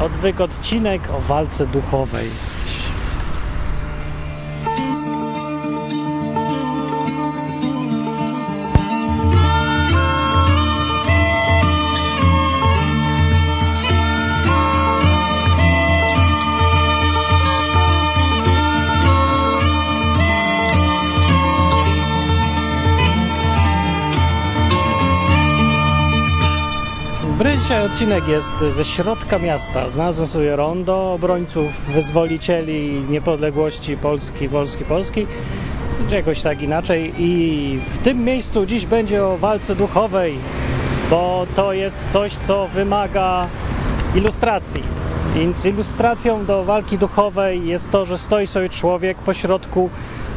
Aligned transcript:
Odwyk 0.00 0.40
odcinek 0.40 1.08
o 1.18 1.20
walce 1.20 1.66
duchowej. 1.66 2.55
Dzisiaj 27.66 27.84
odcinek 27.84 28.28
jest 28.28 28.58
ze 28.76 28.84
środka 28.84 29.38
miasta. 29.38 29.90
Znalazłem 29.90 30.28
sobie 30.28 30.56
rondo 30.56 31.12
obrońców, 31.12 31.86
wyzwolicieli 31.88 33.02
niepodległości 33.08 33.96
Polski, 33.96 34.48
Polski, 34.48 34.84
Polski, 34.84 35.26
czy 36.08 36.14
jakoś 36.14 36.42
tak 36.42 36.62
inaczej. 36.62 37.12
I 37.18 37.80
w 37.90 37.98
tym 37.98 38.24
miejscu 38.24 38.66
dziś 38.66 38.86
będzie 38.86 39.24
o 39.24 39.38
walce 39.38 39.74
duchowej, 39.74 40.34
bo 41.10 41.46
to 41.56 41.72
jest 41.72 41.98
coś, 42.12 42.34
co 42.34 42.68
wymaga 42.68 43.46
ilustracji. 44.14 44.82
Więc 45.34 45.64
ilustracją 45.64 46.44
do 46.44 46.64
walki 46.64 46.98
duchowej 46.98 47.66
jest 47.66 47.90
to, 47.90 48.04
że 48.04 48.18
stoi 48.18 48.46
sobie 48.46 48.68
człowiek 48.68 49.18
pośrodku 49.18 49.90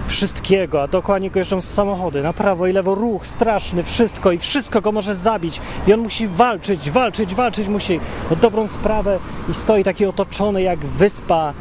wszystkiego, 0.09 0.84
a 0.84 0.88
dokładnie 0.88 1.31
go 1.31 1.40
jeżdżą 1.40 1.62
samochody, 1.62 2.22
na 2.22 2.34
prawo 2.34 2.68
i 2.68 2.73
lewo 2.73 2.95
ruch 2.95 3.27
straszny, 3.27 3.84
wszystko 3.84 4.32
i 4.32 4.38
wszystko 4.38 4.82
go 4.82 4.91
może 4.91 5.16
zabić 5.16 5.62
i 5.88 5.94
on 5.94 5.99
musi 5.99 6.27
walczyć, 6.27 6.91
walczyć, 6.91 7.35
walczyć, 7.35 7.68
musi 7.68 7.99
o 8.32 8.35
dobrą 8.35 8.68
sprawę 8.68 9.20
i 9.49 9.54
stoi 9.54 9.84
taki 9.84 10.05
otoczony 10.05 10.62
jak 10.62 10.85
wyspa 10.85 11.54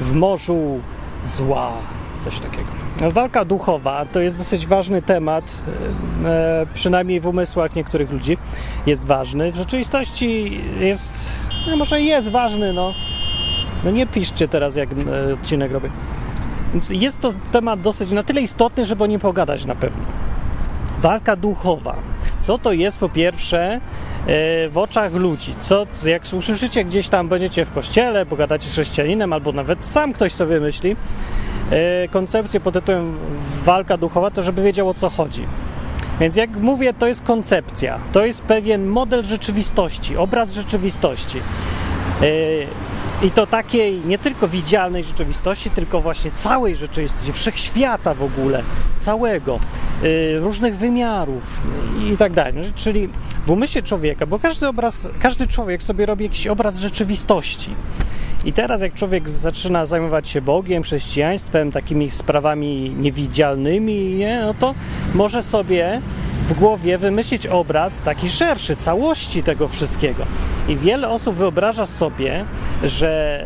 w 0.00 0.12
morzu 0.14 0.80
zła, 1.24 1.72
coś 2.24 2.38
takiego. 2.38 2.80
Walka 3.10 3.44
duchowa 3.44 4.06
to 4.12 4.20
jest 4.20 4.38
dosyć 4.38 4.66
ważny 4.66 5.02
temat, 5.02 5.44
e, 6.24 6.66
przynajmniej 6.74 7.20
w 7.20 7.26
umysłach 7.26 7.74
niektórych 7.74 8.10
ludzi 8.12 8.38
jest 8.86 9.04
ważny. 9.04 9.52
W 9.52 9.56
rzeczywistości 9.56 10.60
jest, 10.80 11.30
no 11.66 11.76
może 11.76 12.00
jest 12.00 12.28
ważny, 12.28 12.72
no. 12.72 12.94
No 13.84 13.90
nie 13.90 14.06
piszcie 14.06 14.48
teraz, 14.48 14.76
jak 14.76 14.88
e, 14.92 15.34
odcinek 15.34 15.72
robię. 15.72 15.90
Więc 16.72 16.90
jest 16.90 17.20
to 17.20 17.32
temat 17.52 17.80
dosyć 17.80 18.10
na 18.10 18.22
tyle 18.22 18.40
istotny, 18.40 18.84
żeby 18.84 19.04
o 19.04 19.06
nim 19.06 19.20
pogadać 19.20 19.64
na 19.64 19.74
pewno. 19.74 20.02
Walka 21.00 21.36
duchowa. 21.36 21.96
Co 22.40 22.58
to 22.58 22.72
jest 22.72 22.98
po 22.98 23.08
pierwsze 23.08 23.60
e, 23.70 23.80
w 24.68 24.78
oczach 24.78 25.14
ludzi? 25.14 25.54
Co, 25.58 25.86
jak 26.06 26.22
usłyszycie 26.32 26.84
gdzieś 26.84 27.08
tam, 27.08 27.28
będziecie 27.28 27.64
w 27.64 27.72
kościele, 27.72 28.26
pogadacie 28.26 28.68
z 28.68 28.72
chrześcijaninem, 28.72 29.32
albo 29.32 29.52
nawet 29.52 29.84
sam 29.84 30.12
ktoś 30.12 30.32
sobie 30.32 30.60
myśli, 30.60 30.96
e, 31.70 32.08
koncepcję 32.08 32.60
pod 32.60 32.74
tytułem 32.74 33.18
walka 33.64 33.96
duchowa, 33.96 34.30
to 34.30 34.42
żeby 34.42 34.62
wiedział 34.62 34.88
o 34.88 34.94
co 34.94 35.10
chodzi. 35.10 35.46
Więc 36.20 36.36
jak 36.36 36.56
mówię, 36.56 36.94
to 36.94 37.06
jest 37.06 37.22
koncepcja, 37.22 37.98
to 38.12 38.26
jest 38.26 38.42
pewien 38.42 38.86
model 38.86 39.22
rzeczywistości, 39.22 40.16
obraz 40.16 40.52
rzeczywistości. 40.52 41.40
I 43.22 43.30
to 43.30 43.46
takiej 43.46 44.00
nie 44.06 44.18
tylko 44.18 44.48
widzialnej 44.48 45.04
rzeczywistości, 45.04 45.70
tylko 45.70 46.00
właśnie 46.00 46.30
całej 46.30 46.76
rzeczywistości, 46.76 47.32
wszechświata 47.32 48.14
w 48.14 48.22
ogóle, 48.22 48.62
całego, 49.00 49.58
yy, 50.02 50.38
różnych 50.38 50.76
wymiarów 50.76 51.60
i 52.12 52.16
tak 52.16 52.32
dalej. 52.32 52.54
Czyli 52.74 53.08
w 53.46 53.50
umyśle 53.50 53.82
człowieka, 53.82 54.26
bo 54.26 54.38
każdy 54.38 54.68
obraz, 54.68 55.08
każdy 55.20 55.46
człowiek 55.46 55.82
sobie 55.82 56.06
robi 56.06 56.24
jakiś 56.24 56.46
obraz 56.46 56.78
rzeczywistości. 56.78 57.70
I 58.44 58.52
teraz, 58.52 58.80
jak 58.80 58.94
człowiek 58.94 59.28
zaczyna 59.28 59.86
zajmować 59.86 60.28
się 60.28 60.40
Bogiem, 60.40 60.82
chrześcijaństwem, 60.82 61.72
takimi 61.72 62.10
sprawami 62.10 62.90
niewidzialnymi, 62.98 64.14
nie, 64.14 64.40
no 64.40 64.54
to 64.54 64.74
może 65.14 65.42
sobie 65.42 66.00
w 66.48 66.52
głowie 66.54 66.98
wymyślić 66.98 67.46
obraz 67.46 68.02
taki 68.02 68.28
szerszy, 68.28 68.76
całości 68.76 69.42
tego 69.42 69.68
wszystkiego. 69.68 70.24
I 70.68 70.76
wiele 70.76 71.08
osób 71.08 71.36
wyobraża 71.36 71.86
sobie, 71.86 72.44
że 72.84 73.44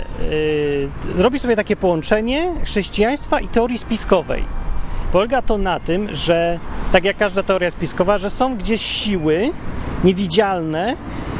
yy, 1.17 1.23
robi 1.23 1.39
sobie 1.39 1.57
takie 1.57 1.77
połączenie 1.77 2.55
chrześcijaństwa 2.65 3.41
i 3.41 3.49
teorii 3.49 3.79
spiskowej. 3.79 4.45
Polega 5.13 5.43
to 5.43 5.59
na 5.59 5.81
tym, 5.81 6.15
że 6.15 6.59
tak 6.93 7.05
jak 7.05 7.17
każda 7.17 7.43
teoria 7.43 7.71
spiskowa, 7.71 8.19
że 8.19 8.31
są 8.31 8.57
gdzieś 8.57 8.83
siły 8.83 9.51
niewidzialne 10.05 10.97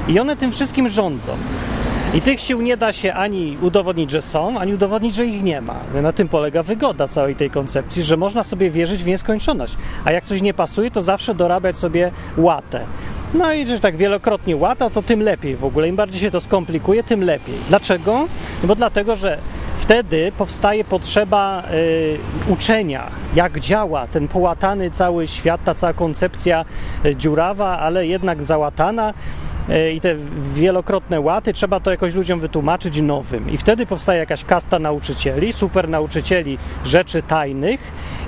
i 0.09 0.21
one 0.21 0.37
tym 0.37 0.53
wszystkim 0.53 0.89
rządzą. 0.89 1.33
I 2.15 2.21
tych 2.21 2.41
sił 2.41 2.63
nie 2.63 2.77
da 2.77 2.93
się 2.93 3.15
ani 3.15 3.59
udowodnić, 3.63 4.11
że 4.11 4.23
są, 4.23 4.59
ani 4.59 4.75
udowodnić, 4.75 5.15
że 5.15 5.27
ich 5.27 5.43
nie 5.43 5.61
ma. 5.61 5.75
Na 6.03 6.13
tym 6.13 6.29
polega 6.29 6.63
wygoda 6.63 7.09
całej 7.09 7.37
tej 7.37 7.51
koncepcji, 7.51 8.03
że 8.03 8.17
można 8.17 8.43
sobie 8.43 8.71
wierzyć 8.71 9.05
w 9.05 9.07
nieskończoność. 9.07 9.77
A 10.05 10.13
jak 10.13 10.25
coś 10.25 10.43
nie 10.43 10.55
pasuje, 10.55 10.91
to 10.91 11.03
zawsze 11.03 11.35
dorabiać 11.35 11.79
sobie 11.79 12.11
łatę. 12.37 12.81
No 13.35 13.53
i 13.53 13.67
że 13.67 13.81
tak 13.81 13.97
wielokrotnie 13.97 14.57
łata, 14.57 14.91
to 14.91 15.03
tym 15.03 15.23
lepiej 15.23 15.57
w 15.57 15.65
ogóle. 15.65 15.89
Im 15.89 15.97
bardziej 15.97 16.21
się 16.21 16.31
to 16.31 16.41
skomplikuje, 16.41 17.05
tym 17.05 17.25
lepiej. 17.25 17.55
Dlaczego? 17.69 18.13
No 18.63 18.69
bo 18.69 18.75
dlatego, 18.75 19.17
że 19.17 19.39
wtedy 19.77 20.33
powstaje 20.39 20.85
potrzeba 20.85 21.63
y, 21.73 22.19
uczenia, 22.49 23.11
jak 23.35 23.61
działa 23.61 24.07
ten 24.07 24.29
połatany 24.29 24.91
cały 24.91 25.27
świat, 25.27 25.65
ta 25.65 25.75
cała 25.75 25.93
koncepcja 25.93 26.65
y, 27.05 27.17
dziurawa, 27.17 27.79
ale 27.79 28.07
jednak 28.07 28.45
załatana 28.45 29.15
i 29.95 30.01
te 30.01 30.15
wielokrotne 30.55 31.21
łaty, 31.21 31.53
trzeba 31.53 31.81
to 31.81 31.91
jakoś 31.91 32.15
ludziom 32.15 32.41
wytłumaczyć 32.41 33.01
nowym. 33.01 33.51
I 33.51 33.59
wtedy 33.59 33.87
powstaje 33.87 34.21
jakaś 34.21 34.45
kasta 34.45 34.79
nauczycieli, 34.79 35.53
super 35.53 35.89
nauczycieli 35.89 36.59
rzeczy 36.85 37.23
tajnych 37.23 37.81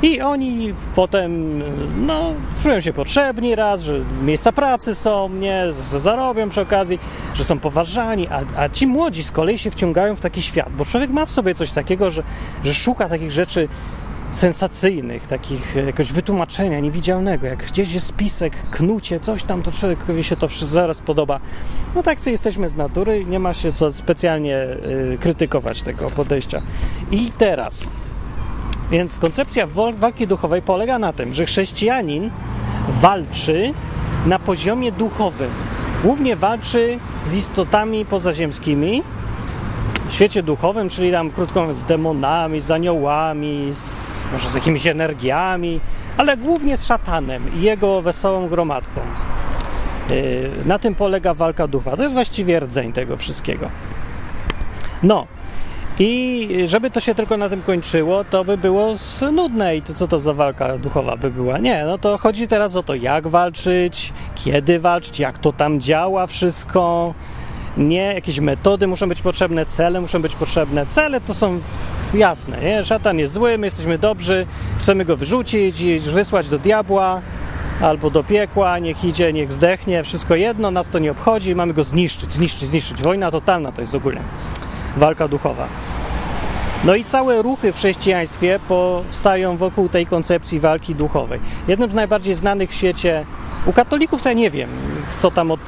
i 0.02 0.20
oni 0.20 0.74
potem 0.94 1.62
no, 2.06 2.32
czują 2.62 2.80
się 2.80 2.92
potrzebni 2.92 3.54
raz, 3.54 3.80
że 3.80 4.00
miejsca 4.22 4.52
pracy 4.52 4.94
są, 4.94 5.28
nie, 5.28 5.72
że 5.72 6.00
zarobią 6.00 6.48
przy 6.48 6.60
okazji, 6.60 6.98
że 7.34 7.44
są 7.44 7.58
poważani, 7.58 8.28
a, 8.28 8.62
a 8.62 8.68
ci 8.68 8.86
młodzi 8.86 9.22
z 9.22 9.32
kolei 9.32 9.58
się 9.58 9.70
wciągają 9.70 10.16
w 10.16 10.20
taki 10.20 10.42
świat, 10.42 10.68
bo 10.76 10.84
człowiek 10.84 11.10
ma 11.10 11.26
w 11.26 11.30
sobie 11.30 11.54
coś 11.54 11.70
takiego, 11.70 12.10
że, 12.10 12.22
że 12.64 12.74
szuka 12.74 13.08
takich 13.08 13.32
rzeczy 13.32 13.68
sensacyjnych, 14.36 15.26
takich 15.26 15.74
jakoś 15.86 16.12
wytłumaczenia 16.12 16.80
niewidzialnego. 16.80 17.47
Jak 17.47 17.66
gdzieś 17.66 17.92
jest 17.92 18.06
spisek, 18.06 18.70
knucie, 18.70 19.20
coś 19.20 19.44
tam, 19.44 19.62
to 19.62 19.72
człowiekowi 19.72 20.24
się 20.24 20.36
to 20.36 20.48
zaraz 20.48 21.00
podoba. 21.00 21.41
No 21.94 22.02
tak, 22.02 22.20
co 22.20 22.30
jesteśmy 22.30 22.69
z 22.69 22.76
natury, 22.76 23.24
nie 23.24 23.38
ma 23.38 23.54
się 23.54 23.72
co 23.72 23.92
specjalnie 23.92 24.56
y, 25.14 25.19
krytykować 25.20 25.82
tego 25.82 26.10
podejścia. 26.10 26.62
I 27.10 27.32
teraz, 27.38 27.91
więc 28.91 29.19
koncepcja 29.19 29.66
walki 29.98 30.26
duchowej 30.26 30.62
polega 30.62 30.98
na 30.98 31.12
tym, 31.12 31.34
że 31.34 31.47
chrześcijanin 31.47 32.30
walczy 32.88 33.72
na 34.26 34.38
poziomie 34.38 34.92
duchowym. 34.92 35.50
Głównie 36.03 36.36
walczy 36.36 36.98
z 37.24 37.34
istotami 37.34 38.04
pozaziemskimi, 38.04 39.03
w 40.08 40.12
świecie 40.12 40.42
duchowym, 40.42 40.88
czyli 40.88 41.12
tam 41.12 41.30
krótko 41.30 41.60
mówiąc 41.60 41.78
z 41.78 41.82
demonami, 41.84 42.60
z 42.60 42.70
aniołami, 42.70 43.68
z 43.72 44.06
może 44.32 44.50
z 44.50 44.54
jakimiś 44.54 44.87
energiami, 44.87 45.81
ale 46.16 46.37
głównie 46.37 46.76
z 46.76 46.87
szatanem 46.87 47.54
i 47.56 47.62
jego 47.62 48.03
wesołą 48.03 48.48
gromadką. 48.48 49.00
Y, 50.10 50.50
na 50.64 50.78
tym 50.78 50.94
polega 50.94 51.34
walka 51.34 51.69
ducha. 51.69 51.97
To 51.97 52.03
jest 52.03 52.14
właściwie 52.14 52.60
rdzeń 52.60 52.92
tego 52.92 53.16
wszystkiego. 53.16 53.70
No, 55.03 55.26
i 55.98 56.48
żeby 56.65 56.91
to 56.91 57.00
się 57.00 57.15
tylko 57.15 57.36
na 57.36 57.48
tym 57.48 57.62
kończyło, 57.62 58.25
to 58.25 58.44
by 58.44 58.59
było 58.59 58.94
nudne 59.32 59.76
i 59.76 59.82
to 59.82 59.94
co 59.94 60.09
to 60.09 60.19
za 60.19 60.32
walka 60.32 60.78
duchowa 60.78 61.16
by 61.16 61.31
była? 61.31 61.59
Nie, 61.59 61.84
no 61.84 61.98
to 61.98 62.19
chodzi 62.19 62.48
teraz 62.48 62.76
o 62.76 62.82
to, 62.82 62.94
jak 62.94 63.26
walczyć, 63.26 64.12
kiedy 64.34 64.81
walczyć, 64.81 65.19
jak 65.19 65.38
to 65.38 65.53
tam 65.53 65.81
działa 65.81 66.27
wszystko. 66.27 67.15
Nie, 67.77 68.15
jakieś 68.15 68.41
metody 68.41 68.87
muszą 68.87 69.09
być 69.09 69.23
potrzebne, 69.23 69.67
cele 69.67 70.01
muszą 70.01 70.23
być 70.23 70.37
potrzebne. 70.37 70.87
Cele 70.87 71.21
to 71.21 71.34
są 71.34 71.61
jasne, 72.15 72.61
nie? 72.61 72.84
Szatan 72.84 73.19
jest 73.19 73.34
zły, 73.34 73.59
my 73.59 73.67
jesteśmy 73.67 73.99
dobrzy, 73.99 74.47
chcemy 74.81 75.05
go 75.05 75.17
wyrzucić 75.17 75.81
i 75.81 76.01
wysłać 76.01 76.49
do 76.49 76.59
diabła 76.59 77.21
albo 77.81 78.11
do 78.11 78.25
piekła, 78.25 78.78
niech 78.78 79.05
idzie, 79.05 79.33
niech 79.33 79.53
zdechnie, 79.53 80.03
wszystko 80.03 80.34
jedno, 80.34 80.71
nas 80.71 80.89
to 80.89 80.99
nie 80.99 81.11
obchodzi, 81.11 81.55
mamy 81.55 81.75
go 81.75 81.84
zniszczyć, 81.84 82.33
zniszczyć, 82.33 82.69
zniszczyć. 82.69 83.03
Wojna 83.03 83.31
totalna 83.31 83.73
to 83.73 83.81
jest 83.81 83.95
ogólnie 83.95 84.21
walka 84.97 85.28
duchowa. 85.28 85.67
No 86.84 86.95
i 86.95 87.05
całe 87.05 87.43
ruchy 87.43 87.73
w 87.73 87.77
chrześcijaństwie 87.77 88.61
powstają 88.69 89.57
wokół 89.57 89.89
tej 89.89 90.07
koncepcji 90.07 90.61
walki 90.61 90.95
duchowej. 90.95 91.41
Jednym 91.69 91.91
z 91.91 91.95
najbardziej 91.95 92.34
znanych 92.34 92.71
w 92.71 92.75
świecie 92.75 93.25
u 93.66 93.72
katolików 93.72 94.22
to 94.22 94.28
ja 94.28 94.34
nie 94.34 94.51
wiem, 94.51 94.71
co 95.22 95.30
tam 95.30 95.51
od, 95.51 95.60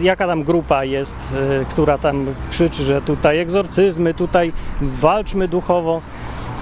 jaka 0.00 0.26
tam 0.26 0.44
grupa 0.44 0.84
jest, 0.84 1.34
y, 1.62 1.64
która 1.64 1.98
tam 1.98 2.26
krzyczy, 2.50 2.84
że 2.84 3.02
tutaj 3.02 3.38
egzorcyzmy, 3.38 4.14
tutaj 4.14 4.52
walczmy 4.80 5.48
duchowo 5.48 6.02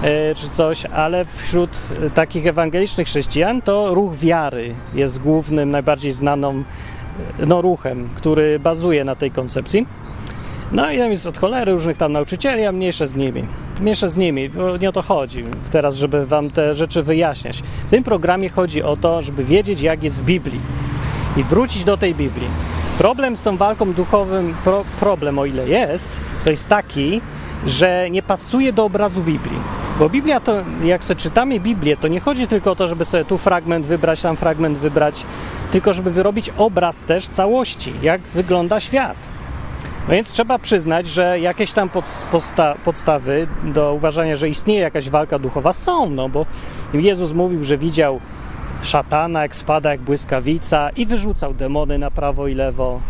y, 0.03 0.35
czy 0.35 0.49
coś, 0.49 0.85
ale 0.85 1.25
wśród 1.25 1.69
takich 2.13 2.45
ewangelicznych 2.45 3.07
chrześcijan 3.07 3.61
to 3.61 3.93
ruch 3.93 4.15
wiary 4.15 4.75
jest 4.93 5.21
głównym, 5.21 5.71
najbardziej 5.71 6.11
znaną 6.11 6.63
no, 7.47 7.61
ruchem, 7.61 8.09
który 8.15 8.59
bazuje 8.59 9.03
na 9.03 9.15
tej 9.15 9.31
koncepcji. 9.31 9.87
No 10.71 10.91
i 10.91 10.97
tam 10.97 11.11
jest 11.11 11.27
od 11.27 11.37
cholery 11.37 11.71
różnych 11.71 11.97
tam 11.97 12.11
nauczycieli, 12.11 12.65
a 12.65 12.71
mniejsze 12.71 13.07
z 13.07 13.15
nimi. 13.15 13.45
Mniejsze 13.79 14.09
z 14.09 14.15
nimi, 14.15 14.49
bo 14.49 14.77
nie 14.77 14.89
o 14.89 14.91
to 14.91 15.01
chodzi 15.01 15.43
teraz, 15.71 15.95
żeby 15.95 16.25
wam 16.25 16.51
te 16.51 16.75
rzeczy 16.75 17.03
wyjaśniać. 17.03 17.63
W 17.87 17.89
tym 17.89 18.03
programie 18.03 18.49
chodzi 18.49 18.83
o 18.83 18.97
to, 18.97 19.21
żeby 19.21 19.43
wiedzieć, 19.43 19.81
jak 19.81 20.03
jest 20.03 20.21
w 20.21 20.25
Biblii 20.25 20.59
i 21.37 21.43
wrócić 21.43 21.83
do 21.83 21.97
tej 21.97 22.15
Biblii. 22.15 22.47
Problem 22.97 23.37
z 23.37 23.41
tą 23.41 23.57
walką 23.57 23.93
duchowym, 23.93 24.55
pro, 24.63 24.85
problem 24.99 25.39
o 25.39 25.45
ile 25.45 25.67
jest, 25.67 26.09
to 26.43 26.49
jest 26.49 26.67
taki, 26.67 27.21
że 27.65 28.09
nie 28.09 28.23
pasuje 28.23 28.73
do 28.73 28.85
obrazu 28.85 29.23
Biblii. 29.23 29.59
Bo 29.99 30.09
Biblia 30.09 30.39
to, 30.39 30.53
jak 30.83 31.05
sobie 31.05 31.19
czytamy 31.19 31.59
Biblię, 31.59 31.97
to 31.97 32.07
nie 32.07 32.19
chodzi 32.19 32.47
tylko 32.47 32.71
o 32.71 32.75
to, 32.75 32.87
żeby 32.87 33.05
sobie 33.05 33.25
tu 33.25 33.37
fragment 33.37 33.85
wybrać, 33.85 34.21
tam 34.21 34.35
fragment 34.35 34.77
wybrać, 34.77 35.25
tylko 35.71 35.93
żeby 35.93 36.11
wyrobić 36.11 36.51
obraz 36.57 37.03
też 37.03 37.27
całości, 37.27 37.93
jak 38.01 38.21
wygląda 38.21 38.79
świat. 38.79 39.17
No 40.07 40.13
więc 40.13 40.31
trzeba 40.31 40.59
przyznać, 40.59 41.07
że 41.07 41.39
jakieś 41.39 41.71
tam 41.71 41.89
podsta 42.31 42.75
podstawy 42.85 43.47
do 43.63 43.93
uważania, 43.93 44.35
że 44.35 44.49
istnieje 44.49 44.81
jakaś 44.81 45.09
walka 45.09 45.39
duchowa 45.39 45.73
są, 45.73 46.09
no 46.09 46.29
bo 46.29 46.45
Jezus 46.93 47.33
mówił, 47.33 47.63
że 47.63 47.77
widział 47.77 48.19
szatana, 48.81 49.41
jak 49.41 49.55
spada 49.55 49.91
jak 49.91 50.01
błyskawica 50.01 50.89
i 50.89 51.05
wyrzucał 51.05 51.53
demony 51.53 51.97
na 51.97 52.11
prawo 52.11 52.47
i 52.47 52.55
lewo. 52.55 53.01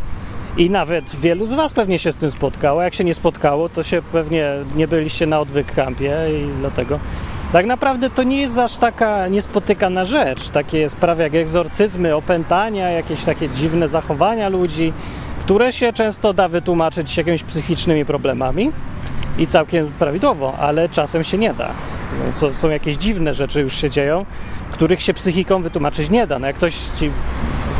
I 0.57 0.69
nawet 0.69 1.15
wielu 1.15 1.45
z 1.45 1.53
Was 1.53 1.73
pewnie 1.73 1.99
się 1.99 2.11
z 2.11 2.15
tym 2.15 2.31
spotkało. 2.31 2.81
Jak 2.81 2.93
się 2.93 3.03
nie 3.03 3.13
spotkało, 3.13 3.69
to 3.69 3.83
się 3.83 4.01
pewnie 4.01 4.51
nie 4.75 4.87
byliście 4.87 5.25
na 5.25 5.39
odwyk 5.39 5.73
kampie 5.73 6.15
i 6.29 6.59
dlatego. 6.59 6.99
Tak 7.51 7.65
naprawdę 7.65 8.09
to 8.09 8.23
nie 8.23 8.41
jest 8.41 8.57
aż 8.57 8.77
taka 8.77 9.27
niespotykana 9.27 10.05
rzecz. 10.05 10.49
Takie 10.49 10.89
sprawy 10.89 11.23
jak 11.23 11.35
egzorcyzmy, 11.35 12.15
opętania, 12.15 12.89
jakieś 12.89 13.23
takie 13.23 13.49
dziwne 13.49 13.87
zachowania 13.87 14.49
ludzi, 14.49 14.93
które 15.49 15.73
się 15.73 15.93
często 15.93 16.33
da 16.33 16.47
wytłumaczyć 16.47 17.17
jakimiś 17.17 17.43
psychicznymi 17.43 18.05
problemami 18.05 18.71
i 19.37 19.47
całkiem 19.47 19.91
prawidłowo, 19.99 20.53
ale 20.59 20.89
czasem 20.89 21.23
się 21.23 21.37
nie 21.37 21.53
da. 21.53 21.71
No, 22.41 22.53
są 22.53 22.69
jakieś 22.69 22.97
dziwne 22.97 23.33
rzeczy 23.33 23.61
już 23.61 23.75
się 23.75 23.89
dzieją, 23.89 24.25
których 24.71 25.01
się 25.01 25.13
psychiką 25.13 25.61
wytłumaczyć 25.61 26.09
nie 26.09 26.27
da. 26.27 26.39
No 26.39 26.47
jak 26.47 26.55
ktoś 26.55 26.75
ci 26.99 27.11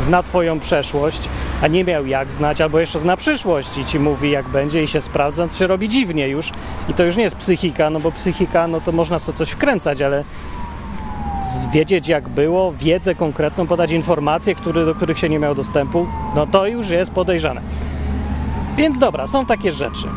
zna 0.02 0.22
Twoją 0.22 0.60
przeszłość, 0.60 1.28
a 1.62 1.66
nie 1.66 1.84
miał 1.84 2.06
jak 2.06 2.32
znać, 2.32 2.60
albo 2.60 2.80
jeszcze 2.80 2.98
zna 2.98 3.16
przyszłość 3.16 3.78
i 3.78 3.84
Ci 3.84 3.98
mówi 3.98 4.30
jak 4.30 4.48
będzie 4.48 4.82
i 4.82 4.88
się 4.88 5.00
sprawdza, 5.00 5.48
to 5.48 5.54
się 5.54 5.66
robi 5.66 5.88
dziwnie 5.88 6.28
już. 6.28 6.50
I 6.88 6.94
to 6.94 7.04
już 7.04 7.16
nie 7.16 7.22
jest 7.22 7.36
psychika, 7.36 7.90
no 7.90 8.00
bo 8.00 8.12
psychika, 8.12 8.66
no 8.66 8.80
to 8.80 8.92
można 8.92 9.20
co 9.20 9.32
coś 9.32 9.50
wkręcać, 9.50 10.02
ale 10.02 10.24
wiedzieć 11.72 12.08
jak 12.08 12.28
było, 12.28 12.72
wiedzę 12.72 13.14
konkretną, 13.14 13.66
podać 13.66 13.90
informacje, 13.90 14.54
które, 14.54 14.86
do 14.86 14.94
których 14.94 15.18
się 15.18 15.28
nie 15.28 15.38
miał 15.38 15.54
dostępu, 15.54 16.06
no 16.34 16.46
to 16.46 16.66
już 16.66 16.90
jest 16.90 17.10
podejrzane. 17.10 17.60
Więc 18.76 18.98
dobra, 18.98 19.26
są 19.26 19.46
takie 19.46 19.72
rzeczy. 19.72 20.08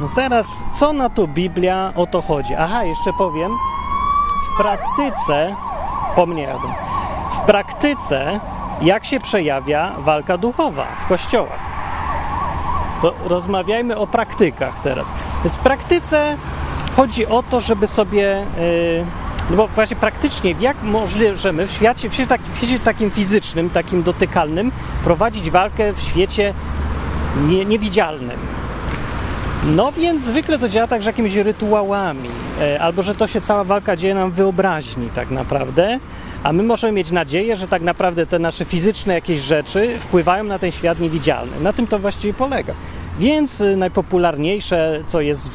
No 0.00 0.06
teraz, 0.14 0.46
co 0.78 0.92
na 0.92 1.08
to 1.08 1.26
Biblia 1.26 1.92
o 1.96 2.06
to 2.06 2.22
chodzi? 2.22 2.54
Aha, 2.54 2.84
jeszcze 2.84 3.12
powiem, 3.12 3.52
w 4.48 4.56
praktyce, 4.56 5.56
po 6.16 6.26
mnie 6.26 6.42
jadą, 6.42 6.68
w 7.30 7.40
praktyce 7.40 8.40
jak 8.82 9.04
się 9.04 9.20
przejawia 9.20 9.92
walka 9.98 10.38
duchowa 10.38 10.86
w 11.04 11.08
kościołach. 11.08 11.60
To 13.02 13.14
rozmawiajmy 13.24 13.96
o 13.96 14.06
praktykach 14.06 14.80
teraz. 14.82 15.06
W 15.44 15.58
praktyce 15.58 16.36
chodzi 16.96 17.26
o 17.26 17.42
to, 17.42 17.60
żeby 17.60 17.86
sobie, 17.86 18.46
yy, 18.58 19.04
no 19.50 19.56
bo 19.56 19.68
właśnie 19.68 19.96
praktycznie, 19.96 20.54
jak 20.60 20.82
możemy 20.82 21.66
w 21.66 21.70
świecie, 21.70 22.10
w 22.10 22.14
świecie, 22.14 22.28
tak, 22.28 22.40
w 22.54 22.56
świecie 22.56 22.78
takim 22.78 23.10
fizycznym, 23.10 23.70
takim 23.70 24.02
dotykalnym, 24.02 24.72
prowadzić 25.04 25.50
walkę 25.50 25.92
w 25.92 26.00
świecie 26.00 26.54
nie, 27.48 27.64
niewidzialnym. 27.64 28.38
No 29.66 29.92
więc 29.92 30.22
zwykle 30.22 30.58
to 30.58 30.68
działa 30.68 30.86
tak, 30.86 31.02
że 31.02 31.10
jakimiś 31.10 31.34
rytuałami, 31.34 32.28
yy, 32.60 32.80
albo 32.80 33.02
że 33.02 33.14
to 33.14 33.26
się 33.26 33.40
cała 33.40 33.64
walka 33.64 33.96
dzieje 33.96 34.14
nam 34.14 34.30
w 34.30 34.34
wyobraźni 34.34 35.08
tak 35.14 35.30
naprawdę, 35.30 35.98
a 36.42 36.52
my 36.52 36.62
możemy 36.62 36.92
mieć 36.92 37.10
nadzieję, 37.10 37.56
że 37.56 37.68
tak 37.68 37.82
naprawdę 37.82 38.26
te 38.26 38.38
nasze 38.38 38.64
fizyczne 38.64 39.14
jakieś 39.14 39.40
rzeczy 39.40 39.98
wpływają 39.98 40.44
na 40.44 40.58
ten 40.58 40.70
świat 40.70 41.00
niewidzialny. 41.00 41.60
Na 41.60 41.72
tym 41.72 41.86
to 41.86 41.98
właściwie 41.98 42.34
polega. 42.34 42.74
Więc 43.20 43.60
y, 43.60 43.76
najpopularniejsze, 43.76 45.02
co 45.06 45.20
jest 45.20 45.50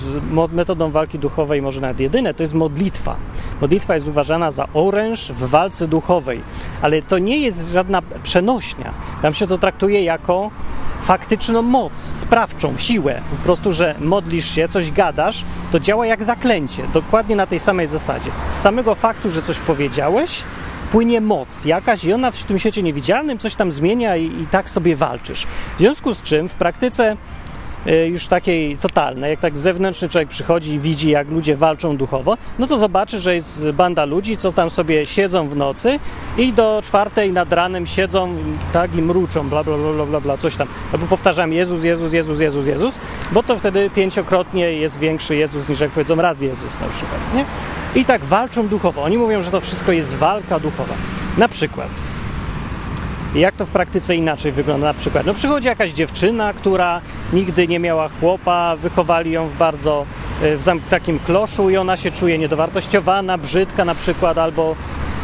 metodą 0.54 0.92
walki 0.92 1.20
duchowej, 1.20 1.62
może 1.62 1.82
nawet 1.82 2.00
jedyne, 2.00 2.34
to 2.34 2.44
jest 2.44 2.54
modlitwa. 2.54 3.16
Modlitwa 3.62 3.96
jest 3.96 4.08
uważana 4.08 4.52
za 4.52 4.68
oręż 4.74 5.32
w 5.32 5.50
walce 5.50 5.88
duchowej, 5.88 6.42
ale 6.82 7.02
to 7.02 7.20
nie 7.20 7.38
jest 7.38 7.72
żadna 7.72 8.02
przenośnia. 8.24 8.94
Tam 9.22 9.34
się 9.34 9.48
to 9.48 9.58
traktuje 9.58 10.04
jako 10.04 10.52
faktyczną 11.04 11.62
moc, 11.62 11.94
sprawczą, 11.98 12.78
siłę. 12.78 13.22
Po 13.30 13.44
prostu, 13.44 13.72
że 13.72 13.96
modlisz 14.00 14.56
się, 14.56 14.68
coś 14.70 14.92
gadasz, 14.92 15.44
to 15.72 15.80
działa 15.80 16.06
jak 16.06 16.24
zaklęcie, 16.24 16.84
dokładnie 16.94 17.36
na 17.36 17.48
tej 17.48 17.60
samej 17.60 17.88
zasadzie. 17.88 18.32
Z 18.54 18.62
samego 18.62 18.96
faktu, 18.96 19.30
że 19.30 19.42
coś 19.42 19.60
powiedziałeś, 19.60 20.44
płynie 20.92 21.22
moc 21.22 21.66
jakaś 21.66 22.04
i 22.04 22.14
ona 22.14 22.32
w 22.32 22.44
tym 22.44 22.60
świecie 22.60 22.84
niewidzialnym 22.84 23.38
coś 23.38 23.56
tam 23.56 23.72
zmienia 23.72 24.18
i, 24.18 24.42
i 24.42 24.48
tak 24.48 24.70
sobie 24.70 24.96
walczysz. 24.96 25.48
W 25.76 25.80
związku 25.80 26.14
z 26.14 26.22
czym 26.22 26.50
w 26.50 26.54
praktyce 26.54 27.18
już 27.86 28.28
takiej 28.28 28.78
totalnej, 28.78 29.30
jak 29.30 29.40
tak 29.40 29.58
zewnętrzny 29.58 30.10
człowiek 30.10 30.30
przychodzi 30.30 30.74
i 30.74 30.80
widzi, 30.80 31.10
jak 31.10 31.30
ludzie 31.30 31.56
walczą 31.56 31.98
duchowo, 31.98 32.38
no 32.60 32.68
to 32.68 32.78
zobaczy, 32.78 33.20
że 33.20 33.36
jest 33.36 33.66
banda 33.72 34.06
ludzi, 34.06 34.38
co 34.38 34.52
tam 34.52 34.70
sobie 34.70 35.06
siedzą 35.06 35.50
w 35.50 35.56
nocy 35.56 36.00
i 36.38 36.54
do 36.54 36.82
czwartej 36.86 37.32
nad 37.32 37.54
ranem 37.54 37.88
siedzą 37.88 38.36
tak 38.74 38.96
i 38.96 39.02
mruczą, 39.02 39.50
bla, 39.50 39.64
bla, 39.64 39.78
bla, 39.78 40.06
bla, 40.06 40.22
bla, 40.22 40.38
coś 40.38 40.56
tam. 40.56 40.68
Albo 40.94 41.08
powtarzam 41.08 41.54
Jezus, 41.54 41.84
Jezus, 41.84 42.14
Jezus, 42.14 42.40
Jezus, 42.40 42.68
Jezus, 42.68 42.96
bo 43.32 43.44
to 43.44 43.58
wtedy 43.58 43.90
pięciokrotnie 43.90 44.74
jest 44.74 45.00
większy 45.00 45.36
Jezus 45.36 45.70
niż 45.70 45.80
jak 45.80 45.92
powiedzą 45.92 46.16
raz 46.16 46.42
Jezus 46.42 46.80
na 46.82 46.88
przykład, 46.88 47.20
nie? 47.36 47.46
I 48.02 48.06
tak 48.06 48.26
walczą 48.26 48.68
duchowo. 48.68 49.04
Oni 49.04 49.18
mówią, 49.18 49.44
że 49.44 49.52
to 49.52 49.62
wszystko 49.62 49.92
jest 49.92 50.16
walka 50.16 50.60
duchowa. 50.60 50.94
Na 51.38 51.48
przykład 51.48 51.90
jak 53.36 53.56
to 53.56 53.66
w 53.66 53.70
praktyce 53.70 54.16
inaczej 54.16 54.52
wygląda? 54.52 54.88
Na 54.88 54.94
przykład, 54.94 55.26
no 55.26 55.34
przychodzi 55.34 55.68
jakaś 55.68 55.92
dziewczyna, 55.92 56.54
która 56.54 57.02
nigdy 57.34 57.68
nie 57.68 57.80
miała 57.80 58.10
chłopa, 58.10 58.76
wychowali 58.76 59.32
ją 59.32 59.48
w 59.48 59.58
bardzo 59.58 60.06
e, 60.42 60.58
w 60.58 60.90
takim 60.90 61.20
kloszu 61.20 61.70
i 61.70 61.78
ona 61.78 61.98
się 61.98 62.12
czuje 62.12 62.38
niedowartościowana, 62.38 63.38
brzydka 63.38 63.86
na 63.86 63.96
przykład, 63.96 64.38
albo 64.38 64.76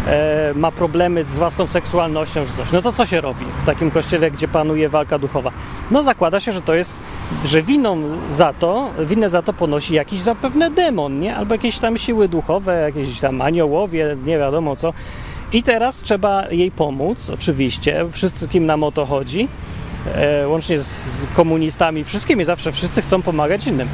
e, 0.08 0.54
ma 0.56 0.72
problemy 0.72 1.24
z 1.24 1.30
własną 1.30 1.68
seksualnością 1.68 2.46
czy 2.46 2.52
coś. 2.52 2.72
No 2.72 2.82
to 2.82 2.92
co 2.92 3.06
się 3.06 3.22
robi 3.22 3.46
w 3.62 3.66
takim 3.66 3.92
kościele, 3.92 4.32
gdzie 4.32 4.48
panuje 4.48 4.90
walka 4.90 5.20
duchowa? 5.20 5.52
No 5.92 6.04
zakłada 6.04 6.40
się, 6.40 6.52
że 6.52 6.62
to 6.62 6.74
jest, 6.74 7.02
że 7.46 7.62
winą 7.62 8.02
za 8.34 8.54
to, 8.54 8.90
winę 9.00 9.30
za 9.30 9.42
to 9.42 9.54
ponosi 9.54 9.94
jakiś 9.94 10.22
zapewne 10.22 10.72
demon, 10.72 11.20
nie? 11.20 11.36
Albo 11.36 11.54
jakieś 11.54 11.80
tam 11.80 11.98
siły 11.98 12.28
duchowe, 12.28 12.82
jakieś 12.82 13.20
tam 13.20 13.42
aniołowie, 13.42 14.18
nie 14.26 14.38
wiadomo 14.38 14.76
co. 14.76 14.94
I 15.54 15.64
teraz 15.64 16.02
trzeba 16.02 16.50
jej 16.52 16.72
pomóc, 16.72 17.30
oczywiście, 17.30 18.06
wszystkim 18.12 18.66
nam 18.66 18.84
o 18.84 18.92
to 18.92 19.06
chodzi, 19.06 19.48
e, 20.16 20.48
łącznie 20.48 20.80
z 20.80 20.98
komunistami, 21.36 22.04
wszystkimi, 22.04 22.46
zawsze 22.46 22.72
wszyscy 22.72 23.02
chcą 23.02 23.22
pomagać 23.22 23.68
innym. 23.68 23.88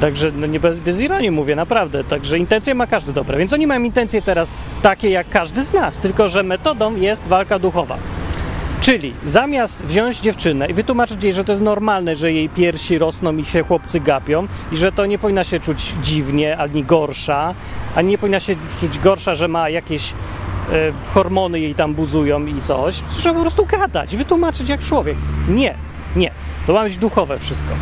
Także 0.00 0.32
no 0.36 0.46
nie 0.46 0.60
bez, 0.60 0.78
bez 0.78 1.00
ironii 1.00 1.30
mówię, 1.30 1.56
naprawdę. 1.56 2.04
Także 2.04 2.38
intencje 2.38 2.74
ma 2.74 2.86
każdy 2.86 3.12
dobre. 3.12 3.38
Więc 3.38 3.52
oni 3.52 3.66
mają 3.66 3.82
intencje 3.82 4.22
teraz 4.22 4.68
takie 4.82 5.10
jak 5.10 5.28
każdy 5.28 5.64
z 5.64 5.72
nas, 5.72 5.96
tylko 5.96 6.28
że 6.28 6.42
metodą 6.42 6.96
jest 6.96 7.26
walka 7.26 7.58
duchowa. 7.58 7.96
Czyli 8.80 9.12
zamiast 9.24 9.84
wziąć 9.84 10.20
dziewczynę 10.20 10.66
i 10.70 10.74
wytłumaczyć 10.74 11.24
jej, 11.24 11.32
że 11.32 11.44
to 11.44 11.52
jest 11.52 11.64
normalne, 11.64 12.16
że 12.16 12.32
jej 12.32 12.48
piersi 12.48 12.98
rosną 12.98 13.36
i 13.36 13.44
się 13.44 13.62
chłopcy 13.62 14.00
gapią 14.00 14.46
i 14.72 14.76
że 14.76 14.92
to 14.92 15.06
nie 15.06 15.18
powinna 15.18 15.44
się 15.44 15.60
czuć 15.60 15.92
dziwnie, 16.02 16.58
ani 16.58 16.84
gorsza, 16.84 17.54
ani 17.96 18.08
nie 18.08 18.18
powinna 18.18 18.40
się 18.40 18.56
czuć 18.80 18.98
gorsza, 18.98 19.34
że 19.34 19.48
ma 19.48 19.70
jakieś 19.70 20.12
hormony 21.14 21.60
jej 21.60 21.74
tam 21.74 21.94
buzują 21.94 22.46
i 22.46 22.60
coś. 22.60 23.02
Trzeba 23.16 23.34
po 23.34 23.40
prostu 23.40 23.66
gadać, 23.66 24.16
wytłumaczyć 24.16 24.68
jak 24.68 24.80
człowiek. 24.80 25.16
Nie, 25.48 25.74
nie. 26.16 26.30
To 26.66 26.72
ma 26.72 26.84
być 26.84 26.98
duchowe 26.98 27.38
wszystko. 27.38 27.74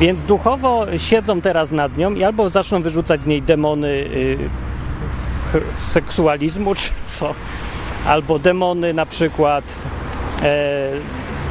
Więc 0.00 0.24
duchowo 0.24 0.86
siedzą 0.98 1.40
teraz 1.40 1.70
nad 1.70 1.96
nią 1.96 2.14
i 2.14 2.24
albo 2.24 2.48
zaczną 2.48 2.82
wyrzucać 2.82 3.20
z 3.20 3.26
niej 3.26 3.42
demony 3.42 3.88
y, 3.88 4.38
seksualizmu, 5.86 6.74
czy 6.80 6.90
co, 7.04 7.34
albo 8.06 8.38
demony 8.38 8.94
na 8.94 9.06
przykład 9.06 9.64
e, 10.42 10.90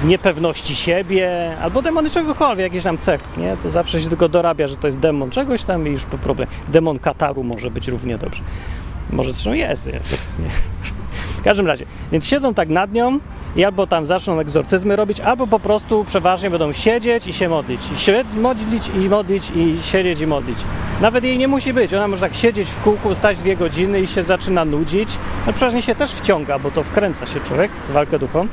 niepewności 0.03 0.75
siebie, 0.75 1.51
albo 1.61 1.81
demony 1.81 2.09
czegokolwiek, 2.09 2.63
jakieś 2.63 2.83
tam 2.83 2.97
cech, 2.97 3.21
nie? 3.37 3.57
To 3.63 3.71
zawsze 3.71 4.01
się 4.01 4.09
tylko 4.09 4.29
dorabia, 4.29 4.67
że 4.67 4.77
to 4.77 4.87
jest 4.87 4.99
demon 4.99 5.29
czegoś 5.29 5.63
tam 5.63 5.87
i 5.87 5.91
już 5.91 6.03
po 6.03 6.17
problem. 6.17 6.49
Demon 6.67 6.99
kataru 6.99 7.43
może 7.43 7.71
być 7.71 7.87
równie 7.87 8.17
dobrze. 8.17 8.41
Może 9.09 9.31
zresztą 9.33 9.53
jest. 9.53 9.85
Nie? 9.85 9.99
W 11.37 11.41
każdym 11.41 11.67
razie, 11.67 11.85
więc 12.11 12.25
siedzą 12.25 12.53
tak 12.53 12.69
nad 12.69 12.93
nią 12.93 13.19
i 13.55 13.65
albo 13.65 13.87
tam 13.87 14.05
zaczną 14.05 14.39
egzorcyzmy 14.39 14.95
robić, 14.95 15.19
albo 15.19 15.47
po 15.47 15.59
prostu 15.59 16.05
przeważnie 16.07 16.49
będą 16.49 16.73
siedzieć 16.73 17.27
i 17.27 17.33
się 17.33 17.49
modlić. 17.49 17.81
I 18.35 18.39
modlić 18.39 18.91
i 18.95 19.09
modlić 19.09 19.51
i 19.55 19.77
siedzieć 19.83 20.21
i 20.21 20.27
modlić. 20.27 20.57
Nawet 21.01 21.23
jej 21.23 21.37
nie 21.37 21.47
musi 21.47 21.73
być. 21.73 21.93
Ona 21.93 22.07
może 22.07 22.21
tak 22.21 22.33
siedzieć 22.33 22.69
w 22.69 22.83
kółku, 22.83 23.15
stać 23.15 23.37
dwie 23.37 23.55
godziny 23.55 24.01
i 24.01 24.07
się 24.07 24.23
zaczyna 24.23 24.65
nudzić. 24.65 25.09
No 25.47 25.53
przeważnie 25.53 25.81
się 25.81 25.95
też 25.95 26.11
wciąga, 26.11 26.59
bo 26.59 26.71
to 26.71 26.83
wkręca 26.83 27.25
się 27.25 27.39
człowiek 27.39 27.71
z 27.87 27.91
walkę 27.91 28.19
duchą. 28.19 28.47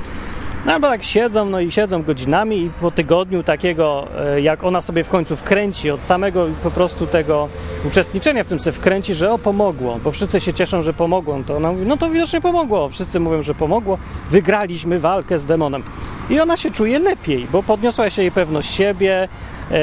No 0.67 0.73
albo 0.73 0.89
tak 0.89 1.05
siedzą, 1.05 1.45
no 1.45 1.61
i 1.61 1.73
siedzą 1.73 2.03
godzinami 2.03 2.63
i 2.63 2.71
po 2.71 2.91
tygodniu 2.91 3.43
takiego, 3.43 4.09
e, 4.27 4.41
jak 4.41 4.65
ona 4.65 4.81
sobie 4.81 5.05
w 5.05 5.09
końcu 5.09 5.37
wkręci, 5.37 5.91
od 5.91 6.01
samego 6.01 6.47
po 6.63 6.71
prostu 6.71 7.07
tego 7.07 7.49
uczestniczenia 7.85 8.45
w 8.45 8.47
tym 8.47 8.59
se 8.59 8.73
wkręci, 8.73 9.15
że 9.15 9.33
o, 9.33 9.39
pomogło, 9.39 9.99
bo 10.05 10.11
wszyscy 10.11 10.41
się 10.41 10.55
cieszą, 10.55 10.83
że 10.83 10.93
pomogło, 10.93 11.39
to 11.47 11.57
ona 11.57 11.73
mówi, 11.73 11.87
no 11.87 11.97
to 11.97 12.11
widocznie 12.11 12.41
pomogło, 12.41 12.89
wszyscy 12.89 13.21
mówią, 13.21 13.43
że 13.43 13.55
pomogło, 13.55 13.99
wygraliśmy 14.31 14.99
walkę 14.99 15.39
z 15.39 15.47
demonem. 15.47 15.83
I 16.31 16.41
ona 16.41 16.57
się 16.57 16.71
czuje 16.71 16.99
lepiej, 16.99 17.47
bo 17.53 17.63
podniosła 17.63 18.11
się 18.11 18.23
jej 18.23 18.31
pewność 18.31 18.75
siebie, 18.75 19.29
e, 19.71 19.77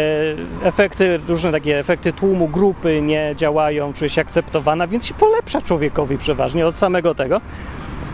efekty, 0.63 1.19
różne 1.27 1.51
takie 1.51 1.79
efekty 1.79 2.13
tłumu 2.13 2.47
grupy 2.47 3.01
nie 3.01 3.33
działają, 3.37 3.93
czuje 3.93 4.09
się 4.09 4.21
akceptowana, 4.21 4.87
więc 4.87 5.05
się 5.05 5.13
polepsza 5.13 5.61
człowiekowi 5.61 6.17
przeważnie 6.17 6.67
od 6.67 6.75
samego 6.75 7.15
tego. 7.15 7.41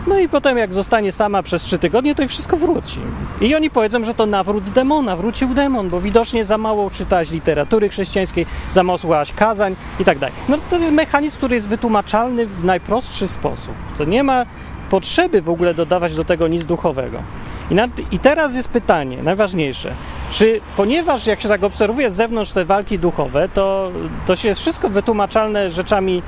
No 0.06 0.18
i 0.18 0.28
potem 0.28 0.58
jak 0.58 0.74
zostanie 0.74 1.12
sama 1.12 1.42
przez 1.42 1.62
trzy 1.62 1.78
tygodnie, 1.78 2.14
to 2.14 2.22
i 2.22 2.28
wszystko 2.28 2.56
wróci. 2.56 2.98
I 3.40 3.54
oni 3.54 3.70
powiedzą, 3.70 4.04
że 4.04 4.14
to 4.14 4.26
nawrót 4.26 4.64
demona, 4.64 5.16
wrócił 5.16 5.48
demon, 5.48 5.88
bo 5.88 6.00
widocznie 6.00 6.44
za 6.44 6.58
mało 6.58 6.90
czytałaś 6.90 7.30
literatury 7.30 7.88
chrześcijańskiej, 7.88 8.46
za 8.72 8.82
mało 8.82 8.98
słuchałaś 8.98 9.32
kazań 9.32 9.76
i 10.00 10.04
tak 10.04 10.18
dalej. 10.18 10.34
No 10.48 10.58
to 10.70 10.78
jest 10.78 10.92
mechanizm, 10.92 11.36
który 11.36 11.54
jest 11.54 11.68
wytłumaczalny 11.68 12.46
w 12.46 12.64
najprostszy 12.64 13.28
sposób. 13.28 13.74
To 13.98 14.04
nie 14.04 14.22
ma 14.22 14.46
potrzeby 14.90 15.42
w 15.42 15.48
ogóle 15.48 15.74
dodawać 15.74 16.14
do 16.14 16.24
tego 16.24 16.48
nic 16.48 16.64
duchowego. 16.64 17.22
I, 17.70 17.74
na, 17.74 17.88
I, 18.10 18.18
teraz 18.18 18.54
jest 18.54 18.68
pytanie, 18.68 19.22
najważniejsze. 19.22 19.92
Czy 20.30 20.60
ponieważ 20.76 21.26
jak 21.26 21.40
się 21.40 21.48
tak 21.48 21.64
obserwuje 21.64 22.10
z 22.10 22.14
zewnątrz 22.14 22.52
te 22.52 22.64
walki 22.64 22.98
duchowe, 22.98 23.48
to, 23.54 23.90
to 24.26 24.36
się 24.36 24.48
jest 24.48 24.60
wszystko 24.60 24.88
wytłumaczalne 24.88 25.70
rzeczami 25.70 26.22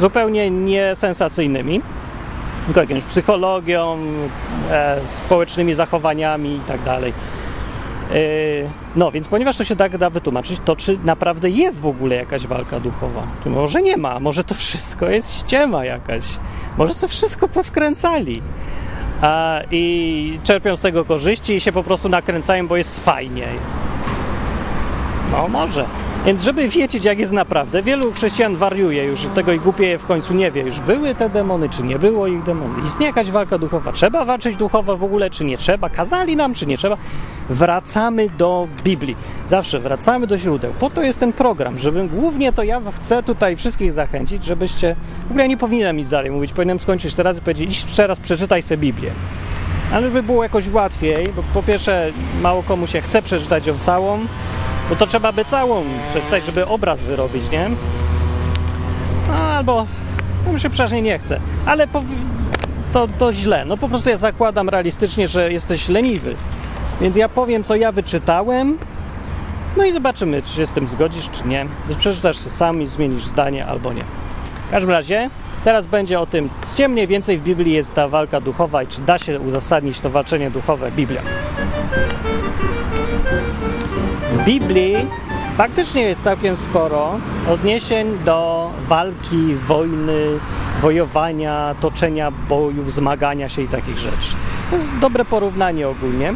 zupełnie 0.00 0.50
niesensacyjnymi, 0.50 1.82
tylko 2.66 2.80
jakąś 2.80 3.04
psychologią, 3.04 3.98
e, 4.70 4.96
społecznymi 5.26 5.74
zachowaniami 5.74 6.56
i 6.56 6.60
tak. 6.60 6.80
E, 6.86 8.18
no, 8.96 9.10
więc 9.10 9.28
ponieważ 9.28 9.56
to 9.56 9.64
się 9.64 9.76
tak 9.76 9.98
da 9.98 10.10
wytłumaczyć, 10.10 10.60
to 10.64 10.76
czy 10.76 10.98
naprawdę 11.04 11.50
jest 11.50 11.80
w 11.80 11.86
ogóle 11.86 12.16
jakaś 12.16 12.46
walka 12.46 12.80
duchowa? 12.80 13.22
Czy 13.42 13.50
może 13.50 13.82
nie 13.82 13.96
ma? 13.96 14.20
Może 14.20 14.44
to 14.44 14.54
wszystko 14.54 15.08
jest 15.08 15.34
ściema 15.34 15.84
jakaś? 15.84 16.24
Może 16.78 16.94
to 16.94 17.08
wszystko 17.08 17.48
powkręcali? 17.48 18.42
I 19.70 20.38
czerpią 20.44 20.76
z 20.76 20.80
tego 20.80 21.04
korzyści 21.04 21.54
i 21.54 21.60
się 21.60 21.72
po 21.72 21.82
prostu 21.82 22.08
nakręcają, 22.08 22.66
bo 22.66 22.76
jest 22.76 23.04
fajniej. 23.04 23.58
No, 25.32 25.48
może. 25.48 25.84
Więc 26.26 26.42
żeby 26.42 26.68
wiedzieć, 26.68 27.04
jak 27.04 27.18
jest 27.18 27.32
naprawdę, 27.32 27.82
wielu 27.82 28.12
chrześcijan 28.12 28.56
wariuje 28.56 29.04
już, 29.04 29.20
tego 29.34 29.52
i 29.52 29.60
głupieje 29.60 29.98
w 29.98 30.06
końcu 30.06 30.34
nie 30.34 30.50
wie, 30.50 30.62
już 30.62 30.80
były 30.80 31.14
te 31.14 31.30
demony, 31.30 31.68
czy 31.68 31.82
nie 31.82 31.98
było 31.98 32.26
ich 32.26 32.42
demony. 32.42 32.74
Istnieje 32.84 33.06
jakaś 33.06 33.30
walka 33.30 33.58
duchowa. 33.58 33.92
Trzeba 33.92 34.24
walczyć 34.24 34.56
duchowo 34.56 34.96
w 34.96 35.04
ogóle, 35.04 35.30
czy 35.30 35.44
nie 35.44 35.58
trzeba? 35.58 35.90
Kazali 35.90 36.36
nam, 36.36 36.54
czy 36.54 36.66
nie 36.66 36.78
trzeba? 36.78 36.96
Wracamy 37.50 38.30
do 38.30 38.68
Biblii. 38.84 39.16
Zawsze 39.48 39.80
wracamy 39.80 40.26
do 40.26 40.38
źródeł. 40.38 40.72
Po 40.80 40.90
to 40.90 41.02
jest 41.02 41.20
ten 41.20 41.32
program, 41.32 41.78
żeby 41.78 42.08
głównie 42.08 42.52
to 42.52 42.62
ja 42.62 42.80
chcę 43.02 43.22
tutaj 43.22 43.56
wszystkich 43.56 43.92
zachęcić, 43.92 44.44
żebyście... 44.44 44.96
W 45.26 45.30
ogóle 45.30 45.44
ja 45.44 45.48
nie 45.48 45.56
powinienem 45.56 45.98
iść 45.98 46.08
dalej 46.08 46.30
mówić, 46.30 46.52
powinienem 46.52 46.78
skończyć 46.78 47.14
teraz 47.14 47.38
i 47.38 47.40
powiedzieć, 47.40 47.70
iść 47.70 47.84
jeszcze 47.84 48.06
raz 48.06 48.20
przeczytaj 48.20 48.62
sobie 48.62 48.78
Biblię. 48.78 49.10
Ale 49.92 50.10
by 50.10 50.22
było 50.22 50.42
jakoś 50.42 50.68
łatwiej, 50.68 51.26
bo 51.36 51.42
po 51.54 51.62
pierwsze 51.62 52.12
mało 52.42 52.62
komu 52.62 52.86
się 52.86 53.00
chce 53.00 53.22
przeczytać 53.22 53.66
ją 53.66 53.78
całą, 53.78 54.18
bo 54.88 54.96
to 54.96 55.06
trzeba 55.06 55.32
by 55.32 55.44
całą 55.44 55.84
przeczytać, 56.10 56.44
żeby 56.44 56.66
obraz 56.66 57.00
wyrobić, 57.00 57.50
nie? 57.52 57.70
No, 59.28 59.34
albo 59.34 59.86
no, 60.46 60.52
mi 60.52 60.60
się 60.60 60.70
przeważnie 60.70 61.02
nie 61.02 61.18
chce, 61.18 61.40
ale 61.66 61.88
to, 62.92 63.08
to 63.18 63.32
źle. 63.32 63.64
No 63.64 63.76
po 63.76 63.88
prostu 63.88 64.08
ja 64.10 64.16
zakładam 64.16 64.68
realistycznie, 64.68 65.26
że 65.26 65.52
jesteś 65.52 65.88
leniwy. 65.88 66.34
Więc 67.00 67.16
ja 67.16 67.28
powiem, 67.28 67.64
co 67.64 67.74
ja 67.74 67.92
wyczytałem, 67.92 68.78
no 69.76 69.84
i 69.84 69.92
zobaczymy, 69.92 70.42
czy 70.42 70.52
się 70.52 70.66
z 70.66 70.70
tym 70.70 70.86
zgodzisz, 70.86 71.30
czy 71.30 71.48
nie. 71.48 71.66
Przeczytasz 71.98 72.38
sam 72.38 72.82
i 72.82 72.86
zmienisz 72.86 73.26
zdanie 73.26 73.66
albo 73.66 73.92
nie. 73.92 74.02
W 74.68 74.70
każdym 74.70 74.90
razie, 74.90 75.30
teraz 75.64 75.86
będzie 75.86 76.20
o 76.20 76.26
tym, 76.26 76.48
gdzie 76.74 76.88
mniej 76.88 77.06
więcej 77.06 77.38
w 77.38 77.42
Biblii 77.42 77.72
jest 77.72 77.94
ta 77.94 78.08
walka 78.08 78.40
duchowa 78.40 78.82
i 78.82 78.86
czy 78.86 79.00
da 79.00 79.18
się 79.18 79.40
uzasadnić 79.40 80.00
to 80.00 80.10
walczenie 80.10 80.50
duchowe 80.50 80.90
Biblią. 80.90 81.20
W 84.36 84.44
Biblii 84.44 84.96
faktycznie 85.56 86.02
jest 86.02 86.22
całkiem 86.22 86.56
sporo 86.56 87.18
odniesień 87.50 88.18
do 88.24 88.70
walki, 88.88 89.54
wojny, 89.68 90.26
wojowania, 90.82 91.74
toczenia 91.80 92.30
bojów, 92.30 92.92
zmagania 92.92 93.48
się 93.48 93.62
i 93.62 93.68
takich 93.68 93.98
rzeczy. 93.98 94.30
To 94.70 94.76
jest 94.76 94.98
dobre 95.00 95.24
porównanie 95.24 95.88
ogólnie. 95.88 96.34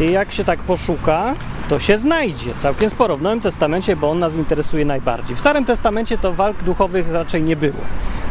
I 0.00 0.12
jak 0.12 0.32
się 0.32 0.44
tak 0.44 0.58
poszuka, 0.58 1.34
to 1.68 1.78
się 1.78 1.98
znajdzie 1.98 2.54
całkiem 2.58 2.90
sporo 2.90 3.16
w 3.16 3.22
Nowym 3.22 3.40
Testamencie, 3.40 3.96
bo 3.96 4.10
on 4.10 4.18
nas 4.18 4.34
interesuje 4.34 4.84
najbardziej. 4.84 5.36
W 5.36 5.40
Starym 5.40 5.64
Testamencie 5.64 6.18
to 6.18 6.32
walk 6.32 6.62
duchowych 6.62 7.12
raczej 7.12 7.42
nie 7.42 7.56
było. 7.56 7.80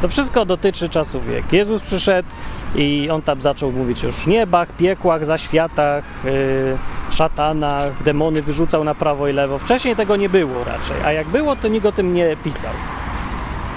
To 0.01 0.07
wszystko 0.07 0.45
dotyczy 0.45 0.89
czasów, 0.89 1.33
jak 1.33 1.53
Jezus 1.53 1.81
przyszedł 1.81 2.29
i 2.75 3.09
on 3.11 3.21
tam 3.21 3.41
zaczął 3.41 3.71
mówić 3.71 4.03
już 4.03 4.27
niebach, 4.27 4.71
piekłach, 4.71 5.25
zaświatach, 5.25 6.03
yy, 6.23 6.77
szatanach, 7.17 8.03
demony 8.03 8.41
wyrzucał 8.41 8.83
na 8.83 8.95
prawo 8.95 9.27
i 9.27 9.33
lewo. 9.33 9.57
Wcześniej 9.57 9.95
tego 9.95 10.15
nie 10.15 10.29
było 10.29 10.63
raczej, 10.63 10.95
a 11.05 11.11
jak 11.11 11.27
było, 11.27 11.55
to 11.55 11.67
nikt 11.67 11.85
o 11.85 11.91
tym 11.91 12.13
nie 12.13 12.37
pisał. 12.43 12.71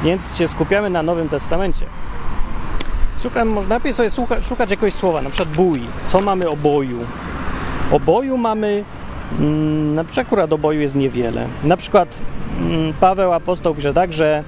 Więc 0.02 0.36
się 0.36 0.48
skupiamy 0.48 0.90
na 0.90 1.02
Nowym 1.02 1.28
Testamencie. 1.28 1.86
Szukam, 3.22 3.48
można 3.48 3.68
najpierw 3.68 3.96
sobie 3.96 4.10
słucha, 4.10 4.42
szukać 4.42 4.70
jakiegoś 4.70 4.94
słowa, 4.94 5.22
na 5.22 5.30
przykład 5.30 5.56
bój. 5.56 5.80
Co 6.08 6.20
mamy 6.20 6.48
o 6.48 6.56
boju? 6.56 6.98
O 7.92 8.00
boju 8.00 8.36
mamy 8.36 8.84
Mm, 9.38 9.94
na 9.94 10.04
przykład 10.04 10.26
akurat 10.26 10.50
do 10.50 10.58
boju 10.58 10.80
jest 10.80 10.94
niewiele. 10.94 11.46
Na 11.64 11.76
przykład 11.76 12.08
mm, 12.60 12.92
Paweł 13.00 13.32
Apostoł 13.32 13.74
pisze 13.74 13.94
tak, 13.94 14.12
że 14.12 14.44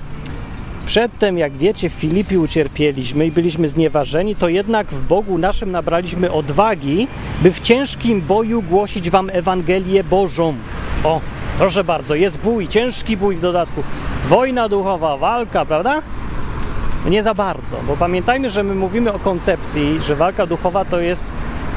Przedtem, 0.86 1.38
jak 1.38 1.52
wiecie, 1.52 1.90
w 1.90 1.92
Filipi 1.92 2.38
ucierpieliśmy 2.38 3.26
i 3.26 3.32
byliśmy 3.32 3.68
znieważeni, 3.68 4.36
to 4.36 4.48
jednak 4.48 4.86
w 4.86 5.06
Bogu 5.06 5.38
naszym 5.38 5.70
nabraliśmy 5.70 6.32
odwagi, 6.32 7.08
by 7.42 7.52
w 7.52 7.60
ciężkim 7.60 8.20
boju 8.20 8.62
głosić 8.62 9.10
wam 9.10 9.30
Ewangelię 9.30 10.04
Bożą. 10.04 10.54
O, 11.04 11.20
proszę 11.58 11.84
bardzo, 11.84 12.14
jest 12.14 12.38
bój, 12.38 12.68
ciężki 12.68 13.16
bój 13.16 13.36
w 13.36 13.40
dodatku. 13.40 13.82
Wojna 14.28 14.68
duchowa, 14.68 15.16
walka, 15.16 15.64
prawda? 15.64 16.02
Nie 17.06 17.22
za 17.22 17.34
bardzo, 17.34 17.76
bo 17.86 17.96
pamiętajmy, 17.96 18.50
że 18.50 18.62
my 18.62 18.74
mówimy 18.74 19.12
o 19.12 19.18
koncepcji, 19.18 20.00
że 20.00 20.16
walka 20.16 20.46
duchowa 20.46 20.84
to 20.84 21.00
jest 21.00 21.32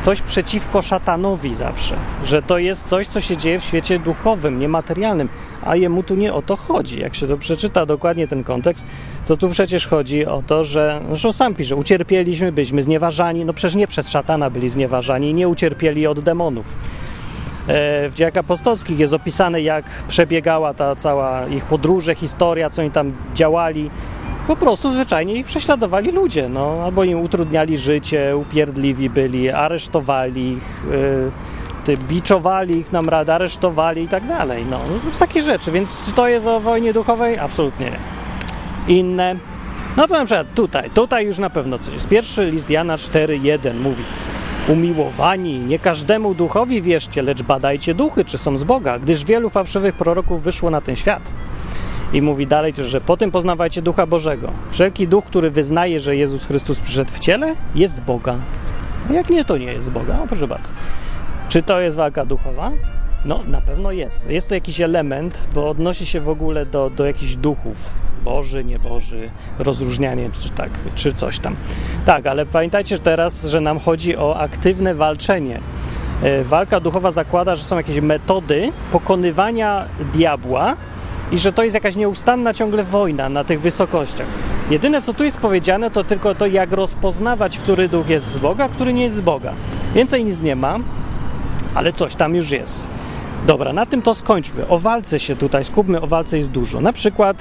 coś 0.05 0.21
przeciwko 0.21 0.81
szatanowi 0.81 1.55
zawsze, 1.55 1.95
że 2.25 2.41
to 2.41 2.57
jest 2.57 2.87
coś, 2.87 3.07
co 3.07 3.21
się 3.21 3.37
dzieje 3.37 3.59
w 3.59 3.63
świecie 3.63 3.99
duchowym, 3.99 4.59
niematerialnym, 4.59 5.29
a 5.63 5.75
jemu 5.75 6.03
tu 6.03 6.15
nie 6.15 6.33
o 6.33 6.41
to 6.41 6.55
chodzi. 6.55 6.99
Jak 6.99 7.15
się 7.15 7.27
to 7.27 7.37
przeczyta 7.37 7.85
dokładnie 7.85 8.27
ten 8.27 8.43
kontekst, 8.43 8.85
to 9.27 9.37
tu 9.37 9.49
przecież 9.49 9.87
chodzi 9.87 10.25
o 10.25 10.43
to, 10.47 10.65
że, 10.65 11.01
zresztą 11.07 11.33
sam 11.33 11.55
pisze, 11.55 11.75
ucierpieliśmy, 11.75 12.51
byliśmy 12.51 12.83
znieważani, 12.83 13.45
no 13.45 13.53
przecież 13.53 13.75
nie 13.75 13.87
przez 13.87 14.09
szatana 14.09 14.49
byli 14.49 14.69
znieważani, 14.69 15.33
nie 15.33 15.47
ucierpieli 15.47 16.07
od 16.07 16.19
demonów. 16.19 16.65
E, 17.67 18.09
w 18.09 18.13
dziejach 18.15 18.37
apostolskich 18.37 18.99
jest 18.99 19.13
opisane, 19.13 19.61
jak 19.61 19.85
przebiegała 20.07 20.73
ta 20.73 20.95
cała 20.95 21.47
ich 21.47 21.65
podróże, 21.65 22.15
historia, 22.15 22.69
co 22.69 22.81
oni 22.81 22.91
tam 22.91 23.11
działali, 23.35 23.89
po 24.47 24.55
prostu 24.55 24.91
zwyczajnie 24.91 25.35
ich 25.35 25.45
prześladowali 25.45 26.11
ludzie, 26.11 26.49
no, 26.49 26.81
albo 26.85 27.03
im 27.03 27.21
utrudniali 27.21 27.77
życie, 27.77 28.37
upierdliwi 28.37 29.09
byli, 29.09 29.49
aresztowali 29.49 30.51
ich, 30.51 30.85
yy, 31.87 31.97
biczowali 31.97 32.77
ich 32.77 32.91
nam 32.91 33.09
radę, 33.09 33.33
aresztowali 33.35 34.03
i 34.03 34.07
tak 34.07 34.27
dalej, 34.27 34.65
no, 34.69 34.79
no 35.05 35.11
takie 35.19 35.41
rzeczy, 35.41 35.71
więc 35.71 36.05
czy 36.05 36.11
to 36.11 36.27
jest 36.27 36.47
o 36.47 36.59
wojnie 36.59 36.93
duchowej? 36.93 37.39
Absolutnie 37.39 37.85
nie. 37.85 37.99
Inne, 38.95 39.35
no 39.97 40.07
to 40.07 40.13
na 40.13 40.25
przykład 40.25 40.53
tutaj, 40.53 40.89
tutaj 40.89 41.25
już 41.25 41.37
na 41.37 41.49
pewno 41.49 41.79
coś 41.79 41.93
jest. 41.93 42.09
Pierwszy 42.09 42.45
list 42.45 42.69
Jana 42.69 42.97
4.1 42.97 43.73
mówi 43.83 44.03
Umiłowani, 44.67 45.59
nie 45.59 45.79
każdemu 45.79 46.33
duchowi 46.33 46.81
wierzcie, 46.81 47.21
lecz 47.21 47.43
badajcie 47.43 47.93
duchy, 47.93 48.25
czy 48.25 48.37
są 48.37 48.57
z 48.57 48.63
Boga, 48.63 48.99
gdyż 48.99 49.25
wielu 49.25 49.49
fałszywych 49.49 49.95
proroków 49.95 50.43
wyszło 50.43 50.69
na 50.69 50.81
ten 50.81 50.95
świat. 50.95 51.21
I 52.15 52.21
mówi 52.21 52.47
dalej, 52.47 52.73
że 52.87 53.01
po 53.01 53.17
tym 53.17 53.31
poznawajcie 53.31 53.81
Ducha 53.81 54.05
Bożego. 54.05 54.51
Wszelki 54.71 55.07
duch, 55.07 55.25
który 55.25 55.51
wyznaje, 55.51 55.99
że 55.99 56.15
Jezus 56.15 56.45
Chrystus 56.45 56.79
przyszedł 56.79 57.11
w 57.13 57.19
ciele, 57.19 57.55
jest 57.75 57.95
z 57.95 57.99
Boga. 57.99 58.35
Jak 59.09 59.29
nie, 59.29 59.45
to 59.45 59.57
nie 59.57 59.65
jest 59.65 59.85
z 59.85 59.89
Boga. 59.89 60.19
O, 60.23 60.27
proszę 60.27 60.47
bardzo. 60.47 60.69
Czy 61.49 61.63
to 61.63 61.79
jest 61.79 61.95
walka 61.95 62.25
duchowa? 62.25 62.71
No, 63.25 63.43
na 63.47 63.61
pewno 63.61 63.91
jest. 63.91 64.29
Jest 64.29 64.49
to 64.49 64.55
jakiś 64.55 64.81
element, 64.81 65.47
bo 65.53 65.69
odnosi 65.69 66.05
się 66.05 66.21
w 66.21 66.29
ogóle 66.29 66.65
do, 66.65 66.89
do 66.89 67.05
jakichś 67.05 67.35
duchów. 67.35 67.75
Boży, 68.23 68.63
nieboży, 68.63 69.29
rozróżnianie, 69.59 70.29
czy 70.39 70.49
tak, 70.49 70.69
czy 70.95 71.13
coś 71.13 71.39
tam. 71.39 71.55
Tak, 72.05 72.25
ale 72.27 72.45
pamiętajcie 72.45 72.99
teraz, 72.99 73.45
że 73.45 73.61
nam 73.61 73.79
chodzi 73.79 74.17
o 74.17 74.39
aktywne 74.39 74.95
walczenie. 74.95 75.59
E, 76.23 76.43
walka 76.43 76.79
duchowa 76.79 77.11
zakłada, 77.11 77.55
że 77.55 77.63
są 77.63 77.77
jakieś 77.77 77.99
metody 77.99 78.71
pokonywania 78.91 79.85
diabła, 80.13 80.75
i 81.31 81.39
że 81.39 81.53
to 81.53 81.63
jest 81.63 81.73
jakaś 81.73 81.95
nieustanna 81.95 82.53
ciągle 82.53 82.83
wojna 82.83 83.29
na 83.29 83.43
tych 83.43 83.61
wysokościach. 83.61 84.27
Jedyne, 84.69 85.01
co 85.01 85.13
tu 85.13 85.23
jest 85.23 85.37
powiedziane, 85.37 85.91
to 85.91 86.03
tylko 86.03 86.35
to, 86.35 86.45
jak 86.45 86.71
rozpoznawać, 86.71 87.57
który 87.57 87.89
duch 87.89 88.09
jest 88.09 88.31
z 88.31 88.37
Boga, 88.37 88.69
który 88.69 88.93
nie 88.93 89.03
jest 89.03 89.15
z 89.15 89.21
Boga. 89.21 89.53
Więcej 89.93 90.25
nic 90.25 90.41
nie 90.41 90.55
ma, 90.55 90.79
ale 91.75 91.93
coś 91.93 92.15
tam 92.15 92.35
już 92.35 92.49
jest. 92.49 92.87
Dobra, 93.47 93.73
na 93.73 93.85
tym 93.85 94.01
to 94.01 94.15
skończmy. 94.15 94.67
O 94.67 94.79
walce 94.79 95.19
się 95.19 95.35
tutaj 95.35 95.63
skupmy, 95.63 96.01
o 96.01 96.07
walce 96.07 96.37
jest 96.37 96.51
dużo. 96.51 96.81
Na 96.81 96.93
przykład 96.93 97.37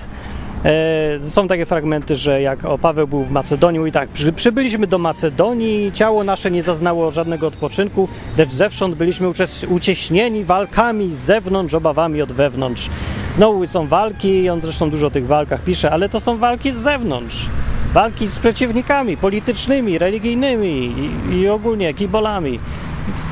są 1.30 1.48
takie 1.48 1.66
fragmenty, 1.66 2.16
że 2.16 2.42
jak 2.42 2.64
o 2.64 2.78
Paweł 2.78 3.06
był 3.06 3.22
w 3.22 3.30
Macedonii 3.30 3.88
i 3.88 3.92
tak, 3.92 4.08
przy, 4.08 4.32
przybyliśmy 4.32 4.86
do 4.86 4.98
Macedonii, 4.98 5.92
ciało 5.92 6.24
nasze 6.24 6.50
nie 6.50 6.62
zaznało 6.62 7.10
żadnego 7.10 7.46
odpoczynku, 7.46 8.08
lecz 8.38 8.50
zewsząd 8.50 8.94
byliśmy 8.94 9.28
ucieśnieni 9.68 10.44
walkami 10.44 11.12
z 11.12 11.18
zewnątrz, 11.18 11.74
obawami 11.74 12.22
od 12.22 12.32
wewnątrz. 12.32 12.90
No, 13.38 13.66
są 13.66 13.86
walki, 13.86 14.48
on 14.48 14.60
zresztą 14.60 14.90
dużo 14.90 15.06
o 15.06 15.10
tych 15.10 15.26
walkach 15.26 15.64
pisze, 15.64 15.90
ale 15.90 16.08
to 16.08 16.20
są 16.20 16.38
walki 16.38 16.72
z 16.72 16.76
zewnątrz. 16.76 17.46
Walki 17.92 18.26
z 18.26 18.38
przeciwnikami 18.38 19.16
politycznymi, 19.16 19.98
religijnymi 19.98 20.94
i, 21.30 21.36
i 21.36 21.48
ogólnie 21.48 21.94
kibolami. 21.94 22.60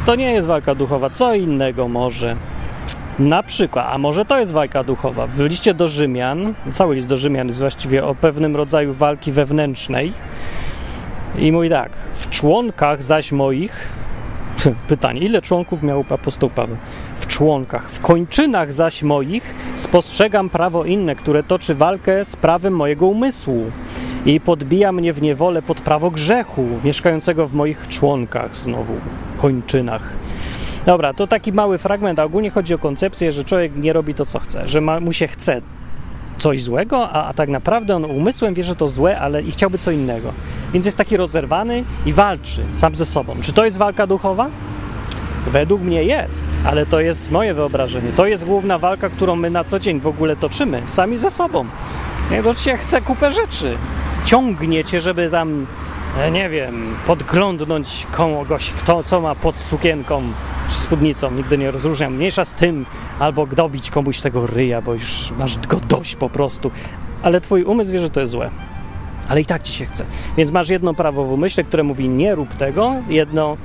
To 0.06 0.14
nie 0.14 0.32
jest 0.32 0.46
walka 0.46 0.74
duchowa, 0.74 1.10
co 1.10 1.34
innego 1.34 1.88
może. 1.88 2.36
Na 3.18 3.42
przykład, 3.42 3.86
a 3.90 3.98
może 3.98 4.24
to 4.24 4.38
jest 4.38 4.52
walka 4.52 4.84
duchowa. 4.84 5.26
W 5.26 5.40
liście 5.40 5.74
do 5.74 5.88
Rzymian, 5.88 6.54
cały 6.72 6.94
list 6.94 7.08
do 7.08 7.16
Rzymian 7.16 7.48
jest 7.48 7.60
właściwie 7.60 8.04
o 8.04 8.14
pewnym 8.14 8.56
rodzaju 8.56 8.92
walki 8.92 9.32
wewnętrznej. 9.32 10.12
I 11.38 11.52
mówi 11.52 11.70
tak, 11.70 11.92
w 12.14 12.30
członkach 12.30 13.02
zaś 13.02 13.32
moich, 13.32 13.88
pytanie, 14.88 15.20
ile 15.20 15.42
członków 15.42 15.82
miał 15.82 16.04
apostoł 16.10 16.50
Paweł? 16.50 16.76
W 17.16 17.26
członkach, 17.26 17.90
w 17.90 18.00
kończynach 18.00 18.72
zaś 18.72 19.02
moich 19.02 19.54
spostrzegam 19.76 20.50
prawo 20.50 20.84
inne, 20.84 21.14
które 21.14 21.42
toczy 21.42 21.74
walkę 21.74 22.24
z 22.24 22.36
prawem 22.36 22.76
mojego 22.76 23.06
umysłu 23.06 23.70
i 24.26 24.40
podbija 24.40 24.92
mnie 24.92 25.12
w 25.12 25.22
niewolę 25.22 25.62
pod 25.62 25.80
prawo 25.80 26.10
grzechu, 26.10 26.66
mieszkającego 26.84 27.46
w 27.46 27.54
moich 27.54 27.88
członkach 27.88 28.56
znowu, 28.56 28.94
kończynach. 29.38 30.12
Dobra, 30.86 31.14
to 31.14 31.26
taki 31.26 31.52
mały 31.52 31.78
fragment, 31.78 32.18
a 32.18 32.24
ogólnie 32.24 32.50
chodzi 32.50 32.74
o 32.74 32.78
koncepcję, 32.78 33.32
że 33.32 33.44
człowiek 33.44 33.76
nie 33.76 33.92
robi 33.92 34.14
to, 34.14 34.26
co 34.26 34.38
chce, 34.38 34.68
że 34.68 34.80
ma, 34.80 35.00
mu 35.00 35.12
się 35.12 35.26
chce 35.26 35.60
coś 36.38 36.62
złego, 36.62 37.10
a, 37.10 37.24
a 37.24 37.34
tak 37.34 37.48
naprawdę 37.48 37.96
on 37.96 38.04
umysłem 38.04 38.54
wie, 38.54 38.64
że 38.64 38.76
to 38.76 38.88
złe, 38.88 39.20
ale 39.20 39.42
i 39.42 39.50
chciałby 39.50 39.78
co 39.78 39.90
innego. 39.90 40.32
Więc 40.72 40.86
jest 40.86 40.98
taki 40.98 41.16
rozerwany 41.16 41.84
i 42.06 42.12
walczy 42.12 42.62
sam 42.72 42.94
ze 42.94 43.06
sobą. 43.06 43.36
Czy 43.42 43.52
to 43.52 43.64
jest 43.64 43.76
walka 43.76 44.06
duchowa? 44.06 44.50
Według 45.46 45.82
mnie 45.82 46.04
jest, 46.04 46.44
ale 46.64 46.86
to 46.86 47.00
jest 47.00 47.30
moje 47.30 47.54
wyobrażenie. 47.54 48.08
To 48.16 48.26
jest 48.26 48.44
główna 48.44 48.78
walka, 48.78 49.08
którą 49.08 49.36
my 49.36 49.50
na 49.50 49.64
co 49.64 49.78
dzień 49.78 50.00
w 50.00 50.06
ogóle 50.06 50.36
toczymy, 50.36 50.82
sami 50.86 51.18
ze 51.18 51.30
sobą. 51.30 51.66
Ciebie 52.30 52.76
chce 52.76 53.00
kupę 53.00 53.32
rzeczy. 53.32 53.76
Ciągnie 54.24 54.84
cię, 54.84 55.00
żeby 55.00 55.30
tam, 55.30 55.66
nie 56.32 56.48
wiem, 56.48 56.94
podglądnąć 57.06 58.06
kogoś, 58.10 58.70
kto 58.70 59.02
co 59.02 59.20
ma 59.20 59.34
pod 59.34 59.56
sukienką 59.56 60.22
czy 60.68 60.78
spódnicą. 60.78 61.30
Nigdy 61.30 61.58
nie 61.58 61.70
rozróżniam. 61.70 62.14
Mniejsza 62.14 62.44
z 62.44 62.52
tym, 62.52 62.86
albo 63.18 63.46
dobić 63.46 63.90
komuś 63.90 64.20
tego 64.20 64.46
ryja, 64.46 64.82
bo 64.82 64.94
już 64.94 65.32
masz 65.38 65.58
go 65.58 65.76
dość 65.76 66.16
po 66.16 66.30
prostu. 66.30 66.70
Ale 67.22 67.40
twój 67.40 67.62
umysł 67.62 67.92
wie, 67.92 67.98
że 67.98 68.10
to 68.10 68.20
jest 68.20 68.32
złe. 68.32 68.50
Ale 69.28 69.40
i 69.40 69.46
tak 69.46 69.62
ci 69.62 69.72
się 69.72 69.86
chce. 69.86 70.04
Więc 70.36 70.50
masz 70.50 70.68
jedno 70.68 70.94
prawo 70.94 71.24
w 71.24 71.32
umyśle, 71.32 71.64
które 71.64 71.82
mówi 71.82 72.08
nie 72.08 72.34
rób 72.34 72.54
tego, 72.54 72.94
jedno, 73.08 73.56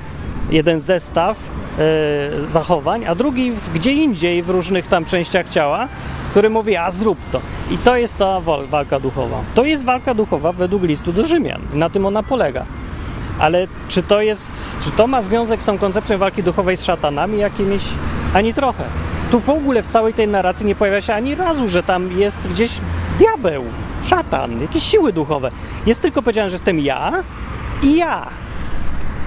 jeden 0.49 0.81
zestaw 0.81 1.37
e, 1.79 2.47
zachowań, 2.47 3.05
a 3.05 3.15
drugi 3.15 3.51
w, 3.51 3.73
gdzie 3.73 3.91
indziej 3.93 4.43
w 4.43 4.49
różnych 4.49 4.87
tam 4.87 5.05
częściach 5.05 5.49
ciała, 5.49 5.87
który 6.31 6.49
mówi, 6.49 6.75
a 6.75 6.91
zrób 6.91 7.17
to. 7.31 7.41
I 7.71 7.77
to 7.77 7.95
jest 7.97 8.17
ta 8.17 8.39
wal- 8.41 8.67
walka 8.67 8.99
duchowa. 8.99 9.37
To 9.53 9.65
jest 9.65 9.83
walka 9.85 10.13
duchowa 10.13 10.51
według 10.51 10.83
listu 10.83 11.13
do 11.13 11.23
Rzymian. 11.25 11.61
Na 11.73 11.89
tym 11.89 12.05
ona 12.05 12.23
polega. 12.23 12.65
Ale 13.39 13.67
czy 13.87 14.03
to 14.03 14.21
jest, 14.21 14.79
czy 14.83 14.91
to 14.91 15.07
ma 15.07 15.21
związek 15.21 15.61
z 15.61 15.65
tą 15.65 15.77
koncepcją 15.77 16.17
walki 16.17 16.43
duchowej 16.43 16.77
z 16.77 16.83
szatanami 16.83 17.37
jakimiś? 17.39 17.83
Ani 18.33 18.53
trochę. 18.53 18.83
Tu 19.31 19.39
w 19.39 19.49
ogóle 19.49 19.83
w 19.83 19.85
całej 19.85 20.13
tej 20.13 20.27
narracji 20.27 20.65
nie 20.65 20.75
pojawia 20.75 21.01
się 21.01 21.13
ani 21.13 21.35
razu, 21.35 21.67
że 21.67 21.83
tam 21.83 22.19
jest 22.19 22.47
gdzieś 22.49 22.71
diabeł, 23.19 23.63
szatan, 24.05 24.61
jakieś 24.61 24.83
siły 24.83 25.13
duchowe. 25.13 25.51
Jest 25.85 26.01
tylko 26.01 26.21
powiedziane, 26.21 26.49
że 26.49 26.55
jestem 26.55 26.79
ja 26.79 27.23
i 27.83 27.95
ja. 27.95 28.27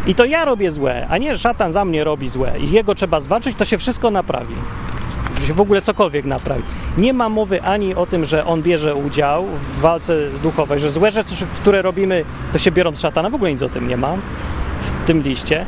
I 0.07 0.15
to 0.15 0.25
ja 0.25 0.45
robię 0.45 0.71
złe, 0.71 1.07
a 1.11 1.19
nie 1.19 1.39
szatan 1.39 1.73
za 1.73 1.85
mnie 1.85 2.05
robi 2.05 2.29
złe. 2.29 2.53
I 2.59 2.71
jego 2.71 2.95
trzeba 2.95 3.21
zwalczyć, 3.21 3.57
to 3.57 3.65
się 3.65 3.79
wszystko 3.79 4.11
naprawi. 4.11 4.55
Że 5.41 5.47
się 5.47 5.55
w 5.55 5.61
ogóle 5.61 5.83
cokolwiek 5.83 6.25
naprawi. 6.25 6.63
Nie 6.99 7.13
ma 7.13 7.29
mowy 7.29 7.63
ani 7.63 7.95
o 7.95 8.07
tym, 8.07 8.25
że 8.25 8.47
on 8.47 8.63
bierze 8.63 8.95
udział 8.95 9.47
w 9.47 9.81
walce 9.81 10.17
duchowej, 10.43 10.81
że 10.81 10.91
złe 10.91 11.13
rzeczy, 11.13 11.35
które 11.61 11.83
robimy, 11.83 12.25
to 12.53 12.59
się 12.59 12.71
biorą 12.71 12.93
z 12.93 13.01
szatana. 13.01 13.31
W 13.31 13.35
ogóle 13.35 13.53
nic 13.53 13.63
o 13.63 13.69
tym 13.69 13.89
nie 13.89 13.97
ma 13.97 14.17
w 14.81 15.07
tym 15.07 15.23
liście. 15.23 15.67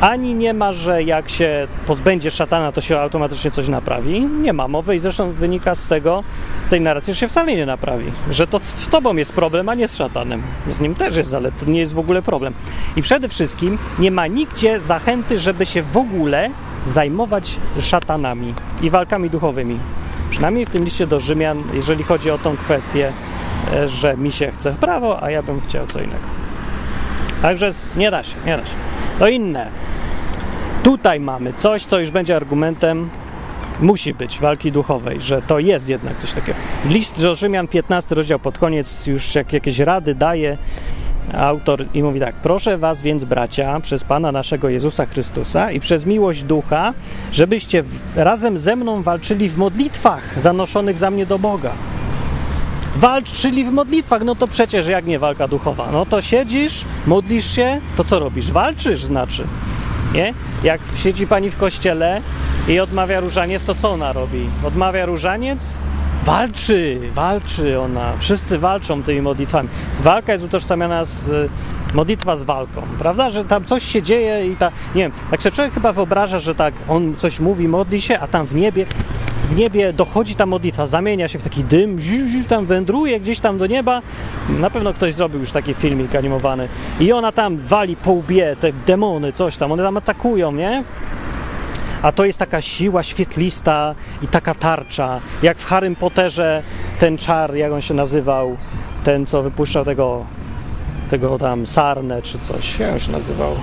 Ani 0.00 0.34
nie 0.34 0.54
ma, 0.54 0.72
że 0.72 1.02
jak 1.02 1.28
się 1.28 1.68
pozbędzie 1.86 2.30
szatana, 2.30 2.72
to 2.72 2.80
się 2.80 2.98
automatycznie 2.98 3.50
coś 3.50 3.68
naprawi. 3.68 4.20
Nie 4.20 4.52
ma 4.52 4.68
mowy 4.68 4.96
i 4.96 4.98
zresztą 4.98 5.32
wynika 5.32 5.74
z 5.74 5.88
tego, 5.88 6.24
z 6.66 6.70
tej 6.70 6.80
narracji, 6.80 7.14
że 7.14 7.20
się 7.20 7.28
wcale 7.28 7.56
nie 7.56 7.66
naprawi. 7.66 8.12
Że 8.30 8.46
to 8.46 8.60
z 8.64 8.88
tobą 8.88 9.16
jest 9.16 9.32
problem, 9.32 9.68
a 9.68 9.74
nie 9.74 9.88
z 9.88 9.96
szatanem. 9.96 10.42
Z 10.70 10.80
nim 10.80 10.94
też 10.94 11.16
jest, 11.16 11.34
ale 11.34 11.52
to 11.52 11.66
nie 11.66 11.80
jest 11.80 11.92
w 11.92 11.98
ogóle 11.98 12.22
problem. 12.22 12.54
I 12.96 13.02
przede 13.02 13.28
wszystkim 13.28 13.78
nie 13.98 14.10
ma 14.10 14.26
nigdzie 14.26 14.80
zachęty, 14.80 15.38
żeby 15.38 15.66
się 15.66 15.82
w 15.82 15.96
ogóle 15.96 16.50
zajmować 16.86 17.56
szatanami 17.80 18.54
i 18.82 18.90
walkami 18.90 19.30
duchowymi. 19.30 19.78
Przynajmniej 20.30 20.66
w 20.66 20.70
tym 20.70 20.84
liście 20.84 21.06
do 21.06 21.20
Rzymian, 21.20 21.62
jeżeli 21.74 22.04
chodzi 22.04 22.30
o 22.30 22.38
tą 22.38 22.56
kwestię, 22.56 23.12
e, 23.72 23.88
że 23.88 24.16
mi 24.16 24.32
się 24.32 24.52
chce 24.58 24.70
w 24.70 24.76
prawo, 24.76 25.22
a 25.22 25.30
ja 25.30 25.42
bym 25.42 25.60
chciał 25.60 25.86
co 25.86 25.98
innego. 25.98 26.26
Także 27.42 27.70
nie 27.96 28.10
da 28.10 28.22
się, 28.22 28.34
nie 28.46 28.56
da 28.56 28.64
się. 28.64 28.74
To 29.18 29.28
inne. 29.28 29.66
Tutaj 30.82 31.20
mamy 31.20 31.52
coś, 31.52 31.84
co 31.84 31.98
już 31.98 32.10
będzie 32.10 32.36
argumentem, 32.36 33.10
musi 33.80 34.14
być 34.14 34.38
walki 34.38 34.72
duchowej, 34.72 35.20
że 35.20 35.42
to 35.42 35.58
jest 35.58 35.88
jednak 35.88 36.16
coś 36.16 36.32
takiego. 36.32 36.58
List 36.84 37.22
do 37.22 37.34
Rzymian, 37.34 37.68
15 37.68 38.14
rozdział 38.14 38.38
pod 38.38 38.58
koniec, 38.58 39.06
już 39.06 39.34
jak 39.34 39.52
jakieś 39.52 39.78
rady 39.78 40.14
daje 40.14 40.58
autor 41.32 41.84
i 41.94 42.02
mówi 42.02 42.20
tak: 42.20 42.34
Proszę 42.34 42.78
Was 42.78 43.00
więc, 43.00 43.24
bracia, 43.24 43.80
przez 43.80 44.04
Pana 44.04 44.32
naszego 44.32 44.68
Jezusa 44.68 45.06
Chrystusa 45.06 45.70
i 45.70 45.80
przez 45.80 46.06
miłość 46.06 46.42
ducha, 46.42 46.92
żebyście 47.32 47.84
razem 48.16 48.58
ze 48.58 48.76
mną 48.76 49.02
walczyli 49.02 49.48
w 49.48 49.56
modlitwach 49.56 50.40
zanoszonych 50.40 50.98
za 50.98 51.10
mnie 51.10 51.26
do 51.26 51.38
Boga. 51.38 51.72
Walczyli 52.96 53.64
w 53.64 53.72
modlitwach, 53.72 54.22
no 54.22 54.34
to 54.34 54.46
przecież 54.46 54.86
jak 54.86 55.06
nie 55.06 55.18
walka 55.18 55.48
duchowa. 55.48 55.88
No 55.92 56.06
to 56.06 56.22
siedzisz, 56.22 56.84
modlisz 57.06 57.50
się, 57.50 57.80
to 57.96 58.04
co 58.04 58.18
robisz? 58.18 58.52
Walczysz, 58.52 59.04
znaczy. 59.04 59.44
Nie? 60.14 60.34
Jak 60.62 60.80
siedzi 60.96 61.26
pani 61.26 61.50
w 61.50 61.56
kościele 61.56 62.20
i 62.68 62.80
odmawia 62.80 63.20
różaniec, 63.20 63.64
to 63.64 63.74
co 63.74 63.90
ona 63.90 64.12
robi? 64.12 64.46
Odmawia 64.64 65.06
różaniec? 65.06 65.58
Walczy, 66.24 67.00
walczy 67.14 67.80
ona. 67.80 68.12
Wszyscy 68.18 68.58
walczą 68.58 69.02
tymi 69.02 69.22
modlitwami. 69.22 69.68
Walka 70.02 70.32
jest 70.32 70.44
utożsamiana 70.44 71.04
z 71.04 71.50
modlitwa 71.94 72.36
z 72.36 72.42
walką, 72.42 72.82
prawda? 72.98 73.30
Że 73.30 73.44
tam 73.44 73.64
coś 73.64 73.84
się 73.84 74.02
dzieje 74.02 74.52
i 74.52 74.56
ta, 74.56 74.72
nie 74.94 75.02
wiem, 75.02 75.12
tak 75.30 75.42
sobie 75.42 75.54
człowiek 75.54 75.74
chyba 75.74 75.92
wyobraża, 75.92 76.38
że 76.38 76.54
tak 76.54 76.74
on 76.88 77.14
coś 77.16 77.40
mówi, 77.40 77.68
modli 77.68 78.00
się, 78.00 78.18
a 78.20 78.28
tam 78.28 78.46
w 78.46 78.54
niebie 78.54 78.86
w 79.50 79.56
niebie 79.56 79.92
dochodzi 79.92 80.34
ta 80.34 80.46
modlitwa, 80.46 80.86
zamienia 80.86 81.28
się 81.28 81.38
w 81.38 81.44
taki 81.44 81.64
dym, 81.64 82.00
ziu, 82.00 82.26
ziu, 82.26 82.44
tam 82.48 82.66
wędruje 82.66 83.20
gdzieś 83.20 83.40
tam 83.40 83.58
do 83.58 83.66
nieba. 83.66 84.02
Na 84.48 84.70
pewno 84.70 84.94
ktoś 84.94 85.14
zrobił 85.14 85.40
już 85.40 85.50
taki 85.50 85.74
filmik 85.74 86.16
animowany. 86.16 86.68
I 87.00 87.12
ona 87.12 87.32
tam 87.32 87.56
wali 87.56 87.96
po 87.96 88.12
łbie, 88.12 88.56
te 88.60 88.72
demony, 88.72 89.32
coś 89.32 89.56
tam, 89.56 89.72
one 89.72 89.82
tam 89.82 89.96
atakują, 89.96 90.52
nie? 90.52 90.84
A 92.02 92.12
to 92.12 92.24
jest 92.24 92.38
taka 92.38 92.60
siła 92.60 93.02
świetlista 93.02 93.94
i 94.22 94.28
taka 94.28 94.54
tarcza. 94.54 95.20
Jak 95.42 95.58
w 95.58 95.64
Harrym 95.64 95.96
Potterze 95.96 96.62
ten 97.00 97.18
czar, 97.18 97.54
jak 97.54 97.72
on 97.72 97.80
się 97.80 97.94
nazywał, 97.94 98.56
ten 99.04 99.26
co 99.26 99.42
wypuszczał 99.42 99.84
tego, 99.84 100.24
tego 101.10 101.38
tam 101.38 101.66
sarnę 101.66 102.22
czy 102.22 102.38
coś, 102.38 102.78
jak 102.78 102.92
on 102.92 103.00
się 103.00 103.12
nazywał? 103.12 103.54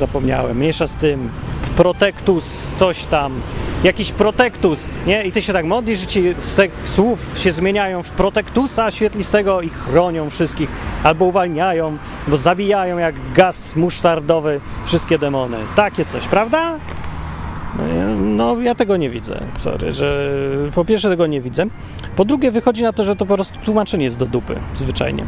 Zapomniałem. 0.00 0.56
Mniejsza 0.56 0.86
z 0.86 0.94
tym. 0.94 1.30
Protektus, 1.76 2.66
coś 2.78 3.04
tam. 3.04 3.40
Jakiś 3.84 4.12
protektus, 4.12 4.88
nie? 5.06 5.24
I 5.24 5.32
ty 5.32 5.42
się 5.42 5.52
tak 5.52 5.64
modlisz, 5.64 5.98
że 5.98 6.06
ci 6.06 6.34
z 6.44 6.54
tych 6.54 6.72
słów 6.84 7.18
się 7.38 7.52
zmieniają 7.52 8.02
w 8.02 8.10
protektusa 8.10 8.90
świetlistego 8.90 9.60
i 9.60 9.68
chronią 9.68 10.30
wszystkich, 10.30 10.70
albo 11.02 11.24
uwalniają, 11.24 11.98
bo 12.28 12.36
zabijają 12.36 12.98
jak 12.98 13.14
gaz 13.34 13.76
musztardowy 13.76 14.60
wszystkie 14.84 15.18
demony. 15.18 15.56
Takie 15.76 16.04
coś, 16.04 16.28
prawda? 16.28 16.78
No, 18.20 18.60
ja 18.60 18.74
tego 18.74 18.96
nie 18.96 19.10
widzę. 19.10 19.40
Sorry, 19.60 19.92
że 19.92 20.30
po 20.74 20.84
pierwsze 20.84 21.08
tego 21.08 21.26
nie 21.26 21.40
widzę. 21.40 21.66
Po 22.16 22.24
drugie, 22.24 22.50
wychodzi 22.50 22.82
na 22.82 22.92
to, 22.92 23.04
że 23.04 23.16
to 23.16 23.26
po 23.26 23.34
prostu 23.34 23.58
tłumaczenie 23.64 24.04
jest 24.04 24.18
do 24.18 24.26
dupy, 24.26 24.56
zwyczajnie. 24.74 25.24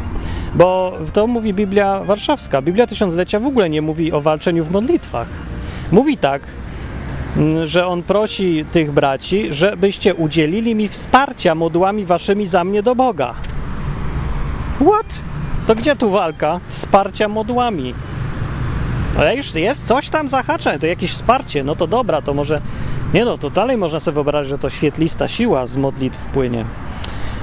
Bo 0.55 0.98
to 1.12 1.26
mówi 1.26 1.55
Biblia 1.55 2.05
Warszawska. 2.05 2.62
Biblia 2.62 2.87
Tysiąclecia 2.87 3.40
w 3.40 3.46
ogóle 3.46 3.70
nie 3.70 3.83
mówi 3.83 4.12
o 4.12 4.20
walczeniu 4.20 4.64
w 4.64 4.70
modlitwach. 4.70 5.28
Mówi 5.92 6.18
tak, 6.18 6.42
mm, 7.37 7.66
że 7.66 7.87
on 7.87 8.02
prosi 8.02 8.64
tych 8.72 8.92
braci, 8.92 9.52
żebyście 9.52 10.14
udzielili 10.14 10.74
mi 10.74 10.88
wsparcia 10.88 11.55
modłami 11.55 12.05
waszymi 12.05 12.46
za 12.46 12.64
mnie 12.64 12.83
do 12.83 12.94
Boga. 12.94 13.35
What? 14.81 15.20
To 15.66 15.74
gdzie 15.74 15.96
tu 15.96 16.11
walka? 16.11 16.61
Wsparcia 16.68 17.28
modłami. 17.28 17.94
Ale 19.18 19.37
już 19.37 19.55
jest 19.55 19.87
coś 19.87 20.09
tam 20.09 20.29
zahacza, 20.29 20.79
to 20.79 20.87
jakieś 20.87 21.12
wsparcie, 21.12 21.64
no 21.64 21.75
to 21.75 21.87
dobra, 21.87 22.22
to 22.22 22.35
może... 22.35 22.61
Nie 23.14 23.25
no, 23.25 23.38
to 23.38 23.51
dalej 23.51 23.77
można 23.77 24.01
sobie 24.01 24.14
wyobrazić, 24.14 24.51
że 24.51 24.59
to 24.59 24.70
świetlista 24.70 25.29
siła 25.29 25.66
z 25.66 25.77
modlitw 25.77 26.27
płynie. 26.27 26.64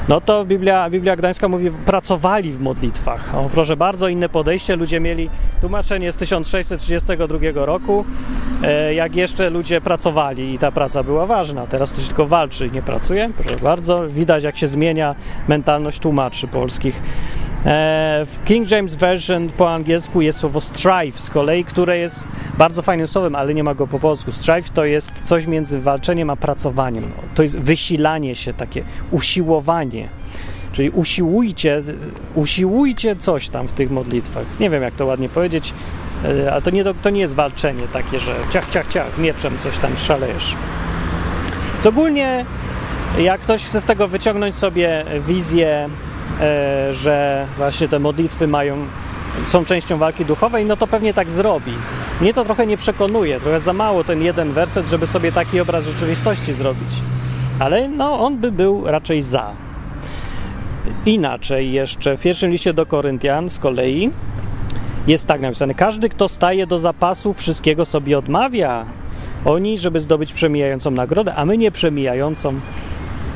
No 0.10 0.22
to 0.22 0.46
Biblia, 0.46 0.90
Biblia 0.90 1.16
Gdańska 1.16 1.48
mówi, 1.48 1.72
pracowali 1.72 2.52
w 2.52 2.60
modlitwach. 2.60 3.36
O, 3.36 3.50
proszę 3.54 3.78
bardzo, 3.78 4.08
inne 4.08 4.30
podejście. 4.30 4.76
Ludzie 4.76 5.00
mieli 5.00 5.30
tłumaczenie 5.62 6.12
z 6.12 6.16
1632 6.16 7.66
roku, 7.66 8.06
e, 8.64 8.94
jak 8.94 9.16
jeszcze 9.16 9.50
ludzie 9.50 9.82
pracowali 9.82 10.54
i 10.54 10.60
ta 10.60 10.72
praca 10.72 11.04
była 11.04 11.26
ważna. 11.26 11.68
Teraz 11.68 11.92
to 11.92 12.02
się 12.02 12.08
tylko 12.08 12.26
walczy 12.26 12.68
i 12.68 12.72
nie 12.72 12.82
pracuje. 12.82 13.30
Proszę 13.38 13.60
bardzo, 13.64 14.08
widać 14.08 14.44
jak 14.44 14.58
się 14.58 14.68
zmienia 14.68 15.16
mentalność 15.48 16.00
tłumaczy 16.00 16.48
polskich. 16.48 17.02
E, 17.66 18.26
w 18.26 18.44
King 18.46 18.72
James 18.72 18.96
Version 18.96 19.50
po 19.58 19.74
angielsku 19.74 20.22
jest 20.22 20.40
słowo 20.40 20.62
strive 20.62 21.20
z 21.20 21.30
kolei, 21.30 21.64
które 21.64 21.98
jest 21.98 22.28
bardzo 22.58 22.82
fajnym 22.82 23.08
słowem, 23.08 23.36
ale 23.36 23.54
nie 23.54 23.64
ma 23.64 23.74
go 23.74 23.88
po 23.88 24.00
polsku. 24.00 24.32
Strive 24.32 24.70
to 24.70 24.86
jest 24.86 25.24
coś 25.24 25.46
między 25.46 25.80
walczeniem 25.80 26.30
a 26.30 26.36
pracowaniem. 26.36 27.04
To 27.36 27.44
jest 27.44 27.60
wysilanie 27.60 28.36
się, 28.36 28.54
takie 28.54 28.84
usiłowanie. 29.12 30.10
Czyli 30.72 30.90
usiłujcie, 30.90 31.84
usiłujcie 32.36 33.16
coś 33.16 33.50
tam 33.50 33.68
w 33.68 33.72
tych 33.72 33.92
modlitwach. 33.92 34.46
Nie 34.60 34.70
wiem, 34.70 34.84
jak 34.84 34.94
to 34.94 35.06
ładnie 35.06 35.30
powiedzieć, 35.30 35.74
e, 36.26 36.52
ale 36.52 36.62
to 36.62 36.70
nie, 36.70 36.84
to 37.02 37.10
nie 37.10 37.22
jest 37.22 37.34
walczenie 37.34 37.84
takie, 37.94 38.20
że 38.20 38.36
ciach, 38.52 38.70
ciach, 38.70 38.88
ciach, 38.88 39.18
mieczem 39.18 39.58
coś 39.58 39.78
tam 39.78 39.98
szalejesz. 39.98 40.56
Ogólnie, 41.86 42.46
jak 43.20 43.42
ktoś 43.42 43.66
chce 43.66 43.82
z 43.82 43.86
tego 43.86 44.08
wyciągnąć 44.08 44.56
sobie 44.56 45.06
wizję 45.28 45.90
że 46.92 47.48
właśnie 47.58 47.88
te 47.88 48.00
modlitwy 48.00 48.48
mają, 48.48 48.78
są 49.46 49.66
częścią 49.66 49.98
walki 49.98 50.26
duchowej, 50.26 50.66
no 50.66 50.78
to 50.78 50.88
pewnie 50.88 51.14
tak 51.14 51.30
zrobi. 51.30 51.72
Mnie 52.22 52.34
to 52.34 52.46
trochę 52.46 52.68
nie 52.68 52.78
przekonuje, 52.78 53.40
trochę 53.40 53.60
za 53.60 53.74
mało 53.74 54.04
ten 54.04 54.22
jeden 54.22 54.52
werset, 54.52 54.86
żeby 54.86 55.08
sobie 55.08 55.32
taki 55.32 55.60
obraz 55.60 55.86
rzeczywistości 55.86 56.54
zrobić. 56.54 56.90
Ale 57.60 57.90
no, 57.90 58.20
on 58.20 58.38
by 58.38 58.52
był 58.52 58.88
raczej 58.88 59.22
za. 59.22 59.52
Inaczej 61.06 61.72
jeszcze 61.72 62.18
w 62.18 62.22
pierwszym 62.22 62.52
liście 62.52 62.74
do 62.74 62.86
Koryntian 62.86 63.50
z 63.50 63.60
kolei 63.60 64.12
jest 65.08 65.28
tak 65.28 65.42
napisane: 65.42 65.74
Każdy, 65.74 66.10
kto 66.10 66.28
staje 66.28 66.68
do 66.68 66.78
zapasu, 66.78 67.34
wszystkiego 67.34 67.86
sobie 67.86 68.18
odmawia. 68.18 68.86
Oni, 69.46 69.78
żeby 69.78 70.00
zdobyć 70.00 70.34
przemijającą 70.34 70.92
nagrodę, 70.92 71.36
a 71.36 71.46
my 71.46 71.58
nie 71.58 71.72
przemijającą 71.72 72.60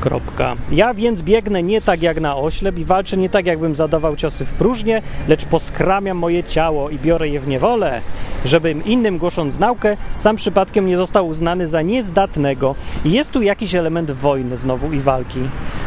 Kropka. 0.00 0.56
Ja 0.72 0.94
więc 0.94 1.22
biegnę 1.22 1.62
nie 1.62 1.80
tak 1.80 2.02
jak 2.02 2.20
na 2.20 2.36
oślep 2.36 2.78
i 2.78 2.84
walczę 2.84 3.16
nie 3.16 3.28
tak 3.28 3.46
jakbym 3.46 3.74
zadawał 3.74 4.16
ciosy 4.16 4.44
w 4.44 4.52
próżnię, 4.52 5.02
lecz 5.28 5.44
poskramiam 5.44 6.18
moje 6.18 6.44
ciało 6.44 6.90
i 6.90 6.98
biorę 6.98 7.28
je 7.28 7.40
w 7.40 7.48
niewolę, 7.48 8.00
żebym 8.44 8.84
innym 8.84 9.18
głosząc 9.18 9.58
naukę, 9.58 9.96
sam 10.14 10.36
przypadkiem 10.36 10.86
nie 10.86 10.96
został 10.96 11.28
uznany 11.28 11.66
za 11.66 11.82
niezdatnego. 11.82 12.74
Jest 13.04 13.32
tu 13.32 13.42
jakiś 13.42 13.74
element 13.74 14.10
wojny 14.10 14.56
znowu 14.56 14.92
i 14.92 15.00
walki. 15.00 15.40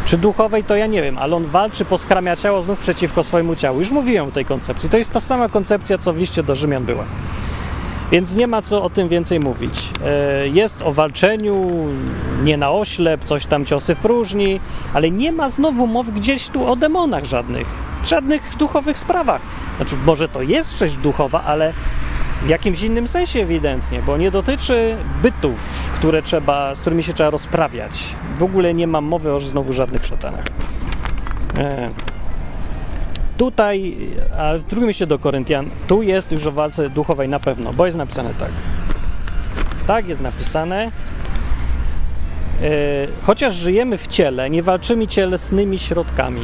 Czy 0.06 0.18
duchowej 0.18 0.64
to 0.64 0.76
ja 0.76 0.88
nie 0.88 1.02
wiem, 1.02 1.18
ale 1.18 1.36
on 1.36 1.46
walczy, 1.46 1.86
poskramia 1.86 2.36
ciało 2.36 2.64
znów 2.64 2.80
przeciwko 2.80 3.24
swojemu 3.24 3.56
ciału. 3.56 3.80
Już 3.80 3.92
mówiłem 3.92 4.28
o 4.28 4.32
tej 4.32 4.46
koncepcji. 4.46 4.90
To 4.90 4.98
jest 4.98 5.12
ta 5.12 5.20
sama 5.20 5.50
koncepcja, 5.50 5.98
co 5.98 6.14
w 6.14 6.18
liście 6.18 6.44
do 6.44 6.56
Rzymian 6.56 6.86
była. 6.86 7.04
Więc 8.12 8.36
nie 8.36 8.48
ma 8.48 8.62
co 8.62 8.84
o 8.84 8.90
tym 8.90 9.08
więcej 9.08 9.40
mówić. 9.40 9.90
E, 10.06 10.48
jest 10.48 10.82
o 10.82 10.94
walczeniu, 10.94 11.68
nie 12.44 12.58
na 12.58 12.72
oślep, 12.72 13.24
coś 13.24 13.46
tam 13.46 13.66
ciosy 13.66 13.96
w 13.96 14.00
próżni, 14.00 14.60
ale 14.94 15.12
nie 15.12 15.32
ma 15.32 15.50
znowu 15.50 15.88
mowy 15.88 16.12
gdzieś 16.12 16.48
tu 16.48 16.68
o 16.68 16.76
demonach 16.76 17.26
żadnych, 17.26 17.68
żadnych 18.06 18.58
duchowych 18.58 19.00
sprawach. 19.00 19.42
Znaczy, 19.78 19.96
może 20.06 20.30
to 20.30 20.42
jest 20.42 20.80
rzecz 20.80 20.94
duchowa, 20.94 21.44
ale 21.44 21.74
w 22.44 22.50
jakimś 22.50 22.82
innym 22.82 23.08
sensie 23.08 23.40
ewidentnie, 23.40 24.02
bo 24.06 24.18
nie 24.18 24.32
dotyczy 24.32 24.96
bytów, 25.22 25.90
które 25.96 26.22
trzeba, 26.22 26.76
z 26.76 26.80
którymi 26.80 27.04
się 27.04 27.14
trzeba 27.14 27.30
rozprawiać. 27.30 28.16
W 28.38 28.44
ogóle 28.44 28.74
nie 28.74 28.88
mam 28.88 29.06
mowy 29.06 29.34
o 29.34 29.40
znowu 29.40 29.74
żadnych 29.74 30.06
szatanach. 30.06 30.46
E, 31.58 31.90
Tutaj, 33.38 33.96
a 34.38 34.58
w 34.58 34.64
drugim 34.64 34.88
liście 34.88 35.08
do 35.08 35.20
Koryntian, 35.20 35.70
tu 35.88 36.02
jest 36.02 36.32
już 36.32 36.46
o 36.46 36.52
walce 36.52 36.90
duchowej 36.90 37.30
na 37.30 37.40
pewno, 37.40 37.74
bo 37.74 37.86
jest 37.86 37.98
napisane 37.98 38.30
tak. 38.40 38.50
Tak 39.88 40.08
jest 40.08 40.22
napisane. 40.22 40.92
Yy, 42.62 42.68
chociaż 43.22 43.56
żyjemy 43.56 43.98
w 43.98 44.08
ciele, 44.08 44.50
nie 44.50 44.64
walczymy 44.64 45.08
cielesnymi 45.08 45.80
środkami. 45.80 46.42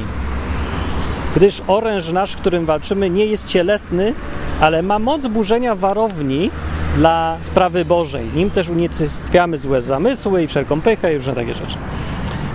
Gdyż 1.36 1.62
oręż 1.68 2.12
nasz, 2.12 2.36
którym 2.36 2.66
walczymy, 2.66 3.10
nie 3.10 3.26
jest 3.26 3.48
cielesny, 3.48 4.14
ale 4.62 4.82
ma 4.82 5.00
moc 5.00 5.28
burzenia 5.28 5.76
warowni 5.76 6.52
dla 6.96 7.38
sprawy 7.44 7.86
Bożej. 7.86 8.26
Nim 8.36 8.50
też 8.50 8.70
unicestwiamy 8.70 9.58
złe 9.58 9.82
zamysły 9.82 10.44
i 10.44 10.48
wszelką 10.48 10.82
pychę 10.82 11.14
i 11.14 11.18
różne 11.18 11.36
takie 11.36 11.54
rzeczy. 11.54 11.78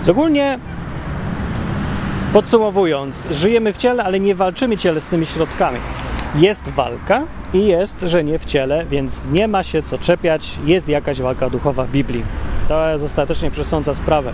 Z 0.03 0.09
ogólnie 0.09 0.59
Podsumowując, 2.33 3.15
żyjemy 3.31 3.73
w 3.73 3.77
ciele, 3.77 4.03
ale 4.03 4.19
nie 4.19 4.35
walczymy 4.35 4.77
cielesnymi 4.77 5.25
środkami. 5.25 5.77
Jest 6.35 6.69
walka 6.69 7.21
i 7.53 7.67
jest, 7.67 8.01
że 8.01 8.23
nie 8.23 8.39
w 8.39 8.45
ciele, 8.45 8.85
więc 8.85 9.27
nie 9.31 9.47
ma 9.47 9.63
się 9.63 9.83
co 9.83 9.97
czepiać, 9.97 10.51
jest 10.65 10.89
jakaś 10.89 11.21
walka 11.21 11.49
duchowa 11.49 11.83
w 11.83 11.91
Biblii. 11.91 12.23
To 12.67 12.89
jest 12.89 13.03
ostatecznie 13.03 13.51
przesądza 13.51 13.93
sprawę. 13.93 14.31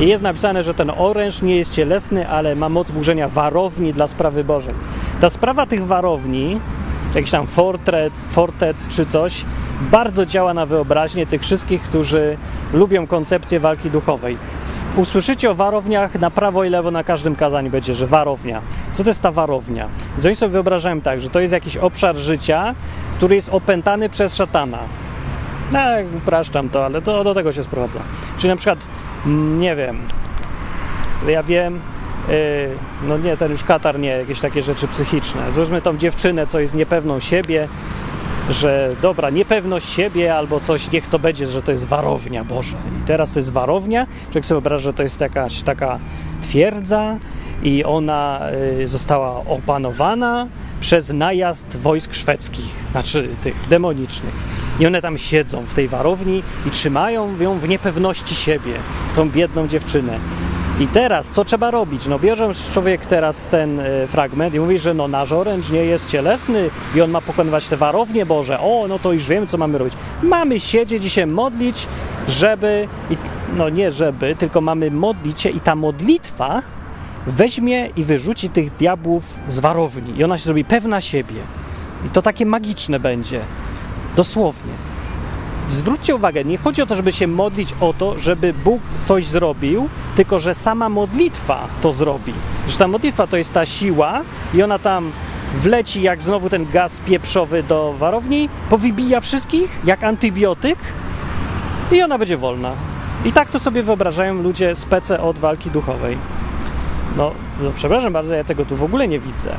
I 0.00 0.08
jest 0.08 0.22
napisane, 0.22 0.62
że 0.62 0.74
ten 0.74 0.92
oręż 0.96 1.42
nie 1.42 1.56
jest 1.56 1.72
cielesny, 1.72 2.28
ale 2.28 2.54
ma 2.54 2.68
moc 2.68 2.90
burzenia 2.90 3.28
warowni 3.28 3.92
dla 3.92 4.06
sprawy 4.06 4.44
Bożej. 4.44 4.74
Ta 5.20 5.28
sprawa 5.28 5.66
tych 5.66 5.86
warowni, 5.86 6.60
jakiś 7.14 7.30
tam 7.30 7.46
fortret, 7.46 8.12
fortec 8.30 8.88
czy 8.88 9.06
coś, 9.06 9.44
bardzo 9.80 10.26
działa 10.26 10.54
na 10.54 10.66
wyobraźnię 10.66 11.26
tych 11.26 11.42
wszystkich, 11.42 11.82
którzy 11.82 12.36
lubią 12.72 13.06
koncepcję 13.06 13.60
walki 13.60 13.90
duchowej 13.90 14.36
usłyszycie 14.96 15.50
o 15.50 15.54
warowniach 15.54 16.14
na 16.14 16.30
prawo 16.30 16.64
i 16.64 16.70
lewo 16.70 16.90
na 16.90 17.04
każdym 17.04 17.36
kazaniu 17.36 17.70
będzie, 17.70 17.94
że 17.94 18.06
warownia. 18.06 18.60
Co 18.92 19.04
to 19.04 19.10
jest 19.10 19.22
ta 19.22 19.30
warownia? 19.30 19.88
Więc 20.12 20.26
oni 20.26 20.36
sobie 20.36 20.52
wyobrażają 20.52 21.00
tak, 21.00 21.20
że 21.20 21.30
to 21.30 21.40
jest 21.40 21.52
jakiś 21.52 21.76
obszar 21.76 22.16
życia, 22.16 22.74
który 23.16 23.34
jest 23.34 23.48
opętany 23.48 24.08
przez 24.08 24.36
szatana. 24.36 24.78
No, 25.72 25.80
upraszczam 26.16 26.68
to, 26.68 26.84
ale 26.84 27.02
to 27.02 27.24
do 27.24 27.34
tego 27.34 27.52
się 27.52 27.64
sprowadza. 27.64 28.00
Czyli 28.38 28.48
na 28.48 28.56
przykład, 28.56 28.78
mm, 29.26 29.60
nie 29.60 29.76
wiem, 29.76 29.98
ja 31.28 31.42
wiem, 31.42 31.80
yy, 32.28 32.34
no 33.08 33.18
nie, 33.18 33.36
ten 33.36 33.50
już 33.50 33.64
katar 33.64 33.98
nie, 33.98 34.08
jakieś 34.08 34.40
takie 34.40 34.62
rzeczy 34.62 34.88
psychiczne. 34.88 35.52
Złóżmy 35.52 35.82
tą 35.82 35.96
dziewczynę, 35.96 36.46
co 36.46 36.60
jest 36.60 36.74
niepewną 36.74 37.20
siebie, 37.20 37.68
że 38.50 38.96
dobra, 39.02 39.30
niepewność 39.30 39.88
siebie 39.88 40.34
albo 40.34 40.60
coś, 40.60 40.90
niech 40.90 41.06
to 41.06 41.18
będzie, 41.18 41.46
że 41.46 41.62
to 41.62 41.70
jest 41.70 41.84
warownia 41.84 42.44
Boże. 42.44 42.76
I 43.02 43.06
teraz 43.06 43.30
to 43.30 43.38
jest 43.38 43.52
warownia, 43.52 44.06
człowiek 44.24 44.46
sobie 44.46 44.60
wyobraża, 44.60 44.84
że 44.84 44.92
to 44.92 45.02
jest 45.02 45.20
jakaś 45.20 45.62
taka 45.62 45.98
twierdza 46.42 47.16
i 47.62 47.84
ona 47.84 48.40
y, 48.80 48.88
została 48.88 49.44
opanowana 49.44 50.46
przez 50.80 51.12
najazd 51.12 51.76
wojsk 51.76 52.14
szwedzkich, 52.14 52.70
znaczy 52.90 53.28
tych 53.42 53.68
demonicznych. 53.68 54.34
I 54.80 54.86
one 54.86 55.02
tam 55.02 55.18
siedzą 55.18 55.62
w 55.62 55.74
tej 55.74 55.88
warowni 55.88 56.42
i 56.66 56.70
trzymają 56.70 57.40
ją 57.40 57.58
w 57.58 57.68
niepewności 57.68 58.34
siebie, 58.34 58.72
tą 59.16 59.30
biedną 59.30 59.68
dziewczynę. 59.68 60.18
I 60.80 60.86
teraz, 60.86 61.26
co 61.26 61.44
trzeba 61.44 61.70
robić? 61.70 62.06
No 62.06 62.18
bierze 62.18 62.52
człowiek 62.72 63.06
teraz 63.06 63.48
ten 63.48 63.80
y, 63.80 64.06
fragment 64.06 64.54
i 64.54 64.60
mówi, 64.60 64.78
że 64.78 64.94
no 64.94 65.08
nasz 65.08 65.32
oręż 65.32 65.70
nie 65.70 65.84
jest 65.84 66.08
cielesny 66.08 66.70
i 66.94 67.00
on 67.00 67.10
ma 67.10 67.20
pokonywać 67.20 67.68
te 67.68 67.76
warownie 67.76 68.26
Boże. 68.26 68.60
O, 68.60 68.86
no 68.88 68.98
to 68.98 69.12
już 69.12 69.28
wiemy, 69.28 69.46
co 69.46 69.58
mamy 69.58 69.78
robić. 69.78 69.94
Mamy 70.22 70.60
siedzieć 70.60 71.04
i 71.04 71.10
się 71.10 71.26
modlić, 71.26 71.86
żeby, 72.28 72.88
no 73.56 73.68
nie 73.68 73.92
żeby, 73.92 74.36
tylko 74.38 74.60
mamy 74.60 74.90
modlić 74.90 75.40
się 75.40 75.48
i 75.48 75.60
ta 75.60 75.74
modlitwa 75.74 76.62
weźmie 77.26 77.90
i 77.96 78.04
wyrzuci 78.04 78.48
tych 78.50 78.76
diabłów 78.76 79.24
z 79.48 79.58
warowni 79.58 80.18
i 80.18 80.24
ona 80.24 80.38
się 80.38 80.44
zrobi 80.44 80.64
pewna 80.64 81.00
siebie. 81.00 81.40
I 82.06 82.08
to 82.08 82.22
takie 82.22 82.46
magiczne 82.46 83.00
będzie. 83.00 83.40
Dosłownie 84.16 84.72
zwróćcie 85.68 86.14
uwagę, 86.14 86.44
nie 86.44 86.58
chodzi 86.58 86.82
o 86.82 86.86
to, 86.86 86.94
żeby 86.94 87.12
się 87.12 87.26
modlić 87.26 87.74
o 87.80 87.94
to, 87.98 88.20
żeby 88.20 88.54
Bóg 88.64 88.82
coś 89.04 89.26
zrobił, 89.26 89.88
tylko 90.16 90.40
że 90.40 90.54
sama 90.54 90.88
modlitwa 90.88 91.58
to 91.82 91.92
zrobi. 91.92 92.32
Że 92.68 92.78
ta 92.78 92.88
modlitwa 92.88 93.26
to 93.26 93.36
jest 93.36 93.52
ta 93.52 93.66
siła 93.66 94.20
i 94.54 94.62
ona 94.62 94.78
tam 94.78 95.12
wleci 95.54 96.02
jak 96.02 96.22
znowu 96.22 96.50
ten 96.50 96.66
gaz 96.72 96.92
pieprzowy 97.06 97.62
do 97.62 97.94
warowni, 97.98 98.48
powybija 98.70 99.20
wszystkich 99.20 99.78
jak 99.84 100.04
antybiotyk 100.04 100.78
i 101.92 102.02
ona 102.02 102.18
będzie 102.18 102.36
wolna. 102.36 102.72
I 103.24 103.32
tak 103.32 103.50
to 103.50 103.58
sobie 103.58 103.82
wyobrażają 103.82 104.42
ludzie 104.42 104.72
PC 104.90 105.20
od 105.20 105.38
walki 105.38 105.70
duchowej. 105.70 106.18
No, 107.16 107.30
no 107.60 107.72
przepraszam 107.76 108.12
bardzo, 108.12 108.34
ja 108.34 108.44
tego 108.44 108.64
tu 108.64 108.76
w 108.76 108.82
ogóle 108.82 109.08
nie 109.08 109.18
widzę 109.18 109.56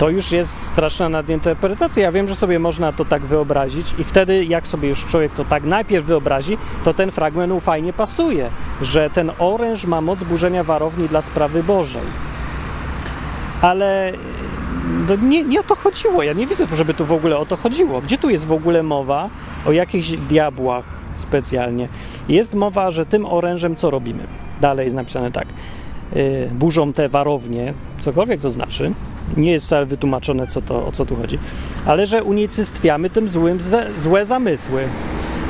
to 0.00 0.08
już 0.08 0.32
jest 0.32 0.66
straszna 0.66 1.08
nadinterpretacja. 1.08 2.02
Ja 2.02 2.12
wiem, 2.12 2.28
że 2.28 2.36
sobie 2.36 2.58
można 2.58 2.92
to 2.92 3.04
tak 3.04 3.22
wyobrazić 3.22 3.94
i 3.98 4.04
wtedy, 4.04 4.44
jak 4.44 4.66
sobie 4.66 4.88
już 4.88 5.06
człowiek 5.06 5.32
to 5.32 5.44
tak 5.44 5.64
najpierw 5.64 6.06
wyobrazi, 6.06 6.58
to 6.84 6.94
ten 6.94 7.10
fragment 7.10 7.52
mu 7.52 7.60
fajnie 7.60 7.92
pasuje, 7.92 8.50
że 8.82 9.10
ten 9.10 9.30
oręż 9.38 9.84
ma 9.84 10.00
moc 10.00 10.24
burzenia 10.24 10.64
warowni 10.64 11.08
dla 11.08 11.22
sprawy 11.22 11.62
Bożej. 11.62 12.02
Ale 13.62 14.12
no 15.08 15.16
nie, 15.16 15.42
nie 15.42 15.60
o 15.60 15.62
to 15.62 15.74
chodziło. 15.74 16.22
Ja 16.22 16.32
nie 16.32 16.46
widzę, 16.46 16.66
żeby 16.76 16.94
tu 16.94 17.04
w 17.04 17.12
ogóle 17.12 17.38
o 17.38 17.46
to 17.46 17.56
chodziło. 17.56 18.00
Gdzie 18.00 18.18
tu 18.18 18.30
jest 18.30 18.46
w 18.46 18.52
ogóle 18.52 18.82
mowa 18.82 19.28
o 19.66 19.72
jakichś 19.72 20.10
diabłach 20.10 20.84
specjalnie? 21.14 21.88
Jest 22.28 22.54
mowa, 22.54 22.90
że 22.90 23.06
tym 23.06 23.26
orężem 23.26 23.76
co 23.76 23.90
robimy? 23.90 24.22
Dalej 24.60 24.84
jest 24.84 24.96
napisane 24.96 25.32
tak. 25.32 25.46
Yy, 26.14 26.50
burzą 26.52 26.92
te 26.92 27.08
warownie, 27.08 27.74
cokolwiek 28.00 28.40
to 28.40 28.50
znaczy. 28.50 28.92
Nie 29.36 29.52
jest 29.52 29.66
wcale 29.66 29.86
wytłumaczone, 29.86 30.46
co 30.46 30.62
to, 30.62 30.86
o 30.86 30.92
co 30.92 31.06
tu 31.06 31.16
chodzi. 31.16 31.38
Ale 31.86 32.06
że 32.06 32.24
unicestwiamy 32.24 33.10
tym 33.10 33.28
złym 33.28 33.58
złe 33.98 34.26
zamysły 34.26 34.82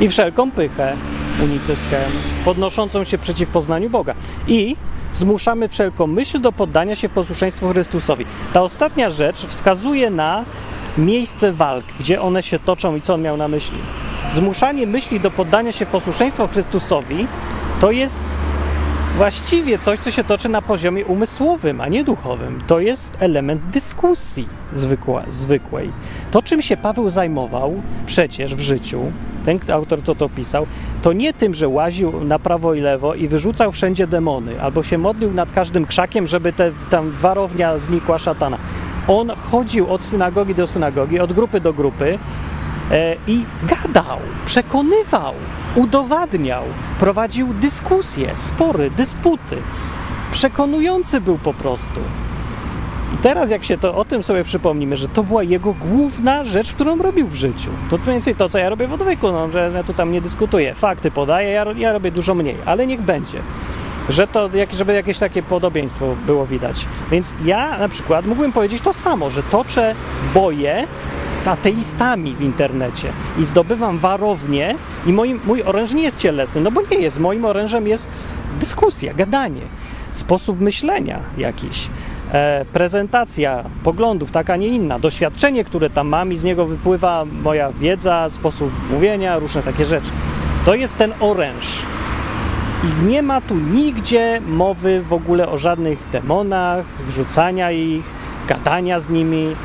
i 0.00 0.08
wszelką 0.08 0.50
pychę 0.50 0.96
unicestwiamy, 1.44 2.14
podnoszącą 2.44 3.04
się 3.04 3.18
przeciw 3.18 3.48
poznaniu 3.48 3.90
Boga. 3.90 4.14
I 4.48 4.76
zmuszamy 5.12 5.68
wszelką 5.68 6.06
myśl 6.06 6.40
do 6.40 6.52
poddania 6.52 6.96
się 6.96 7.08
posłuszeństwu 7.08 7.68
Chrystusowi. 7.68 8.24
Ta 8.52 8.62
ostatnia 8.62 9.10
rzecz 9.10 9.46
wskazuje 9.46 10.10
na 10.10 10.44
miejsce 10.98 11.52
walk, 11.52 11.84
gdzie 12.00 12.22
one 12.22 12.42
się 12.42 12.58
toczą 12.58 12.96
i 12.96 13.00
co 13.00 13.14
on 13.14 13.22
miał 13.22 13.36
na 13.36 13.48
myśli. 13.48 13.78
Zmuszanie 14.34 14.86
myśli 14.86 15.20
do 15.20 15.30
poddania 15.30 15.72
się 15.72 15.86
posłuszeństwu 15.86 16.48
Chrystusowi 16.48 17.26
to 17.80 17.90
jest 17.90 18.14
właściwie 19.16 19.78
coś, 19.78 19.98
co 19.98 20.10
się 20.10 20.24
toczy 20.24 20.48
na 20.48 20.62
poziomie 20.62 21.04
umysłowym, 21.04 21.80
a 21.80 21.88
nie 21.88 22.04
duchowym. 22.04 22.62
To 22.66 22.80
jest 22.80 23.16
element 23.20 23.62
dyskusji 23.62 24.48
zwykła, 24.72 25.22
zwykłej. 25.30 25.90
To, 26.30 26.42
czym 26.42 26.62
się 26.62 26.76
Paweł 26.76 27.10
zajmował 27.10 27.82
przecież 28.06 28.54
w 28.54 28.60
życiu, 28.60 29.00
ten 29.44 29.60
autor, 29.72 30.02
co 30.04 30.14
to 30.14 30.28
pisał, 30.28 30.66
to 31.02 31.12
nie 31.12 31.32
tym, 31.32 31.54
że 31.54 31.68
łaził 31.68 32.24
na 32.24 32.38
prawo 32.38 32.74
i 32.74 32.80
lewo 32.80 33.14
i 33.14 33.28
wyrzucał 33.28 33.72
wszędzie 33.72 34.06
demony, 34.06 34.62
albo 34.62 34.82
się 34.82 34.98
modlił 34.98 35.32
nad 35.32 35.52
każdym 35.52 35.86
krzakiem, 35.86 36.26
żeby 36.26 36.52
te, 36.52 36.70
tam 36.90 37.10
warownia 37.10 37.78
znikła 37.78 38.18
szatana. 38.18 38.58
On 39.08 39.30
chodził 39.50 39.92
od 39.92 40.04
synagogi 40.04 40.54
do 40.54 40.66
synagogi, 40.66 41.20
od 41.20 41.32
grupy 41.32 41.60
do 41.60 41.72
grupy 41.72 42.18
e, 42.90 43.16
i 43.26 43.44
gadał, 43.62 44.18
przekonywał, 44.46 45.34
udowadniał, 45.74 46.64
prowadził 46.98 47.54
dyskusje, 47.54 48.36
spory, 48.36 48.90
dysputy. 48.90 49.56
Przekonujący 50.32 51.20
był 51.20 51.38
po 51.38 51.54
prostu. 51.54 52.00
I 53.14 53.16
teraz, 53.22 53.50
jak 53.50 53.64
się 53.64 53.78
to 53.78 53.94
o 53.94 54.04
tym 54.04 54.22
sobie 54.22 54.44
przypomnimy, 54.44 54.96
że 54.96 55.08
to 55.08 55.22
była 55.22 55.42
jego 55.42 55.72
główna 55.72 56.44
rzecz, 56.44 56.72
którą 56.72 56.96
robił 56.96 57.26
w 57.26 57.34
życiu. 57.34 57.70
To 57.90 57.96
mniej 57.96 58.06
więcej 58.06 58.36
to, 58.36 58.48
co 58.48 58.58
ja 58.58 58.68
robię 58.68 58.86
w 58.86 58.92
odwyku, 58.92 59.32
no, 59.32 59.50
że 59.50 59.70
ja 59.74 59.82
tu 59.82 59.94
tam 59.94 60.12
nie 60.12 60.20
dyskutuję. 60.20 60.74
Fakty 60.74 61.10
podaję, 61.10 61.50
ja, 61.50 61.64
ja 61.76 61.92
robię 61.92 62.10
dużo 62.12 62.34
mniej, 62.34 62.56
ale 62.66 62.86
niech 62.86 63.00
będzie. 63.00 63.38
Że 64.08 64.26
to, 64.26 64.50
żeby 64.76 64.92
jakieś 64.92 65.18
takie 65.18 65.42
podobieństwo 65.42 66.14
było 66.26 66.46
widać. 66.46 66.86
Więc 67.10 67.32
ja 67.44 67.78
na 67.78 67.88
przykład 67.88 68.26
mógłbym 68.26 68.52
powiedzieć 68.52 68.82
to 68.82 68.92
samo, 68.92 69.30
że 69.30 69.42
toczę 69.42 69.94
boje 70.34 70.86
z 71.40 71.48
ateistami 71.48 72.34
w 72.34 72.40
internecie 72.40 73.08
i 73.38 73.44
zdobywam 73.44 73.98
warownię 73.98 74.74
i 75.06 75.12
moim, 75.12 75.40
mój 75.46 75.62
oręż 75.62 75.92
nie 75.92 76.02
jest 76.02 76.18
cielesny, 76.18 76.60
no 76.60 76.70
bo 76.70 76.80
nie 76.90 76.98
jest. 76.98 77.20
Moim 77.20 77.44
orężem 77.44 77.86
jest 77.86 78.32
dyskusja, 78.60 79.14
gadanie, 79.14 79.62
sposób 80.12 80.60
myślenia 80.60 81.20
jakiś 81.38 81.88
e, 82.32 82.64
prezentacja 82.72 83.64
poglądów, 83.84 84.30
taka, 84.30 84.56
nie 84.56 84.68
inna, 84.68 84.98
doświadczenie, 84.98 85.64
które 85.64 85.90
tam 85.90 86.08
mam 86.08 86.32
i 86.32 86.38
z 86.38 86.44
niego 86.44 86.66
wypływa 86.66 87.24
moja 87.42 87.72
wiedza, 87.72 88.28
sposób 88.28 88.70
mówienia, 88.90 89.38
różne 89.38 89.62
takie 89.62 89.84
rzeczy. 89.84 90.10
To 90.64 90.74
jest 90.74 90.96
ten 90.96 91.12
oręż. 91.20 91.78
I 92.84 93.06
nie 93.06 93.22
ma 93.22 93.40
tu 93.40 93.54
nigdzie 93.54 94.40
mowy 94.46 95.02
w 95.08 95.12
ogóle 95.12 95.48
o 95.48 95.58
żadnych 95.58 95.98
demonach, 96.12 96.84
wrzucania 97.08 97.70
ich, 97.70 98.04
gadania 98.48 99.00
z 99.00 99.08
nimi. 99.08 99.56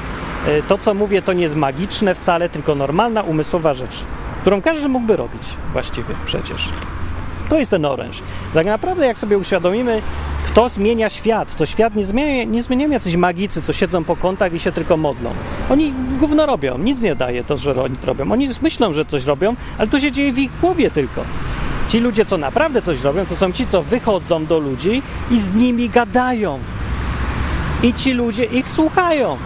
E, 0.47 0.63
to, 0.63 0.77
co 0.77 0.93
mówię, 0.93 1.21
to 1.21 1.34
nie 1.34 1.43
jest 1.43 1.55
magiczne 1.55 2.15
wcale, 2.15 2.49
tylko 2.49 2.75
normalna, 2.75 3.21
umysłowa 3.21 3.73
rzecz, 3.73 4.03
którą 4.41 4.62
każdy 4.62 4.88
mógłby 4.88 5.15
robić 5.15 5.43
właściwie 5.73 6.15
przecież. 6.25 6.69
To 7.49 7.60
jest 7.60 7.71
ten 7.71 7.86
oręż. 7.86 8.21
Tak 8.53 8.65
naprawdę, 8.65 9.05
jak 9.05 9.17
sobie 9.17 9.38
uświadomimy, 9.38 10.01
kto 10.45 10.69
zmienia 10.69 11.10
świat, 11.10 11.55
to 11.55 11.65
świat 11.65 11.95
nie 11.95 12.05
zmienia, 12.05 12.43
nie 12.43 12.63
zmieniają 12.63 12.91
jacyś 12.91 13.15
magicy, 13.15 13.62
co 13.62 13.73
siedzą 13.73 14.03
po 14.03 14.15
kątach 14.15 14.53
i 14.53 14.60
się 14.60 14.71
tylko 14.71 14.97
modlą. 14.97 15.29
Oni 15.69 15.93
gówno 16.19 16.45
robią, 16.45 16.77
nic 16.77 17.01
nie 17.01 17.15
daje 17.15 17.43
to, 17.43 17.58
że 17.58 17.84
oni 17.84 17.95
robią. 18.03 18.31
Oni 18.31 18.49
myślą, 18.62 18.93
że 18.93 19.05
coś 19.05 19.25
robią, 19.25 19.55
ale 19.77 19.88
to 19.88 19.99
się 19.99 20.12
dzieje 20.12 20.34
w 20.34 20.39
ich 20.39 20.51
głowie 20.62 20.91
tylko. 20.91 21.21
Ci 21.88 21.99
ludzie, 21.99 22.25
co 22.25 22.38
naprawdę 22.38 22.81
coś 22.81 23.01
robią, 23.01 23.25
to 23.25 23.36
są 23.36 23.51
ci, 23.51 23.67
co 23.67 23.84
wychodzą 23.84 24.45
do 24.45 24.60
ludzi 24.60 25.01
i 25.31 25.39
z 25.39 25.53
nimi 25.53 25.89
gadają. 25.89 26.60
I 27.84 27.93
ci 27.93 28.13
ludzie 28.13 28.43
ich 28.43 28.69
słuchają, 28.69 29.38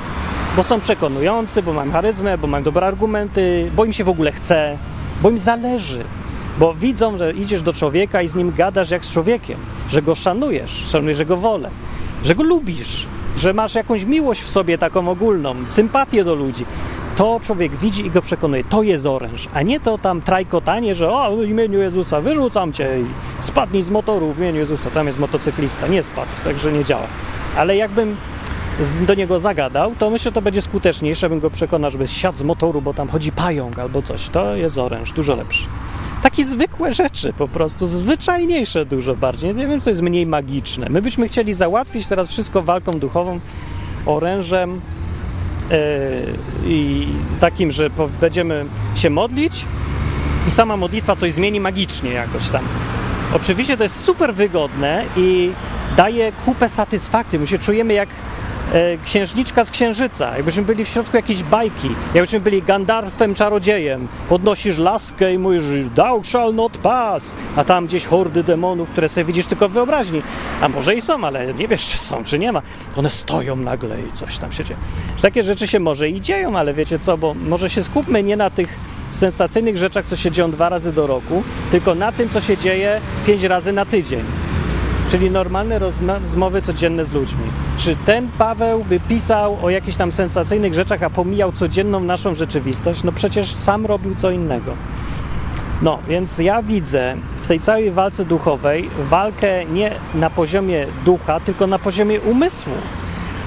bo 0.60 0.64
są 0.64 0.80
przekonujący, 0.80 1.64
bo 1.64 1.74
mają 1.74 1.92
charyzmę, 1.92 2.38
bo 2.38 2.48
mają 2.48 2.64
dobre 2.64 2.88
argumenty, 2.88 3.72
bo 3.76 3.86
im 3.86 3.94
się 3.94 4.04
w 4.04 4.10
ogóle 4.10 4.32
chce, 4.32 4.78
bo 5.22 5.30
im 5.30 5.40
zależy. 5.40 6.04
Bo 6.58 6.74
widzą, 6.74 7.18
że 7.18 7.34
idziesz 7.34 7.62
do 7.62 7.74
człowieka 7.74 8.22
i 8.22 8.28
z 8.28 8.36
nim 8.36 8.54
gadasz 8.58 8.90
jak 8.90 9.06
z 9.06 9.12
człowiekiem, 9.12 9.58
że 9.90 10.02
go 10.02 10.16
szanujesz, 10.16 10.84
szanujesz 10.88 11.20
jego 11.20 11.38
wolę, 11.38 11.70
że 12.24 12.36
go 12.36 12.44
lubisz, 12.44 13.06
że 13.38 13.54
masz 13.54 13.76
jakąś 13.76 14.04
miłość 14.04 14.42
w 14.42 14.50
sobie 14.50 14.78
taką 14.78 15.10
ogólną, 15.10 15.56
sympatię 15.68 16.24
do 16.24 16.36
ludzi. 16.36 16.66
To 17.16 17.40
człowiek 17.44 17.76
widzi 17.76 18.06
i 18.06 18.12
go 18.12 18.22
przekonuje. 18.22 18.64
To 18.64 18.84
jest 18.84 19.06
oręż, 19.06 19.48
a 19.54 19.62
nie 19.62 19.80
to 19.80 19.98
tam 19.98 20.22
trajkotanie, 20.22 20.96
że 20.96 21.12
o, 21.12 21.38
w 21.38 21.44
imieniu 21.44 21.80
Jezusa 21.80 22.22
wyrzucam 22.22 22.74
cię 22.74 23.00
i 23.00 23.06
spadnij 23.44 23.84
z 23.84 23.90
motoru 23.90 24.34
w 24.34 24.40
imieniu 24.40 24.60
Jezusa. 24.60 24.90
Tam 24.90 25.08
jest 25.08 25.20
motocyklista. 25.20 25.88
Nie 25.88 26.04
spadł, 26.04 26.32
także 26.44 26.72
nie 26.72 26.86
działa. 26.86 27.08
Ale 27.58 27.76
jakbym 27.76 28.16
do 29.08 29.14
niego 29.14 29.40
zagadał, 29.40 29.94
to 30.00 30.10
myślę, 30.10 30.24
że 30.24 30.32
to 30.32 30.42
będzie 30.42 30.62
skuteczniejsze, 30.62 31.30
bym 31.30 31.40
go 31.40 31.50
przekonał, 31.50 31.92
żeby 31.92 32.08
siadł 32.08 32.38
z 32.38 32.44
motoru, 32.44 32.82
bo 32.82 32.94
tam 32.94 33.08
chodzi 33.08 33.32
pająk 33.32 33.80
albo 33.80 34.02
coś. 34.02 34.30
To 34.30 34.56
jest 34.56 34.78
oręż, 34.78 35.12
dużo 35.12 35.36
lepszy. 35.36 35.66
Takie 36.24 36.46
zwykłe 36.46 36.94
rzeczy, 36.94 37.34
po 37.34 37.48
prostu 37.48 37.88
zwyczajniejsze 37.88 38.86
dużo 38.86 39.16
bardziej. 39.16 39.56
Nie 39.56 39.68
wiem, 39.68 39.82
co 39.82 39.90
jest 39.90 40.02
mniej 40.02 40.26
magiczne. 40.26 40.90
My 40.90 41.02
byśmy 41.02 41.28
chcieli 41.28 41.54
załatwić 41.54 42.08
teraz 42.08 42.30
wszystko 42.30 42.62
walką 42.62 42.92
duchową, 42.92 43.40
orężem 44.06 44.82
yy, 45.70 45.78
i 46.66 47.08
takim, 47.40 47.72
że 47.72 47.90
będziemy 48.22 48.66
się 48.96 49.10
modlić 49.10 49.66
i 50.48 50.52
sama 50.52 50.78
modlitwa 50.78 51.16
coś 51.16 51.34
zmieni 51.34 51.60
magicznie 51.60 52.12
jakoś 52.12 52.50
tam. 52.50 52.64
Oczywiście 53.34 53.78
to 53.78 53.84
jest 53.84 54.04
super 54.04 54.34
wygodne 54.34 55.06
i 55.18 55.52
daje 55.98 56.32
kupę 56.46 56.70
satysfakcji. 56.70 57.40
My 57.40 57.48
się 57.48 57.60
czujemy 57.60 57.94
jak 57.94 58.10
e, 58.10 58.14
księżniczka 59.06 59.66
z 59.66 59.72
księżyca, 59.72 60.36
jakbyśmy 60.36 60.64
byli 60.64 60.86
w 60.86 60.88
środku 60.88 61.18
jakiejś 61.18 61.44
bajki, 61.44 61.90
jakbyśmy 62.14 62.40
byli 62.40 62.62
Gandalfem 62.62 63.36
czarodziejem. 63.36 64.08
Podnosisz 64.30 64.78
laskę 64.78 65.34
i 65.34 65.38
mówisz, 65.38 65.64
thou 65.96 66.24
shall 66.24 66.56
not 66.56 66.78
pass, 66.78 67.24
a 67.56 67.64
tam 67.64 67.88
gdzieś 67.88 68.06
hordy 68.06 68.44
demonów, 68.44 68.90
które 68.90 69.10
sobie 69.10 69.24
widzisz 69.24 69.46
tylko 69.46 69.70
w 69.70 69.72
wyobraźni. 69.72 70.22
A 70.62 70.70
może 70.70 70.96
i 70.96 71.02
są, 71.02 71.24
ale 71.24 71.54
nie 71.54 71.68
wiesz, 71.68 71.88
czy 71.88 71.98
są, 71.98 72.24
czy 72.24 72.40
nie 72.40 72.52
ma. 72.52 72.62
One 72.96 73.10
stoją 73.10 73.56
nagle 73.56 74.02
i 74.02 74.12
coś 74.14 74.38
tam 74.38 74.52
się 74.52 74.64
dzieje. 74.64 74.80
Takie 75.22 75.44
rzeczy 75.44 75.68
się 75.68 75.80
może 75.80 76.10
i 76.10 76.22
dzieją, 76.22 76.58
ale 76.58 76.74
wiecie 76.74 77.00
co, 77.00 77.18
bo 77.18 77.34
może 77.34 77.70
się 77.70 77.84
skupmy 77.84 78.24
nie 78.24 78.38
na 78.38 78.50
tych 78.50 78.80
sensacyjnych 79.14 79.78
rzeczach, 79.78 80.06
co 80.06 80.16
się 80.16 80.32
dzieją 80.32 80.52
dwa 80.52 80.70
razy 80.70 80.94
do 80.94 81.08
roku, 81.08 81.44
tylko 81.72 81.96
na 81.96 82.12
tym, 82.12 82.30
co 82.30 82.42
się 82.42 82.58
dzieje 82.58 83.02
pięć 83.26 83.44
razy 83.44 83.72
na 83.72 83.86
tydzień 83.86 84.24
czyli 85.12 85.32
normalne 85.32 85.80
rozmowy 85.80 86.62
codzienne 86.62 87.04
z 87.04 87.14
ludźmi. 87.14 87.44
Czy 87.78 87.96
ten 88.06 88.30
Paweł 88.38 88.84
by 88.84 89.00
pisał 89.00 89.58
o 89.64 89.70
jakichś 89.70 89.98
tam 89.98 90.12
sensacyjnych 90.12 90.74
rzeczach, 90.74 91.04
a 91.04 91.10
pomijał 91.10 91.52
codzienną 91.52 92.00
naszą 92.00 92.36
rzeczywistość? 92.36 93.04
No 93.04 93.12
przecież 93.12 93.56
sam 93.56 93.86
robił 93.86 94.16
co 94.16 94.32
innego. 94.32 94.74
No, 95.82 96.00
więc 96.08 96.38
ja 96.38 96.64
widzę 96.64 97.16
w 97.42 97.48
tej 97.48 97.60
całej 97.60 97.92
walce 97.92 98.26
duchowej 98.26 98.90
walkę 99.10 99.66
nie 99.66 99.92
na 100.16 100.30
poziomie 100.30 100.88
ducha, 101.06 101.40
tylko 101.40 101.68
na 101.68 101.80
poziomie 101.80 102.22
umysłu. 102.22 102.74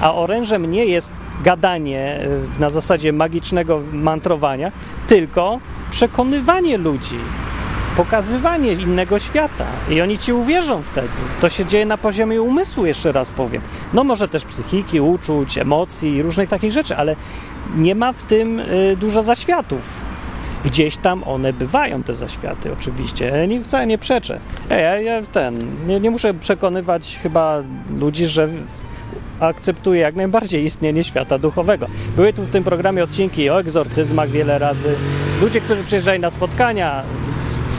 A 0.01 0.15
orężem 0.15 0.71
nie 0.71 0.85
jest 0.85 1.11
gadanie 1.43 1.99
e, 1.99 2.59
na 2.59 2.69
zasadzie 2.69 3.13
magicznego 3.13 3.81
mantrowania, 3.93 4.71
tylko 5.07 5.59
przekonywanie 5.91 6.77
ludzi, 6.77 7.17
pokazywanie 7.97 8.73
innego 8.73 9.19
świata 9.19 9.65
i 9.89 10.01
oni 10.01 10.17
ci 10.17 10.33
uwierzą 10.33 10.81
wtedy. 10.81 11.07
To 11.41 11.49
się 11.49 11.65
dzieje 11.65 11.85
na 11.85 11.97
poziomie 11.97 12.41
umysłu, 12.41 12.85
jeszcze 12.85 13.11
raz 13.11 13.29
powiem. 13.29 13.61
No 13.93 14.03
może 14.03 14.27
też 14.27 14.45
psychiki, 14.45 15.01
uczuć, 15.01 15.57
emocji, 15.57 16.21
różnych 16.21 16.49
takich 16.49 16.71
rzeczy, 16.71 16.97
ale 16.97 17.15
nie 17.75 17.95
ma 17.95 18.13
w 18.13 18.23
tym 18.23 18.59
y, 18.59 18.97
dużo 18.99 19.23
zaświatów. 19.23 20.01
Gdzieś 20.65 20.97
tam 20.97 21.23
one 21.23 21.53
bywają, 21.53 22.03
te 22.03 22.13
zaświaty, 22.13 22.73
oczywiście. 22.73 23.47
Nie, 23.47 23.63
wcale 23.63 23.87
nie 23.87 23.97
przeczę. 23.97 24.39
Ja, 24.69 24.77
ja, 24.77 24.99
ja 24.99 25.21
ten, 25.21 25.59
nie, 25.87 25.99
nie 25.99 26.11
muszę 26.11 26.33
przekonywać 26.33 27.19
chyba 27.23 27.63
ludzi, 27.99 28.27
że 28.27 28.49
akceptuję 29.39 30.01
jak 30.01 30.15
najbardziej 30.15 30.63
istnienie 30.63 31.03
świata 31.03 31.37
duchowego. 31.37 31.87
Były 32.15 32.33
tu 32.33 32.43
w 32.43 32.49
tym 32.49 32.63
programie 32.63 33.03
odcinki 33.03 33.49
o 33.49 33.59
egzorcyzmach 33.59 34.29
wiele 34.29 34.59
razy. 34.59 34.95
Ludzie, 35.41 35.61
którzy 35.61 35.83
przyjeżdżają 35.83 36.21
na 36.21 36.29
spotkania, 36.29 37.03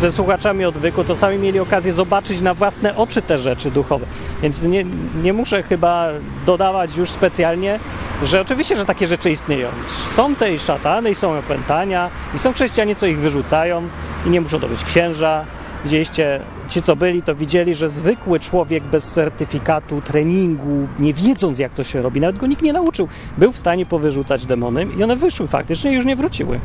ze 0.04 0.12
słuchaczami 0.12 0.64
odwyku, 0.64 1.04
to 1.04 1.16
sami 1.16 1.38
mieli 1.38 1.60
okazję 1.60 1.92
zobaczyć 1.92 2.40
na 2.40 2.54
własne 2.54 2.96
oczy 2.96 3.22
te 3.22 3.38
rzeczy 3.38 3.70
duchowe. 3.70 4.06
Więc 4.42 4.62
nie, 4.62 4.84
nie 5.22 5.32
muszę 5.32 5.62
chyba 5.62 6.08
dodawać 6.46 6.96
już 6.96 7.10
specjalnie, 7.10 7.80
że 8.22 8.40
oczywiście, 8.40 8.76
że 8.76 8.84
takie 8.84 9.06
rzeczy 9.06 9.30
istnieją. 9.30 9.68
Są 10.16 10.34
te 10.34 10.58
szatany 10.58 11.10
i 11.10 11.14
są 11.14 11.38
opętania 11.38 12.10
i 12.34 12.38
są 12.38 12.52
chrześcijanie, 12.52 12.96
co 12.96 13.06
ich 13.06 13.18
wyrzucają 13.18 13.82
i 14.26 14.30
nie 14.30 14.40
muszą 14.40 14.60
to 14.60 14.68
być 14.68 14.84
księża. 14.84 15.44
Widzieliście, 15.84 16.40
ci 16.68 16.82
co 16.82 16.96
byli, 16.96 17.22
to 17.22 17.34
widzieli, 17.34 17.74
że 17.74 17.88
zwykły 17.88 18.40
człowiek 18.40 18.84
bez 18.84 19.04
certyfikatu, 19.04 20.00
treningu, 20.00 20.88
nie 20.98 21.14
wiedząc 21.14 21.58
jak 21.58 21.72
to 21.72 21.84
się 21.84 22.02
robi, 22.02 22.20
nawet 22.20 22.38
go 22.38 22.46
nikt 22.46 22.62
nie 22.62 22.72
nauczył, 22.72 23.08
był 23.38 23.52
w 23.52 23.58
stanie 23.58 23.86
powyrzucać 23.86 24.46
demony 24.46 24.86
i 24.98 25.02
one 25.02 25.16
wyszły 25.16 25.46
faktycznie 25.46 25.92
i 25.92 25.94
już 25.94 26.04
nie 26.04 26.16
wróciły. 26.16 26.60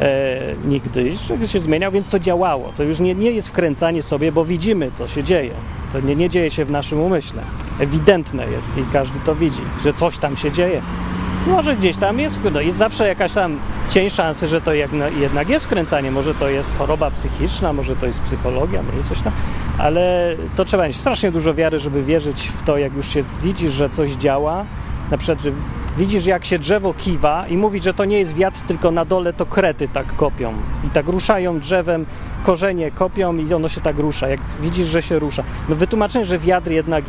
E, 0.00 0.38
nigdy, 0.64 1.12
się 1.46 1.60
zmieniał, 1.60 1.92
więc 1.92 2.08
to 2.08 2.18
działało. 2.18 2.72
To 2.76 2.82
już 2.82 3.00
nie, 3.00 3.14
nie 3.14 3.30
jest 3.30 3.48
wkręcanie 3.48 4.02
sobie, 4.02 4.32
bo 4.32 4.44
widzimy, 4.44 4.90
to 4.98 5.08
się 5.08 5.24
dzieje. 5.24 5.50
To 5.92 6.00
nie, 6.00 6.16
nie 6.16 6.30
dzieje 6.30 6.50
się 6.50 6.64
w 6.64 6.70
naszym 6.70 7.00
umyśle. 7.00 7.42
Ewidentne 7.80 8.46
jest 8.46 8.78
i 8.78 8.92
każdy 8.92 9.18
to 9.26 9.34
widzi, 9.34 9.62
że 9.84 9.92
coś 9.92 10.18
tam 10.18 10.36
się 10.36 10.52
dzieje. 10.52 10.82
Może 11.46 11.76
gdzieś 11.76 11.96
tam 11.96 12.18
jest, 12.18 12.40
no 12.52 12.60
jest 12.60 12.78
zawsze 12.78 13.08
jakaś 13.08 13.32
tam 13.32 13.58
cień 13.90 14.10
szansy, 14.10 14.46
że 14.46 14.60
to 14.60 14.72
jednak 15.20 15.48
jest 15.48 15.64
wkręcanie. 15.64 16.10
Może 16.10 16.34
to 16.34 16.48
jest 16.48 16.78
choroba 16.78 17.10
psychiczna, 17.10 17.72
może 17.72 17.96
to 17.96 18.06
jest 18.06 18.22
psychologia, 18.22 18.82
może 18.82 19.08
coś 19.08 19.20
tam, 19.20 19.32
ale 19.78 20.36
to 20.56 20.64
trzeba 20.64 20.86
mieć 20.86 20.96
strasznie 20.96 21.32
dużo 21.32 21.54
wiary, 21.54 21.78
żeby 21.78 22.02
wierzyć 22.02 22.48
w 22.48 22.62
to, 22.62 22.78
jak 22.78 22.94
już 22.94 23.08
się 23.08 23.24
widzi, 23.42 23.68
że 23.68 23.90
coś 23.90 24.10
działa. 24.10 24.64
Na 25.10 25.18
przykład, 25.18 25.40
że 25.40 25.52
widzisz, 26.00 26.26
jak 26.26 26.44
się 26.44 26.58
drzewo 26.58 26.94
kiwa 26.94 27.46
i 27.46 27.56
mówić, 27.56 27.84
że 27.84 27.94
to 27.94 28.04
nie 28.04 28.18
jest 28.18 28.34
wiatr, 28.34 28.60
tylko 28.66 28.90
na 28.90 29.04
dole 29.04 29.32
to 29.32 29.46
krety 29.46 29.88
tak 29.88 30.16
kopią. 30.16 30.54
I 30.86 30.90
tak 30.90 31.06
ruszają 31.06 31.60
drzewem, 31.60 32.06
korzenie 32.42 32.90
kopią 32.90 33.36
i 33.36 33.54
ono 33.54 33.68
się 33.68 33.80
tak 33.80 33.98
rusza. 33.98 34.28
Jak 34.28 34.40
widzisz, 34.60 34.86
że 34.86 35.02
się 35.02 35.18
rusza. 35.18 35.44
No 35.68 35.76
wytłumaczenie, 35.76 36.24
że 36.24 36.38
wiatr 36.38 36.70
jednak 36.70 37.04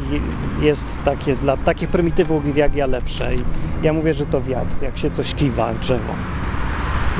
jest 0.61 1.03
takie 1.03 1.35
dla 1.35 1.57
takich 1.57 1.89
prymitywów 1.89 2.57
jak 2.57 2.75
ja 2.75 2.85
lepsze. 2.85 3.35
I 3.35 3.43
ja 3.81 3.93
mówię, 3.93 4.13
że 4.13 4.25
to 4.25 4.41
wiatr, 4.41 4.81
jak 4.81 4.97
się 4.97 5.11
coś 5.11 5.35
kiwa, 5.35 5.73
drzewo. 5.73 6.13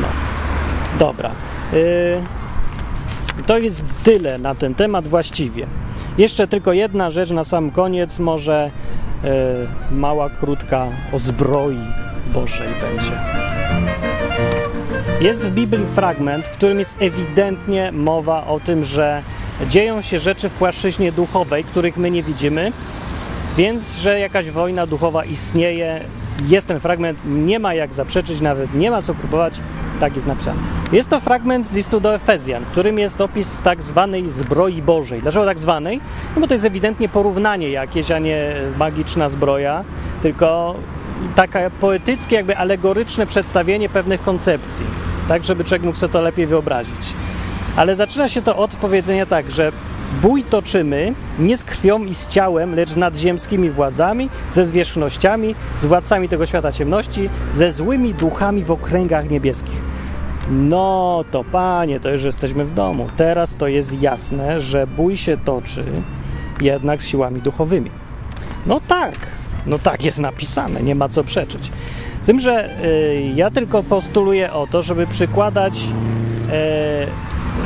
No. 0.01 0.07
Dobra. 0.99 1.31
Yy, 1.73 1.81
to 3.45 3.57
jest 3.57 3.83
tyle 4.03 4.37
na 4.37 4.55
ten 4.55 4.75
temat 4.75 5.07
właściwie. 5.07 5.67
Jeszcze 6.17 6.47
tylko 6.47 6.73
jedna 6.73 7.11
rzecz 7.11 7.29
na 7.29 7.43
sam 7.43 7.71
koniec, 7.71 8.19
może 8.19 8.71
yy, 9.23 9.29
mała, 9.91 10.29
krótka 10.29 10.87
o 11.11 11.19
zbroi 11.19 11.79
Bożej 12.33 12.67
będzie. 12.81 13.11
Jest 15.21 15.45
w 15.45 15.53
Biblii 15.53 15.85
fragment, 15.95 16.47
w 16.47 16.51
którym 16.51 16.79
jest 16.79 17.01
ewidentnie 17.01 17.91
mowa 17.91 18.47
o 18.47 18.59
tym, 18.59 18.85
że 18.85 19.21
dzieją 19.69 20.01
się 20.01 20.19
rzeczy 20.19 20.49
w 20.49 20.53
płaszczyźnie 20.53 21.11
duchowej, 21.11 21.63
których 21.63 21.97
my 21.97 22.11
nie 22.11 22.23
widzimy, 22.23 22.71
więc 23.57 23.97
że 23.97 24.19
jakaś 24.19 24.49
wojna 24.49 24.87
duchowa 24.87 25.25
istnieje. 25.25 26.05
Jest 26.47 26.67
ten 26.67 26.79
fragment, 26.79 27.19
nie 27.25 27.59
ma 27.59 27.73
jak 27.73 27.93
zaprzeczyć, 27.93 28.41
nawet 28.41 28.73
nie 28.73 28.91
ma 28.91 29.01
co 29.01 29.13
próbować, 29.13 29.59
tak 30.01 30.15
jest 30.15 30.27
napisane. 30.27 30.59
Jest 30.91 31.09
to 31.09 31.19
fragment 31.19 31.67
z 31.67 31.73
listu 31.73 31.99
do 31.99 32.15
Efezjan, 32.15 32.63
w 32.63 32.67
którym 32.67 32.99
jest 32.99 33.21
opis 33.21 33.61
tak 33.61 33.83
zwanej 33.83 34.31
zbroi 34.31 34.81
Bożej. 34.81 35.21
Dlaczego 35.21 35.45
tak 35.45 35.59
zwanej? 35.59 36.01
No 36.35 36.41
bo 36.41 36.47
to 36.47 36.53
jest 36.53 36.65
ewidentnie 36.65 37.09
porównanie 37.09 37.69
jakieś, 37.69 38.11
a 38.11 38.19
nie 38.19 38.53
magiczna 38.77 39.29
zbroja, 39.29 39.83
tylko 40.21 40.75
takie 41.35 41.71
poetyckie, 41.79 42.35
jakby 42.35 42.57
alegoryczne 42.57 43.25
przedstawienie 43.25 43.89
pewnych 43.89 44.21
koncepcji, 44.21 44.85
tak 45.27 45.45
żeby 45.45 45.63
człowiek 45.63 45.83
mógł 45.83 45.97
sobie 45.97 46.13
to 46.13 46.21
lepiej 46.21 46.47
wyobrazić. 46.47 47.13
Ale 47.75 47.95
zaczyna 47.95 48.29
się 48.29 48.41
to 48.41 48.57
od 48.57 48.75
powiedzenia 48.75 49.25
tak, 49.25 49.51
że 49.51 49.71
bój 50.21 50.43
toczymy 50.43 51.13
nie 51.39 51.57
z 51.57 51.63
krwią 51.63 52.03
i 52.03 52.15
z 52.15 52.27
ciałem, 52.27 52.75
lecz 52.75 52.95
nadziemskimi 52.95 53.69
władzami, 53.69 54.29
ze 54.55 54.65
zwierzchnościami, 54.65 55.55
z 55.81 55.85
władcami 55.85 56.29
tego 56.29 56.45
świata 56.45 56.71
ciemności, 56.71 57.29
ze 57.53 57.71
złymi 57.71 58.13
duchami 58.13 58.63
w 58.63 58.71
okręgach 58.71 59.29
niebieskich. 59.29 59.90
No 60.49 61.23
to 61.31 61.43
panie, 61.43 61.99
to 61.99 62.09
już 62.09 62.23
jesteśmy 62.23 62.65
w 62.65 62.73
domu. 62.73 63.07
Teraz 63.17 63.55
to 63.55 63.67
jest 63.67 64.01
jasne, 64.01 64.61
że 64.61 64.87
bój 64.87 65.17
się 65.17 65.37
toczy 65.37 65.83
jednak 66.61 67.03
z 67.03 67.07
siłami 67.07 67.41
duchowymi. 67.41 67.91
No 68.65 68.81
tak, 68.87 69.15
no 69.67 69.79
tak 69.79 70.05
jest 70.05 70.19
napisane, 70.19 70.81
nie 70.81 70.95
ma 70.95 71.09
co 71.09 71.23
przeczyć. 71.23 71.71
Z 72.21 72.25
tym, 72.25 72.39
że 72.39 72.83
y, 72.83 73.31
ja 73.35 73.51
tylko 73.51 73.83
postuluję 73.83 74.53
o 74.53 74.67
to, 74.67 74.81
żeby 74.81 75.07
przykładać 75.07 75.73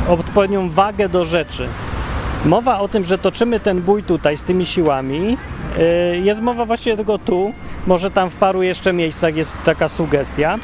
y, 0.08 0.10
odpowiednią 0.12 0.68
wagę 0.68 1.08
do 1.08 1.24
rzeczy. 1.24 1.68
Mowa 2.44 2.80
o 2.80 2.88
tym, 2.88 3.04
że 3.04 3.18
toczymy 3.18 3.60
ten 3.60 3.82
bój 3.82 4.02
tutaj 4.02 4.36
z 4.36 4.42
tymi 4.42 4.66
siłami, 4.66 5.36
y, 6.14 6.18
jest 6.18 6.40
mowa 6.40 6.64
właśnie 6.64 6.96
tylko 6.96 7.18
tu, 7.18 7.52
może 7.86 8.10
tam 8.10 8.30
w 8.30 8.34
paru 8.34 8.62
jeszcze 8.62 8.92
miejscach 8.92 9.36
jest 9.36 9.52
taka 9.64 9.88
sugestia. 9.88 10.58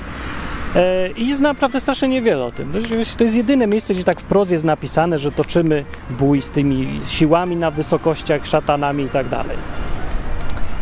I 1.16 1.28
jest 1.28 1.40
naprawdę 1.40 1.80
strasznie 1.80 2.08
niewiele 2.08 2.44
o 2.44 2.52
tym. 2.52 2.72
To 3.16 3.24
jest 3.24 3.36
jedyne 3.36 3.66
miejsce, 3.66 3.94
gdzie 3.94 4.04
tak 4.04 4.20
wprost 4.20 4.50
jest 4.50 4.64
napisane, 4.64 5.18
że 5.18 5.32
toczymy 5.32 5.84
bój 6.10 6.42
z 6.42 6.50
tymi 6.50 7.00
siłami 7.08 7.56
na 7.56 7.70
wysokościach, 7.70 8.46
szatanami 8.46 9.04
i 9.04 9.08
tak 9.08 9.28
dalej 9.28 9.56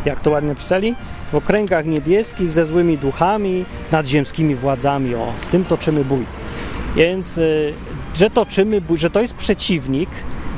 jak 0.05 0.21
to 0.21 0.31
ładnie 0.31 0.55
pisali, 0.55 0.95
w 1.33 1.35
okręgach 1.35 1.87
niebieskich 1.87 2.53
ze 2.53 2.65
złymi 2.65 2.99
duchami, 2.99 3.65
z 3.89 3.93
nadziemskimi 3.93 4.55
władzami. 4.55 5.15
O, 5.15 5.33
z 5.41 5.47
tym 5.47 5.65
toczymy 5.65 6.05
bój. 6.05 6.25
Więc, 6.97 7.39
y, 7.39 7.73
że 8.15 8.31
toczymy 8.31 8.81
bój, 8.81 8.99
że 8.99 9.11
to 9.11 9.21
jest 9.21 9.35
przeciwnik, 9.35 10.11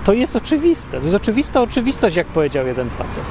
to 0.05 0.13
jest 0.13 0.37
oczywiste. 0.37 0.99
To 0.99 1.05
jest 1.05 1.17
oczywista 1.17 1.63
oczywistość, 1.63 2.17
jak 2.17 2.27
powiedział 2.27 2.67
jeden 2.67 2.91
facet. 2.91 3.25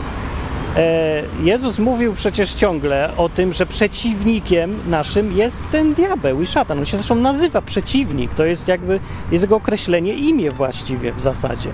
E, 0.77 1.23
Jezus 1.43 1.79
mówił 1.79 2.13
przecież 2.13 2.53
ciągle 2.53 3.09
o 3.17 3.29
tym, 3.29 3.53
że 3.53 3.65
przeciwnikiem 3.65 4.79
naszym 4.87 5.37
jest 5.37 5.63
ten 5.71 5.93
diabeł 5.93 6.41
i 6.41 6.47
szatan. 6.47 6.79
On 6.79 6.85
się 6.85 6.97
zresztą 6.97 7.15
nazywa 7.15 7.61
przeciwnik. 7.61 8.31
To 8.35 8.45
jest 8.45 8.67
jakby 8.67 8.99
jest 9.31 9.41
jego 9.41 9.55
określenie, 9.55 10.13
imię 10.13 10.51
właściwie 10.51 11.13
w 11.13 11.19
zasadzie. 11.19 11.69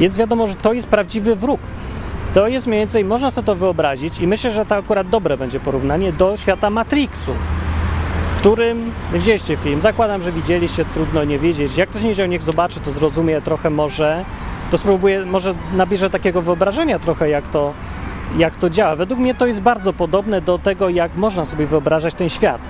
Więc 0.00 0.16
wiadomo, 0.16 0.46
że 0.46 0.54
to 0.54 0.72
jest 0.72 0.88
prawdziwy 0.88 1.36
wróg. 1.36 1.60
To 2.34 2.48
jest 2.48 2.66
mniej 2.66 2.80
więcej, 2.80 3.04
można 3.04 3.30
sobie 3.30 3.46
to 3.46 3.54
wyobrazić 3.54 4.20
i 4.20 4.26
myślę, 4.26 4.50
że 4.50 4.66
to 4.66 4.74
akurat 4.74 5.08
dobre 5.08 5.36
będzie 5.36 5.60
porównanie 5.60 6.12
do 6.12 6.36
świata 6.36 6.70
Matrixu, 6.70 7.32
w 8.36 8.38
którym, 8.40 8.92
widzieliście 9.12 9.56
film, 9.56 9.80
zakładam, 9.80 10.22
że 10.22 10.32
widzieliście, 10.32 10.84
trudno 10.84 11.24
nie 11.24 11.38
wiedzieć. 11.38 11.76
Jak 11.76 11.88
ktoś 11.88 12.02
nie 12.02 12.10
widział, 12.10 12.26
niech 12.26 12.42
zobaczy, 12.42 12.80
to 12.80 12.92
zrozumie 12.92 13.40
trochę 13.40 13.70
może, 13.70 14.24
to 14.70 14.78
spróbuje, 14.78 15.24
może 15.24 15.54
nabierze 15.76 16.10
takiego 16.10 16.42
wyobrażenia 16.42 16.98
trochę, 16.98 17.28
jak 17.28 17.48
to, 17.48 17.74
jak 18.36 18.56
to 18.56 18.70
działa. 18.70 18.96
Według 18.96 19.20
mnie 19.20 19.34
to 19.34 19.46
jest 19.46 19.60
bardzo 19.60 19.92
podobne 19.92 20.40
do 20.40 20.58
tego, 20.58 20.88
jak 20.88 21.16
można 21.16 21.44
sobie 21.44 21.66
wyobrażać 21.66 22.14
ten 22.14 22.28
świat. 22.28 22.60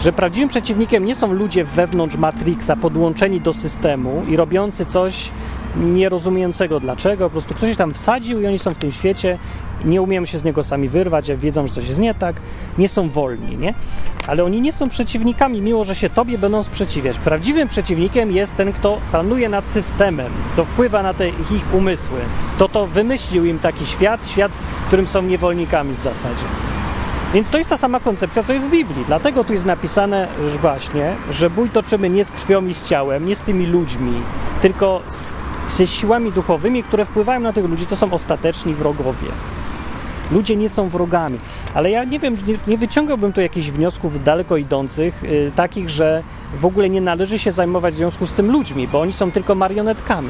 Że 0.00 0.12
prawdziwym 0.12 0.48
przeciwnikiem 0.48 1.04
nie 1.04 1.14
są 1.14 1.32
ludzie 1.32 1.64
wewnątrz 1.64 2.16
Matrixa, 2.16 2.70
podłączeni 2.82 3.40
do 3.40 3.52
systemu 3.52 4.22
i 4.28 4.36
robiący 4.36 4.86
coś 4.86 5.30
nierozumiejącego 5.76 6.80
dlaczego, 6.80 7.24
po 7.24 7.30
prostu 7.30 7.54
ktoś 7.54 7.76
tam 7.76 7.94
wsadził 7.94 8.40
i 8.40 8.46
oni 8.46 8.58
są 8.58 8.74
w 8.74 8.78
tym 8.78 8.92
świecie, 8.92 9.38
nie 9.84 10.02
umieją 10.02 10.26
się 10.26 10.38
z 10.38 10.44
niego 10.44 10.64
sami 10.64 10.88
wyrwać, 10.88 11.28
jak 11.28 11.38
wiedzą, 11.38 11.66
że 11.66 11.74
coś 11.74 11.88
jest 11.88 11.98
nie 11.98 12.14
tak, 12.14 12.36
nie 12.78 12.88
są 12.88 13.08
wolni, 13.08 13.56
nie? 13.56 13.74
Ale 14.26 14.44
oni 14.44 14.60
nie 14.60 14.72
są 14.72 14.88
przeciwnikami, 14.88 15.60
mimo 15.60 15.84
że 15.84 15.94
się 15.94 16.10
tobie 16.10 16.38
będą 16.38 16.62
sprzeciwiać. 16.62 17.18
Prawdziwym 17.18 17.68
przeciwnikiem 17.68 18.32
jest 18.32 18.56
ten, 18.56 18.72
kto 18.72 18.98
panuje 19.12 19.48
nad 19.48 19.66
systemem, 19.66 20.32
kto 20.52 20.64
wpływa 20.64 21.02
na 21.02 21.14
te 21.14 21.28
ich 21.28 21.74
umysły, 21.74 22.20
to 22.58 22.68
to 22.68 22.86
wymyślił 22.86 23.44
im 23.44 23.58
taki 23.58 23.86
świat, 23.86 24.28
świat, 24.28 24.52
w 24.52 24.86
którym 24.86 25.06
są 25.06 25.22
niewolnikami 25.22 25.94
w 25.94 26.02
zasadzie. 26.02 26.44
Więc 27.34 27.50
to 27.50 27.58
jest 27.58 27.70
ta 27.70 27.78
sama 27.78 28.00
koncepcja, 28.00 28.42
co 28.42 28.52
jest 28.52 28.66
w 28.66 28.70
Biblii. 28.70 29.04
Dlatego 29.06 29.44
tu 29.44 29.52
jest 29.52 29.64
napisane 29.64 30.28
że 30.50 30.58
właśnie, 30.58 31.14
że 31.30 31.50
bój 31.50 31.70
toczymy 31.70 32.10
nie 32.10 32.24
z 32.24 32.30
krwią 32.30 32.66
i 32.66 32.74
z 32.74 32.88
ciałem, 32.88 33.26
nie 33.26 33.36
z 33.36 33.40
tymi 33.40 33.66
ludźmi, 33.66 34.12
tylko 34.62 35.02
z 35.08 35.39
ze 35.76 35.86
siłami 35.86 36.32
duchowymi, 36.32 36.82
które 36.82 37.04
wpływają 37.04 37.40
na 37.40 37.52
tych 37.52 37.64
ludzi, 37.64 37.86
to 37.86 37.96
są 37.96 38.12
ostateczni 38.12 38.74
wrogowie. 38.74 39.28
Ludzie 40.32 40.56
nie 40.56 40.68
są 40.68 40.88
wrogami, 40.88 41.38
ale 41.74 41.90
ja 41.90 42.04
nie 42.04 42.18
wiem, 42.18 42.36
nie, 42.46 42.54
nie 42.66 42.78
wyciągałbym 42.78 43.32
tu 43.32 43.40
jakichś 43.40 43.70
wniosków 43.70 44.24
daleko 44.24 44.56
idących, 44.56 45.22
yy, 45.22 45.52
takich, 45.56 45.90
że 45.90 46.22
w 46.60 46.64
ogóle 46.64 46.90
nie 46.90 47.00
należy 47.00 47.38
się 47.38 47.52
zajmować 47.52 47.94
w 47.94 47.96
związku 47.96 48.26
z 48.26 48.32
tym 48.32 48.52
ludźmi, 48.52 48.88
bo 48.88 49.00
oni 49.00 49.12
są 49.12 49.30
tylko 49.30 49.54
marionetkami. 49.54 50.28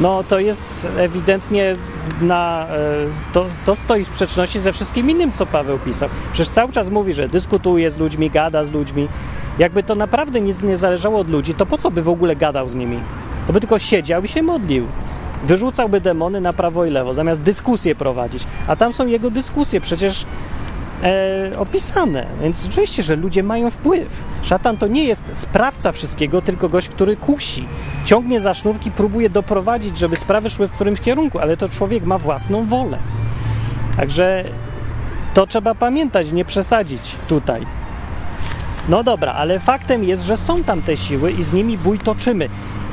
No 0.00 0.24
to 0.24 0.38
jest 0.38 0.86
ewidentnie 0.96 1.76
na, 2.20 2.66
yy, 2.70 3.10
to, 3.32 3.46
to 3.64 3.76
stoi 3.76 4.04
w 4.04 4.06
sprzeczności 4.06 4.60
ze 4.60 4.72
wszystkim 4.72 5.10
innym, 5.10 5.32
co 5.32 5.46
Paweł 5.46 5.78
pisał. 5.78 6.08
Przecież 6.32 6.48
cały 6.48 6.72
czas 6.72 6.90
mówi, 6.90 7.12
że 7.12 7.28
dyskutuje 7.28 7.90
z 7.90 7.98
ludźmi, 7.98 8.30
gada 8.30 8.64
z 8.64 8.72
ludźmi. 8.72 9.08
Jakby 9.58 9.82
to 9.82 9.94
naprawdę 9.94 10.40
nic 10.40 10.62
nie 10.62 10.76
zależało 10.76 11.18
od 11.18 11.30
ludzi, 11.30 11.54
to 11.54 11.66
po 11.66 11.78
co 11.78 11.90
by 11.90 12.02
w 12.02 12.08
ogóle 12.08 12.36
gadał 12.36 12.68
z 12.68 12.74
nimi? 12.74 13.00
To 13.46 13.52
by 13.52 13.60
tylko 13.60 13.78
siedział 13.78 14.24
i 14.24 14.28
się 14.28 14.42
modlił. 14.42 14.86
Wyrzucałby 15.44 16.00
demony 16.00 16.40
na 16.40 16.52
prawo 16.52 16.84
i 16.84 16.90
lewo, 16.90 17.14
zamiast 17.14 17.40
dyskusję 17.40 17.94
prowadzić. 17.94 18.46
A 18.66 18.76
tam 18.76 18.92
są 18.92 19.06
jego 19.06 19.30
dyskusje 19.30 19.80
przecież 19.80 20.26
e, 21.02 21.58
opisane. 21.58 22.26
Więc 22.42 22.66
oczywiście, 22.66 23.02
że 23.02 23.16
ludzie 23.16 23.42
mają 23.42 23.70
wpływ. 23.70 24.24
Szatan 24.42 24.76
to 24.76 24.86
nie 24.86 25.04
jest 25.04 25.36
sprawca 25.36 25.92
wszystkiego, 25.92 26.42
tylko 26.42 26.68
gość, 26.68 26.88
który 26.88 27.16
kusi. 27.16 27.64
Ciągnie 28.04 28.40
za 28.40 28.54
sznurki, 28.54 28.90
próbuje 28.90 29.30
doprowadzić, 29.30 29.98
żeby 29.98 30.16
sprawy 30.16 30.50
szły 30.50 30.68
w 30.68 30.72
którymś 30.72 31.00
kierunku, 31.00 31.38
ale 31.38 31.56
to 31.56 31.68
człowiek 31.68 32.04
ma 32.04 32.18
własną 32.18 32.64
wolę. 32.64 32.98
Także 33.96 34.44
To 35.36 35.46
trzeba 35.46 35.74
pamiętać, 35.74 36.32
nie 36.32 36.44
przesadzić 36.44 37.16
tutaj. 37.28 37.66
No 38.88 39.02
dobra, 39.02 39.32
ale 39.32 39.60
faktem 39.60 40.04
jest, 40.04 40.22
że 40.22 40.36
są 40.36 40.64
tam 40.64 40.82
te 40.82 40.96
siły 40.96 41.32
i 41.32 41.42
z 41.42 41.52
nimi 41.52 41.78
bój 41.78 41.98
toczymy. 41.98 42.48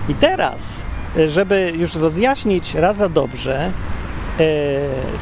I 0.10 0.16
teraz, 0.16 0.60
żeby 1.28 1.74
już 1.76 1.96
rozjaśnić 1.96 2.76
raz 2.76 2.98
za 2.98 3.10
dobrze, 3.10 3.72
e, 4.40 4.44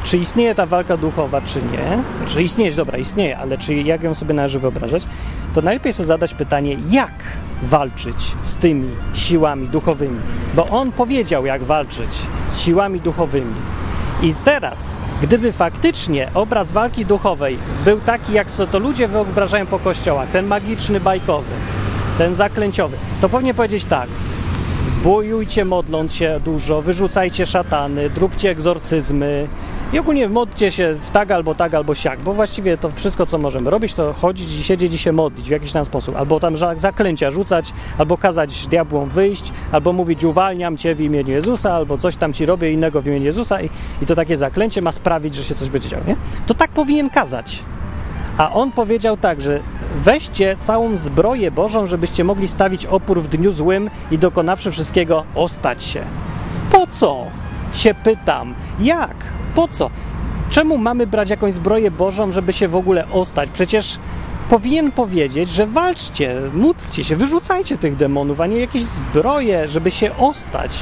czy 0.04 0.18
istnieje 0.18 0.54
ta 0.54 0.66
walka 0.66 0.96
duchowa, 0.96 1.40
czy 1.40 1.62
nie, 1.62 1.98
czy 2.26 2.42
istnieje, 2.42 2.72
dobra, 2.72 2.98
istnieje, 2.98 3.38
ale 3.38 3.58
czy 3.58 3.74
jak 3.74 4.02
ją 4.02 4.14
sobie 4.14 4.34
należy 4.34 4.58
wyobrażać, 4.58 5.02
to 5.54 5.62
najlepiej 5.62 5.92
sobie 5.92 6.06
zadać 6.06 6.34
pytanie, 6.34 6.76
jak 6.90 7.12
walczyć 7.62 8.32
z 8.42 8.54
tymi 8.54 8.90
siłami 9.14 9.68
duchowymi, 9.68 10.20
bo 10.54 10.66
on 10.66 10.92
powiedział, 10.92 11.46
jak 11.46 11.62
walczyć 11.62 12.22
z 12.50 12.60
siłami 12.60 13.00
duchowymi. 13.00 13.54
I 14.22 14.34
teraz, 14.44 14.78
gdyby 15.22 15.52
faktycznie 15.52 16.28
obraz 16.34 16.72
walki 16.72 17.06
duchowej 17.06 17.58
był 17.84 18.00
taki, 18.00 18.32
jak 18.32 18.46
to 18.72 18.78
ludzie 18.78 19.08
wyobrażają 19.08 19.66
po 19.66 19.78
kościołach, 19.78 20.28
ten 20.28 20.46
magiczny, 20.46 21.00
bajkowy, 21.00 21.54
ten 22.18 22.34
zaklęciowy, 22.34 22.96
to 23.20 23.28
powinien 23.28 23.54
powiedzieć 23.54 23.84
tak, 23.84 24.08
bojujcie 25.04 25.64
modląc 25.64 26.14
się 26.14 26.40
dużo, 26.44 26.82
wyrzucajcie 26.82 27.46
szatany, 27.46 28.10
dróbcie 28.10 28.50
egzorcyzmy, 28.50 29.48
i 29.92 29.98
ogólnie 29.98 30.28
modlcie 30.28 30.70
się 30.70 30.94
w 31.06 31.10
tak 31.10 31.30
albo 31.30 31.54
tak 31.54 31.74
albo 31.74 31.94
siak, 31.94 32.20
bo 32.20 32.34
właściwie 32.34 32.78
to 32.78 32.90
wszystko, 32.90 33.26
co 33.26 33.38
możemy 33.38 33.70
robić, 33.70 33.94
to 33.94 34.12
chodzić 34.12 34.52
i 34.52 34.62
siedzieć 34.62 34.94
i 34.94 34.98
się 34.98 35.12
modlić 35.12 35.48
w 35.48 35.50
jakiś 35.50 35.72
tam 35.72 35.84
sposób. 35.84 36.16
Albo 36.16 36.40
tam 36.40 36.54
zaklęcia 36.76 37.30
rzucać, 37.30 37.72
albo 37.98 38.18
kazać 38.18 38.66
diabłom 38.66 39.08
wyjść, 39.08 39.52
albo 39.72 39.92
mówić 39.92 40.24
uwalniam 40.24 40.76
Cię 40.76 40.94
w 40.94 41.00
imieniu 41.00 41.30
Jezusa, 41.30 41.74
albo 41.74 41.98
coś 41.98 42.16
tam 42.16 42.32
Ci 42.32 42.46
robię 42.46 42.72
innego 42.72 43.02
w 43.02 43.06
imieniu 43.06 43.24
Jezusa 43.24 43.62
i, 43.62 43.70
i 44.02 44.06
to 44.06 44.14
takie 44.14 44.36
zaklęcie 44.36 44.82
ma 44.82 44.92
sprawić, 44.92 45.34
że 45.34 45.44
się 45.44 45.54
coś 45.54 45.68
będzie 45.68 45.88
działo, 45.88 46.04
nie? 46.06 46.16
To 46.46 46.54
tak 46.54 46.70
powinien 46.70 47.10
kazać. 47.10 47.62
A 48.38 48.52
on 48.52 48.72
powiedział 48.72 49.16
tak, 49.16 49.40
że 49.40 49.60
weźcie 49.96 50.56
całą 50.60 50.96
zbroję 50.96 51.50
Bożą, 51.50 51.86
żebyście 51.86 52.24
mogli 52.24 52.48
stawić 52.48 52.86
opór 52.86 53.22
w 53.22 53.28
dniu 53.28 53.52
złym 53.52 53.90
i 54.10 54.18
dokonawszy 54.18 54.70
wszystkiego, 54.70 55.24
ostać 55.34 55.84
się. 55.84 56.02
Po 56.72 56.86
co? 56.86 57.26
Się 57.74 57.94
pytam. 57.94 58.54
Jak? 58.80 59.14
Po 59.54 59.68
co? 59.68 59.90
Czemu 60.50 60.78
mamy 60.78 61.06
brać 61.06 61.30
jakąś 61.30 61.54
zbroję 61.54 61.90
Bożą, 61.90 62.32
żeby 62.32 62.52
się 62.52 62.68
w 62.68 62.76
ogóle 62.76 63.10
ostać? 63.10 63.50
Przecież 63.52 63.98
powinien 64.50 64.92
powiedzieć, 64.92 65.50
że 65.50 65.66
walczcie, 65.66 66.36
módlcie 66.54 67.04
się, 67.04 67.16
wyrzucajcie 67.16 67.78
tych 67.78 67.96
demonów, 67.96 68.40
a 68.40 68.46
nie 68.46 68.60
jakieś 68.60 68.82
zbroje, 68.82 69.68
żeby 69.68 69.90
się 69.90 70.16
ostać. 70.16 70.80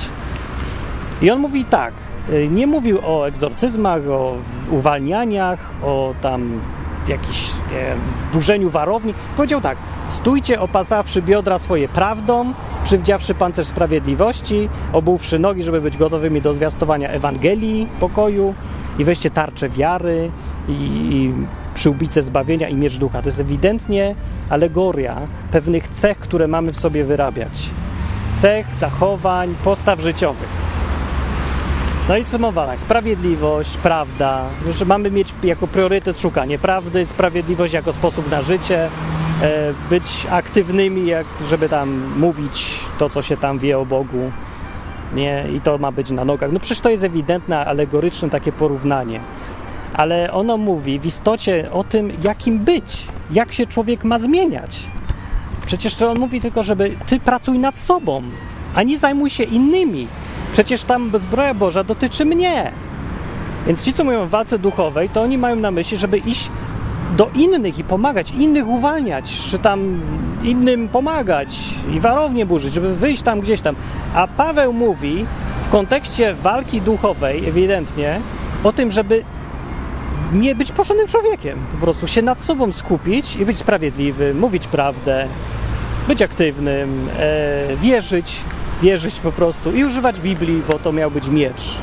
I 1.22 1.30
on 1.30 1.38
mówi 1.38 1.64
tak, 1.64 1.94
y, 2.30 2.48
nie 2.48 2.66
mówił 2.66 2.98
o 3.06 3.28
egzorcyzmach, 3.28 4.02
o 4.08 4.36
uwalnianiach, 4.70 5.70
o 5.82 6.14
tam 6.22 6.60
jakiś 7.10 7.50
nie, 7.72 7.96
burzeniu 8.32 8.70
warowni. 8.70 9.14
Powiedział 9.36 9.60
tak, 9.60 9.78
stójcie 10.08 10.60
opasawszy 10.60 11.22
biodra 11.22 11.58
swoje 11.58 11.88
prawdą, 11.88 12.52
przywdziawszy 12.84 13.34
pancerz 13.34 13.66
sprawiedliwości, 13.66 14.68
obuwszy 14.92 15.38
nogi, 15.38 15.62
żeby 15.62 15.80
być 15.80 15.96
gotowymi 15.96 16.42
do 16.42 16.54
zwiastowania 16.54 17.08
Ewangelii, 17.08 17.86
pokoju 18.00 18.54
i 18.98 19.04
weźcie 19.04 19.30
tarczę 19.30 19.68
wiary 19.68 20.30
i, 20.68 20.72
i 20.72 21.32
przyłbicę 21.74 22.22
zbawienia 22.22 22.68
i 22.68 22.74
miecz 22.74 22.96
ducha. 22.96 23.22
To 23.22 23.28
jest 23.28 23.40
ewidentnie 23.40 24.14
alegoria 24.48 25.16
pewnych 25.52 25.88
cech, 25.88 26.18
które 26.18 26.48
mamy 26.48 26.72
w 26.72 26.80
sobie 26.80 27.04
wyrabiać. 27.04 27.70
Cech, 28.34 28.66
zachowań, 28.74 29.54
postaw 29.64 30.00
życiowych. 30.00 30.59
No 32.10 32.16
i 32.16 32.24
sumowanek, 32.24 32.80
sprawiedliwość, 32.80 33.76
prawda, 33.76 34.44
że 34.70 34.84
mamy 34.84 35.10
mieć 35.10 35.34
jako 35.42 35.66
priorytet 35.66 36.20
szukanie 36.20 36.58
prawdy, 36.58 37.06
sprawiedliwość 37.06 37.72
jako 37.72 37.92
sposób 37.92 38.30
na 38.30 38.42
życie, 38.42 38.88
E, 39.42 39.74
być 39.90 40.26
aktywnymi, 40.30 41.06
jak, 41.06 41.26
żeby 41.50 41.68
tam 41.68 42.12
mówić 42.16 42.80
to, 42.98 43.08
co 43.08 43.22
się 43.22 43.36
tam 43.36 43.58
wie 43.58 43.78
o 43.78 43.86
Bogu. 43.86 44.30
Nie? 45.14 45.44
I 45.56 45.60
to 45.60 45.78
ma 45.78 45.92
być 45.92 46.10
na 46.10 46.24
nogach. 46.24 46.52
No 46.52 46.60
przecież 46.60 46.80
to 46.80 46.90
jest 46.90 47.04
ewidentne, 47.04 47.66
alegoryczne 47.66 48.30
takie 48.30 48.52
porównanie. 48.52 49.20
Ale 49.94 50.32
ono 50.32 50.56
mówi 50.56 50.98
w 50.98 51.06
istocie 51.06 51.72
o 51.72 51.84
tym, 51.84 52.12
jakim 52.22 52.58
być, 52.58 53.06
jak 53.30 53.52
się 53.52 53.66
człowiek 53.66 54.04
ma 54.04 54.18
zmieniać. 54.18 54.86
Przecież 55.66 55.94
to 55.94 56.10
on 56.10 56.18
mówi 56.18 56.40
tylko, 56.40 56.62
żeby 56.62 56.96
ty 57.06 57.20
pracuj 57.20 57.58
nad 57.58 57.78
sobą, 57.78 58.22
a 58.74 58.82
nie 58.82 58.98
zajmuj 58.98 59.30
się 59.30 59.44
innymi. 59.44 60.08
Przecież 60.52 60.82
tam 60.82 61.10
zbroja 61.18 61.54
Boża 61.54 61.84
dotyczy 61.84 62.24
mnie. 62.24 62.72
Więc 63.66 63.84
ci, 63.84 63.92
co 63.92 64.04
mówią 64.04 64.22
o 64.22 64.26
walce 64.26 64.58
duchowej, 64.58 65.08
to 65.08 65.22
oni 65.22 65.38
mają 65.38 65.56
na 65.56 65.70
myśli, 65.70 65.98
żeby 65.98 66.18
iść 66.18 66.50
do 67.16 67.30
innych 67.34 67.78
i 67.78 67.84
pomagać, 67.84 68.30
innych 68.30 68.68
uwalniać, 68.68 69.42
czy 69.50 69.58
tam 69.58 70.00
innym 70.42 70.88
pomagać 70.88 71.58
i 71.92 72.00
warownie 72.00 72.46
burzyć, 72.46 72.74
żeby 72.74 72.94
wyjść 72.94 73.22
tam 73.22 73.40
gdzieś 73.40 73.60
tam. 73.60 73.74
A 74.14 74.26
Paweł 74.26 74.72
mówi 74.72 75.26
w 75.64 75.68
kontekście 75.68 76.34
walki 76.34 76.80
duchowej 76.80 77.48
ewidentnie 77.48 78.20
o 78.64 78.72
tym, 78.72 78.90
żeby 78.90 79.24
nie 80.32 80.54
być 80.54 80.72
porządnym 80.72 81.08
człowiekiem, 81.08 81.58
po 81.72 81.78
prostu 81.78 82.06
się 82.06 82.22
nad 82.22 82.40
sobą 82.40 82.72
skupić 82.72 83.36
i 83.36 83.46
być 83.46 83.58
sprawiedliwy, 83.58 84.34
mówić 84.34 84.66
prawdę, 84.66 85.26
być 86.08 86.22
aktywnym, 86.22 87.08
e, 87.18 87.76
wierzyć, 87.76 88.36
wierzyć 88.82 89.20
po 89.20 89.32
prostu 89.32 89.72
i 89.72 89.84
używać 89.84 90.20
Biblii, 90.20 90.62
bo 90.72 90.78
to 90.78 90.92
miał 90.92 91.10
być 91.10 91.28
miecz. 91.28 91.76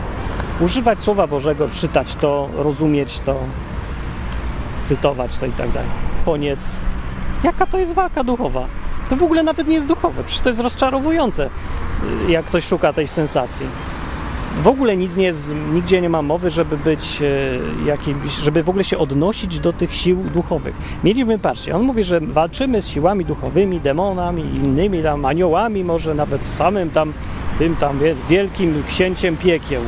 Używać 0.59 0.99
Słowa 0.99 1.27
Bożego, 1.27 1.69
czytać 1.69 2.15
to, 2.15 2.49
rozumieć 2.55 3.19
to, 3.19 3.35
cytować 4.85 5.37
to 5.37 5.45
i 5.45 5.51
tak 5.51 5.71
dalej. 5.71 5.89
Koniec. 6.25 6.59
Jaka 7.43 7.65
to 7.65 7.77
jest 7.77 7.93
walka 7.93 8.23
duchowa? 8.23 8.67
To 9.09 9.15
w 9.15 9.23
ogóle 9.23 9.43
nawet 9.43 9.67
nie 9.67 9.75
jest 9.75 9.87
duchowe, 9.87 10.23
przecież 10.23 10.43
to 10.43 10.49
jest 10.49 10.61
rozczarowujące, 10.61 11.49
y, 12.27 12.31
jak 12.31 12.45
ktoś 12.45 12.63
szuka 12.63 12.93
tej 12.93 13.07
sensacji. 13.07 13.65
W 14.63 14.67
ogóle 14.67 14.97
nic 14.97 15.15
nie 15.15 15.33
nigdzie 15.73 16.01
nie 16.01 16.09
ma 16.09 16.21
mowy, 16.21 16.49
żeby 16.49 16.77
być 16.77 17.21
y, 17.21 17.59
jakimś, 17.85 18.31
żeby 18.31 18.63
w 18.63 18.69
ogóle 18.69 18.83
się 18.83 18.97
odnosić 18.97 19.59
do 19.59 19.73
tych 19.73 19.95
sił 19.95 20.23
duchowych. 20.33 20.75
Mieliśmy, 21.03 21.39
patrzcie, 21.39 21.75
on 21.75 21.81
mówi, 21.81 22.03
że 22.03 22.19
walczymy 22.21 22.81
z 22.81 22.87
siłami 22.87 23.25
duchowymi, 23.25 23.79
demonami, 23.79 24.43
innymi 24.55 25.03
tam 25.03 25.25
aniołami, 25.25 25.83
może 25.83 26.15
nawet 26.15 26.45
z 26.45 26.55
samym 26.55 26.89
tam, 26.89 27.13
tym 27.59 27.75
tam 27.75 27.99
wielkim 28.29 28.83
księciem 28.89 29.37
piekieł. 29.37 29.81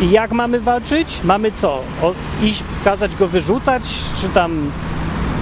I 0.00 0.10
jak 0.10 0.32
mamy 0.32 0.60
walczyć? 0.60 1.20
Mamy 1.24 1.52
co? 1.52 1.82
O, 2.02 2.12
iść, 2.42 2.64
kazać 2.84 3.16
go 3.16 3.28
wyrzucać, 3.28 3.82
czy 4.20 4.28
tam, 4.28 4.70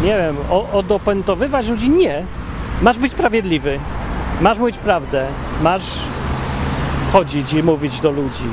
nie 0.03 0.17
wiem, 0.19 0.37
o, 0.51 0.71
odopętowywać 0.73 1.69
ludzi? 1.69 1.91
Nie. 1.91 2.25
Masz 2.83 2.99
być 2.99 3.13
sprawiedliwy. 3.13 3.79
Masz 4.41 4.59
mówić 4.59 4.77
prawdę. 4.79 5.27
Masz 5.63 5.83
chodzić 7.15 7.53
i 7.53 7.63
mówić 7.63 8.01
do 8.01 8.11
ludzi. 8.11 8.45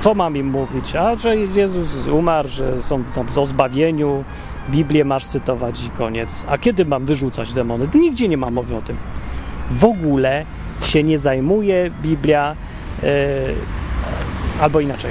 Co 0.00 0.14
mam 0.14 0.36
im 0.36 0.46
mówić? 0.46 0.96
A, 0.96 1.16
że 1.16 1.36
Jezus 1.36 2.08
umarł, 2.08 2.48
że 2.48 2.82
są 2.82 3.04
tam 3.14 3.26
o 3.36 3.46
zbawieniu, 3.46 4.24
Biblię 4.70 5.04
masz 5.04 5.24
cytować 5.24 5.84
i 5.84 5.90
koniec. 5.90 6.28
A 6.48 6.58
kiedy 6.58 6.84
mam 6.84 7.06
wyrzucać 7.06 7.52
demony? 7.52 7.88
Nigdzie 7.94 8.28
nie 8.28 8.36
ma 8.36 8.50
mowy 8.50 8.76
o 8.76 8.82
tym. 8.82 8.96
W 9.70 9.84
ogóle 9.84 10.44
się 10.82 11.02
nie 11.02 11.18
zajmuje 11.18 11.90
Biblia. 12.02 12.56
Yy, 13.02 13.08
Albo 14.60 14.80
inaczej. 14.80 15.10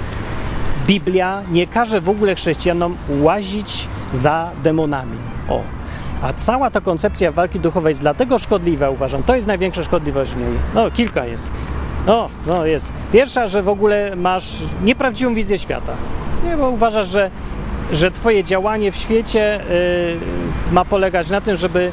Biblia 0.87 1.41
nie 1.51 1.67
każe 1.67 2.01
w 2.01 2.09
ogóle 2.09 2.35
chrześcijanom 2.35 2.95
łazić 3.09 3.87
za 4.13 4.49
demonami. 4.63 5.17
O. 5.49 5.61
A 6.21 6.33
cała 6.33 6.71
ta 6.71 6.81
koncepcja 6.81 7.31
walki 7.31 7.59
duchowej 7.59 7.91
jest 7.91 8.01
dlatego 8.01 8.39
szkodliwa, 8.39 8.89
uważam. 8.89 9.23
To 9.23 9.35
jest 9.35 9.47
największa 9.47 9.83
szkodliwość 9.83 10.31
w 10.31 10.37
niej. 10.37 10.53
No, 10.75 10.91
kilka 10.91 11.25
jest. 11.25 11.49
No, 12.07 12.29
no 12.47 12.65
jest. 12.65 12.85
Pierwsza, 13.13 13.47
że 13.47 13.63
w 13.63 13.69
ogóle 13.69 14.15
masz 14.15 14.53
nieprawdziwą 14.83 15.33
wizję 15.33 15.57
świata. 15.57 15.93
Nie, 16.45 16.57
bo 16.57 16.69
uważasz, 16.69 17.07
że, 17.07 17.31
że 17.91 18.11
twoje 18.11 18.43
działanie 18.43 18.91
w 18.91 18.95
świecie 18.95 19.59
yy, 19.69 20.73
ma 20.73 20.85
polegać 20.85 21.29
na 21.29 21.41
tym, 21.41 21.55
żeby 21.55 21.91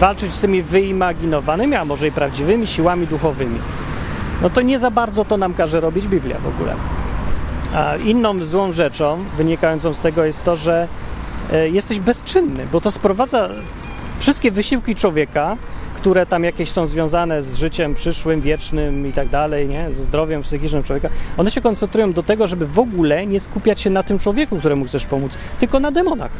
walczyć 0.00 0.32
z 0.32 0.40
tymi 0.40 0.62
wyimaginowanymi, 0.62 1.74
a 1.74 1.84
może 1.84 2.08
i 2.08 2.12
prawdziwymi 2.12 2.66
siłami 2.66 3.06
duchowymi 3.06 3.58
no 4.42 4.50
to 4.50 4.62
nie 4.62 4.78
za 4.78 4.90
bardzo 4.90 5.24
to 5.24 5.36
nam 5.36 5.54
każe 5.54 5.80
robić 5.80 6.08
Biblia 6.08 6.38
w 6.38 6.46
ogóle. 6.46 6.74
A 7.74 7.96
inną 7.96 8.44
złą 8.44 8.72
rzeczą 8.72 9.24
wynikającą 9.36 9.94
z 9.94 10.00
tego 10.00 10.24
jest 10.24 10.44
to, 10.44 10.56
że 10.56 10.88
e, 11.52 11.68
jesteś 11.68 12.00
bezczynny, 12.00 12.66
bo 12.72 12.80
to 12.80 12.90
sprowadza 12.90 13.48
wszystkie 14.18 14.50
wysiłki 14.50 14.96
człowieka, 14.96 15.56
które 16.04 16.26
tam 16.26 16.44
jakieś 16.44 16.70
są 16.70 16.86
związane 16.86 17.42
z 17.42 17.56
życiem 17.56 17.94
przyszłym, 17.94 18.40
wiecznym 18.40 19.06
i 19.06 19.12
tak 19.12 19.28
dalej, 19.28 19.68
nie? 19.68 19.92
ze 19.92 20.04
zdrowiem 20.04 20.42
psychicznym 20.42 20.82
człowieka, 20.82 21.08
one 21.36 21.50
się 21.50 21.60
koncentrują 21.60 22.12
do 22.12 22.22
tego, 22.22 22.46
żeby 22.46 22.66
w 22.66 22.78
ogóle 22.78 23.26
nie 23.26 23.40
skupiać 23.40 23.80
się 23.80 23.90
na 23.90 24.02
tym 24.02 24.18
człowieku, 24.18 24.58
któremu 24.58 24.84
chcesz 24.84 25.06
pomóc, 25.06 25.38
tylko 25.60 25.80
na 25.80 25.90
demonach. 25.90 26.30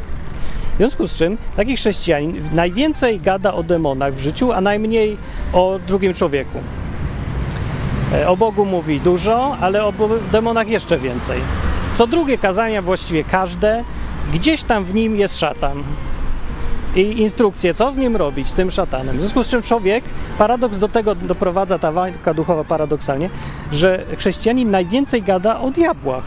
W 0.73 0.77
związku 0.77 1.07
z 1.07 1.15
czym 1.15 1.37
taki 1.55 1.75
chrześcijanin 1.75 2.41
najwięcej 2.53 3.19
gada 3.19 3.53
o 3.53 3.63
demonach 3.63 4.13
w 4.13 4.19
życiu, 4.19 4.51
a 4.51 4.61
najmniej 4.61 5.17
o 5.53 5.79
drugim 5.87 6.13
człowieku. 6.13 6.59
E, 8.13 8.27
o 8.27 8.37
Bogu 8.37 8.65
mówi 8.65 8.99
dużo, 8.99 9.57
ale 9.61 9.85
o 9.85 9.93
demonach 10.31 10.67
jeszcze 10.67 10.97
więcej. 10.97 11.39
Co 11.97 12.07
drugie 12.07 12.37
kazania, 12.37 12.81
właściwie 12.81 13.23
każde, 13.23 13.83
gdzieś 14.33 14.63
tam 14.63 14.83
w 14.83 14.93
nim 14.93 15.15
jest 15.15 15.39
szatan. 15.39 15.83
I 16.95 17.21
instrukcje, 17.21 17.73
co 17.73 17.91
z 17.91 17.97
nim 17.97 18.15
robić, 18.15 18.47
z 18.47 18.53
tym 18.53 18.71
szatanem. 18.71 19.17
W 19.17 19.19
związku 19.19 19.43
z 19.43 19.47
czym 19.47 19.61
człowiek, 19.61 20.03
paradoks 20.37 20.79
do 20.79 20.87
tego 20.87 21.15
doprowadza 21.15 21.79
ta 21.79 21.91
walka 21.91 22.33
duchowa 22.33 22.63
paradoksalnie, 22.63 23.29
że 23.71 24.05
chrześcijanin 24.17 24.71
najwięcej 24.71 25.23
gada 25.23 25.59
o 25.59 25.71
diabłach, 25.71 26.23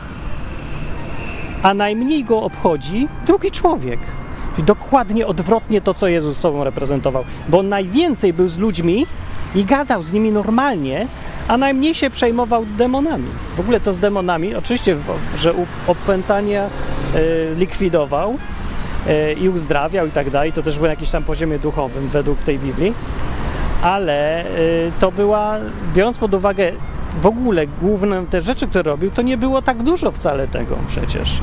a 1.63 1.75
najmniej 1.75 2.25
go 2.25 2.43
obchodzi 2.43 3.09
drugi 3.27 3.51
człowiek. 3.51 4.01
Dokładnie 4.59 5.27
odwrotnie 5.27 5.81
to, 5.81 5.95
co 5.95 6.09
Jezus 6.09 6.37
sobą 6.37 6.65
reprezentował, 6.65 7.25
bo 7.49 7.63
najwięcej 7.63 8.33
był 8.33 8.49
z 8.49 8.59
ludźmi 8.59 9.07
i 9.55 9.65
gadał 9.65 10.03
z 10.03 10.13
nimi 10.13 10.33
normalnie, 10.33 11.07
a 11.49 11.57
najmniej 11.57 11.95
się 11.95 12.11
przejmował 12.11 12.67
demonami. 12.67 13.29
W 13.57 13.61
ogóle 13.61 13.81
to 13.81 13.93
z 13.93 13.99
demonami, 13.99 14.55
oczywiście, 14.55 14.97
że 15.37 15.55
opętania 15.87 16.67
y, 16.67 17.55
likwidował 17.57 18.39
i 19.41 19.49
uzdrawiał 19.49 20.07
i 20.07 20.11
tak 20.11 20.31
dalej, 20.31 20.53
to 20.53 20.63
też 20.63 20.75
było 20.75 20.87
na 20.87 20.93
jakimś 20.93 21.11
tam 21.11 21.25
poziomie 21.25 21.59
duchowym 21.59 22.09
według 22.09 22.39
tej 22.39 22.59
Biblii, 22.59 22.95
ale 23.83 24.45
y, 24.45 24.93
to 25.01 25.13
była, 25.13 25.57
biorąc 25.95 26.19
pod 26.19 26.35
uwagę 26.35 26.73
w 27.21 27.27
ogóle 27.27 27.67
główne 27.67 28.27
te 28.27 28.41
rzeczy, 28.41 28.67
które 28.67 28.83
robił, 28.83 29.11
to 29.11 29.23
nie 29.23 29.37
było 29.37 29.63
tak 29.63 29.83
dużo 29.83 30.13
wcale 30.13 30.49
tego 30.49 30.77
przecież. 30.89 31.41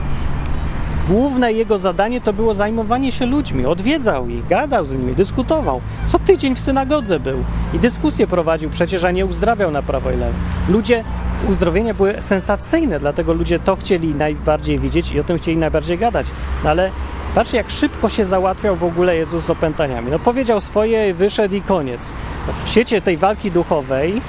Główne 1.10 1.54
jego 1.54 1.78
zadanie 1.78 2.22
to 2.22 2.34
było 2.34 2.56
zajmowanie 2.56 3.12
się 3.12 3.26
ludźmi. 3.26 3.66
Odwiedzał 3.66 4.30
ich, 4.30 4.48
gadał 4.48 4.86
z 4.86 4.94
nimi, 4.94 5.16
dyskutował. 5.16 5.82
Co 6.08 6.20
tydzień 6.20 6.56
w 6.56 6.60
synagodze 6.60 7.20
był 7.20 7.38
i 7.74 7.80
dyskusje 7.80 8.28
prowadził 8.28 8.70
przecież, 8.70 9.04
a 9.04 9.12
nie 9.12 9.26
uzdrawiał 9.26 9.72
na 9.72 9.82
prawo 9.82 10.12
i 10.12 10.18
lewo. 10.18 10.34
Ludzie, 10.70 11.04
uzdrowienia 11.50 11.94
były 11.94 12.22
sensacyjne, 12.22 13.00
dlatego 13.00 13.34
ludzie 13.34 13.60
to 13.60 13.76
chcieli 13.76 14.16
najbardziej 14.16 14.80
widzieć 14.80 15.12
i 15.12 15.20
o 15.20 15.24
tym 15.24 15.38
chcieli 15.38 15.58
najbardziej 15.58 15.98
gadać. 15.98 16.28
No 16.64 16.70
ale 16.70 16.92
Patrzcie, 17.36 17.58
jak 17.58 17.72
szybko 17.72 18.10
się 18.10 18.26
załatwiał 18.26 18.76
w 18.76 18.84
ogóle 18.84 19.16
Jezus 19.16 19.46
z 19.46 19.50
opętaniami. 19.50 20.12
No 20.12 20.20
powiedział 20.20 20.62
swoje, 20.62 21.14
wyszedł 21.14 21.56
i 21.56 21.62
koniec. 21.62 22.02
W 22.66 22.70
świecie 22.70 23.02
tej 23.02 23.18
walki 23.18 23.52
duchowej, 23.52 24.22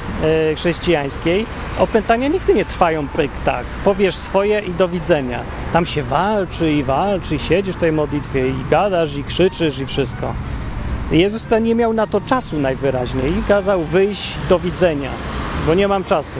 e, 0.50 0.54
chrześcijańskiej, 0.54 1.46
opętania 1.78 2.28
nigdy 2.28 2.54
nie 2.54 2.64
trwają 2.64 3.08
pyk 3.08 3.30
tak. 3.44 3.64
Powiesz 3.84 4.16
swoje 4.16 4.60
i 4.60 4.70
do 4.70 4.88
widzenia. 4.88 5.40
Tam 5.72 5.86
się 5.86 6.02
walczy 6.02 6.72
i 6.72 6.82
walczy, 6.82 7.34
i 7.34 7.38
siedzisz 7.38 7.76
w 7.76 7.78
tej 7.78 7.92
modlitwie 7.92 8.48
i 8.48 8.54
gadasz, 8.70 9.16
i 9.16 9.24
krzyczysz, 9.24 9.78
i 9.78 9.86
wszystko. 9.86 10.34
Jezus 11.10 11.46
ten 11.46 11.64
nie 11.64 11.74
miał 11.74 11.92
na 11.92 12.06
to 12.06 12.20
czasu 12.20 12.58
najwyraźniej 12.58 13.38
i 13.38 13.42
kazał 13.48 13.84
wyjść 13.84 14.34
do 14.48 14.58
widzenia, 14.58 15.10
bo 15.66 15.74
nie 15.74 15.88
mam 15.88 16.04
czasu, 16.04 16.38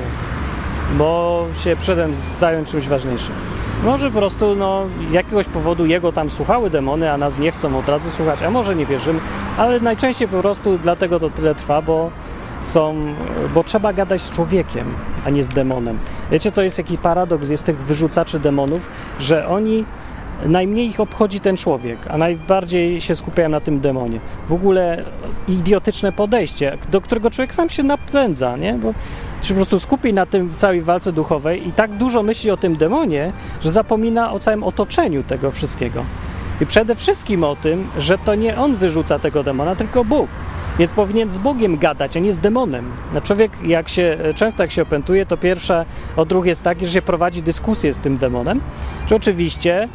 bo 0.98 1.44
się 1.64 1.76
przedem 1.76 2.14
zająć 2.38 2.68
czymś 2.68 2.88
ważniejszym. 2.88 3.55
Może 3.86 4.10
po 4.10 4.18
prostu 4.18 4.54
no, 4.56 4.86
jakiegoś 5.12 5.46
powodu 5.46 5.86
jego 5.86 6.12
tam 6.12 6.30
słuchały 6.30 6.70
demony, 6.70 7.12
a 7.12 7.16
nas 7.16 7.38
nie 7.38 7.52
chcą 7.52 7.78
od 7.78 7.88
razu 7.88 8.10
słuchać, 8.10 8.42
a 8.42 8.50
może 8.50 8.76
nie 8.76 8.86
wierzymy, 8.86 9.20
ale 9.58 9.80
najczęściej 9.80 10.28
po 10.28 10.40
prostu 10.40 10.78
dlatego 10.78 11.20
to 11.20 11.30
tyle 11.30 11.54
trwa, 11.54 11.82
bo 11.82 12.10
są, 12.62 12.94
bo 13.54 13.64
trzeba 13.64 13.92
gadać 13.92 14.20
z 14.20 14.30
człowiekiem, 14.30 14.94
a 15.26 15.30
nie 15.30 15.44
z 15.44 15.48
demonem. 15.48 15.98
Wiecie, 16.30 16.52
co 16.52 16.62
jest 16.62 16.78
jaki 16.78 16.98
paradoks 16.98 17.48
jest 17.48 17.64
tych 17.64 17.78
wyrzucaczy 17.78 18.40
demonów, 18.40 18.90
że 19.20 19.48
oni 19.48 19.84
najmniej 20.44 20.86
ich 20.86 21.00
obchodzi 21.00 21.40
ten 21.40 21.56
człowiek, 21.56 21.98
a 22.10 22.18
najbardziej 22.18 23.00
się 23.00 23.14
skupiają 23.14 23.48
na 23.48 23.60
tym 23.60 23.80
demonie. 23.80 24.20
W 24.48 24.52
ogóle 24.52 25.04
idiotyczne 25.48 26.12
podejście, 26.12 26.78
do 26.90 27.00
którego 27.00 27.30
człowiek 27.30 27.54
sam 27.54 27.70
się 27.70 27.82
napędza, 27.82 28.56
nie? 28.56 28.74
Bo 28.74 28.94
się 29.42 29.48
po 29.48 29.54
prostu 29.54 29.80
skupi 29.80 30.12
na 30.12 30.26
tym 30.26 30.54
całej 30.56 30.82
walce 30.82 31.12
duchowej 31.12 31.68
i 31.68 31.72
tak 31.72 31.90
dużo 31.92 32.22
myśli 32.22 32.50
o 32.50 32.56
tym 32.56 32.76
demonie, 32.76 33.32
że 33.62 33.70
zapomina 33.70 34.32
o 34.32 34.38
całym 34.38 34.64
otoczeniu 34.64 35.22
tego 35.22 35.50
wszystkiego. 35.50 36.04
I 36.60 36.66
przede 36.66 36.94
wszystkim 36.94 37.44
o 37.44 37.56
tym, 37.56 37.88
że 37.98 38.18
to 38.18 38.34
nie 38.34 38.58
on 38.58 38.76
wyrzuca 38.76 39.18
tego 39.18 39.42
demona, 39.42 39.76
tylko 39.76 40.04
Bóg. 40.04 40.28
Więc 40.78 40.92
powinien 40.92 41.30
z 41.30 41.38
Bogiem 41.38 41.78
gadać, 41.78 42.16
a 42.16 42.20
nie 42.20 42.32
z 42.32 42.38
demonem. 42.38 42.90
No 43.14 43.20
człowiek, 43.20 43.52
jak 43.64 43.88
się, 43.88 44.18
często 44.34 44.62
jak 44.62 44.70
się 44.70 44.82
opętuje, 44.82 45.26
to 45.26 45.36
pierwsza 45.36 45.84
odruch 46.16 46.46
jest 46.46 46.62
taki, 46.62 46.86
że 46.86 46.92
się 46.92 47.02
prowadzi 47.02 47.42
dyskusję 47.42 47.92
z 47.92 47.98
tym 47.98 48.16
demonem, 48.16 48.60
że 49.08 49.16
oczywiście 49.16 49.88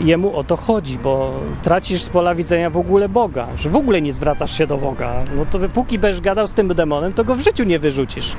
jemu 0.00 0.36
o 0.36 0.44
to 0.44 0.56
chodzi, 0.56 0.98
bo 0.98 1.32
tracisz 1.62 2.02
z 2.02 2.08
pola 2.08 2.34
widzenia 2.34 2.70
w 2.70 2.76
ogóle 2.76 3.08
Boga, 3.08 3.46
że 3.56 3.70
w 3.70 3.76
ogóle 3.76 4.02
nie 4.02 4.12
zwracasz 4.12 4.58
się 4.58 4.66
do 4.66 4.78
Boga. 4.78 5.14
No 5.36 5.46
to 5.46 5.58
póki 5.68 5.98
będziesz 5.98 6.20
gadał 6.20 6.46
z 6.46 6.52
tym 6.52 6.68
demonem, 6.68 7.12
to 7.12 7.24
go 7.24 7.36
w 7.36 7.40
życiu 7.40 7.64
nie 7.64 7.78
wyrzucisz 7.78 8.36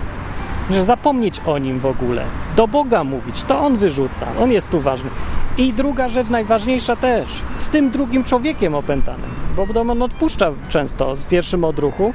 że 0.72 0.84
zapomnieć 0.84 1.42
o 1.46 1.58
nim 1.58 1.80
w 1.80 1.86
ogóle, 1.86 2.24
do 2.56 2.68
Boga 2.68 3.04
mówić, 3.04 3.44
to 3.44 3.60
on 3.60 3.78
wyrzuca, 3.78 4.28
on 4.40 4.52
jest 4.52 4.70
tu 4.70 4.80
ważny. 4.80 5.10
I 5.58 5.74
druga 5.74 6.10
rzecz, 6.10 6.30
najważniejsza 6.30 6.96
też, 6.96 7.30
z 7.60 7.70
tym 7.70 7.92
drugim 7.92 8.24
człowiekiem 8.24 8.76
opętanym, 8.76 9.30
bo 9.56 9.66
demon 9.66 10.02
odpuszcza 10.02 10.52
często 10.70 11.16
z 11.16 11.24
pierwszym 11.24 11.64
odruchu 11.64 12.14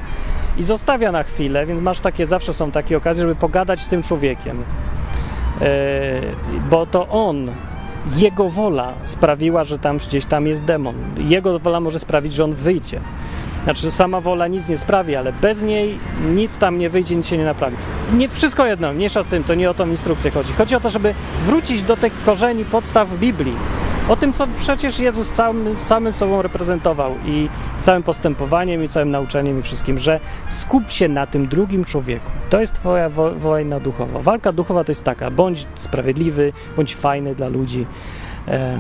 i 0.58 0.62
zostawia 0.62 1.12
na 1.12 1.22
chwilę, 1.22 1.66
więc 1.66 1.82
masz 1.82 2.00
takie, 2.00 2.26
zawsze 2.26 2.54
są 2.54 2.70
takie 2.70 2.96
okazje, 2.96 3.22
żeby 3.22 3.34
pogadać 3.34 3.80
z 3.80 3.88
tym 3.88 4.02
człowiekiem, 4.02 4.56
yy, 5.60 5.66
bo 6.70 6.86
to 6.86 7.08
on 7.08 7.50
jego 8.16 8.48
wola 8.48 8.92
sprawiła, 9.05 9.64
że 9.64 9.78
tam 9.78 9.98
gdzieś 9.98 10.24
tam 10.24 10.46
jest 10.46 10.64
demon. 10.64 10.94
Jego 11.16 11.59
wola 11.59 11.80
może 11.80 11.98
sprawić, 11.98 12.32
że 12.32 12.44
on 12.44 12.55
wyjdzie. 12.55 13.01
Znaczy, 13.64 13.90
sama 13.90 14.20
wola 14.20 14.46
nic 14.46 14.68
nie 14.68 14.78
sprawi, 14.78 15.16
ale 15.16 15.32
bez 15.32 15.62
niej 15.62 15.98
nic 16.34 16.59
tam 16.59 16.78
nie 16.78 16.90
wyjdzie, 16.90 17.16
nic 17.16 17.26
się 17.26 17.38
nie 17.38 17.44
naprawi. 17.44 17.76
Nie, 18.14 18.28
wszystko 18.28 18.66
jedno, 18.66 18.92
mniejsza 18.92 19.22
z 19.22 19.26
tym, 19.26 19.44
to 19.44 19.55
nie 19.55 19.70
o 19.70 19.74
tą 19.74 19.86
instrukcję 19.88 20.30
chodzi. 20.30 20.53
Chodzi 20.53 20.74
o 20.74 20.80
to, 20.80 20.90
żeby 20.90 21.14
wrócić 21.46 21.82
do 21.82 21.96
tych 21.96 22.12
korzeni, 22.24 22.64
podstaw 22.64 23.18
Biblii. 23.18 23.79
O 24.09 24.16
tym, 24.16 24.32
co 24.32 24.46
przecież 24.61 24.98
Jezus 24.98 25.28
samym, 25.28 25.78
samym 25.78 26.12
sobą 26.12 26.42
reprezentował 26.42 27.14
i 27.26 27.48
całym 27.80 28.03
postępowaniem, 28.03 28.84
i 28.84 28.88
całym 28.88 29.11
nauczeniem, 29.11 29.61
i 29.61 29.62
wszystkim, 29.62 29.98
że 29.98 30.20
skup 30.48 30.90
się 30.90 31.09
na 31.09 31.26
tym 31.26 31.48
drugim 31.48 31.84
człowieku. 31.84 32.30
To 32.51 32.61
jest 32.61 32.74
Twoja 32.74 33.09
wo 33.09 33.30
wojna 33.30 33.80
duchowa. 33.80 34.20
Walka 34.20 34.53
duchowa 34.53 34.84
to 34.84 34.90
jest 34.90 35.05
taka: 35.05 35.30
bądź 35.30 35.66
sprawiedliwy, 35.74 36.53
bądź 36.76 36.96
fajny 36.96 37.34
dla 37.34 37.48
ludzi. 37.48 37.86
E, 38.48 38.78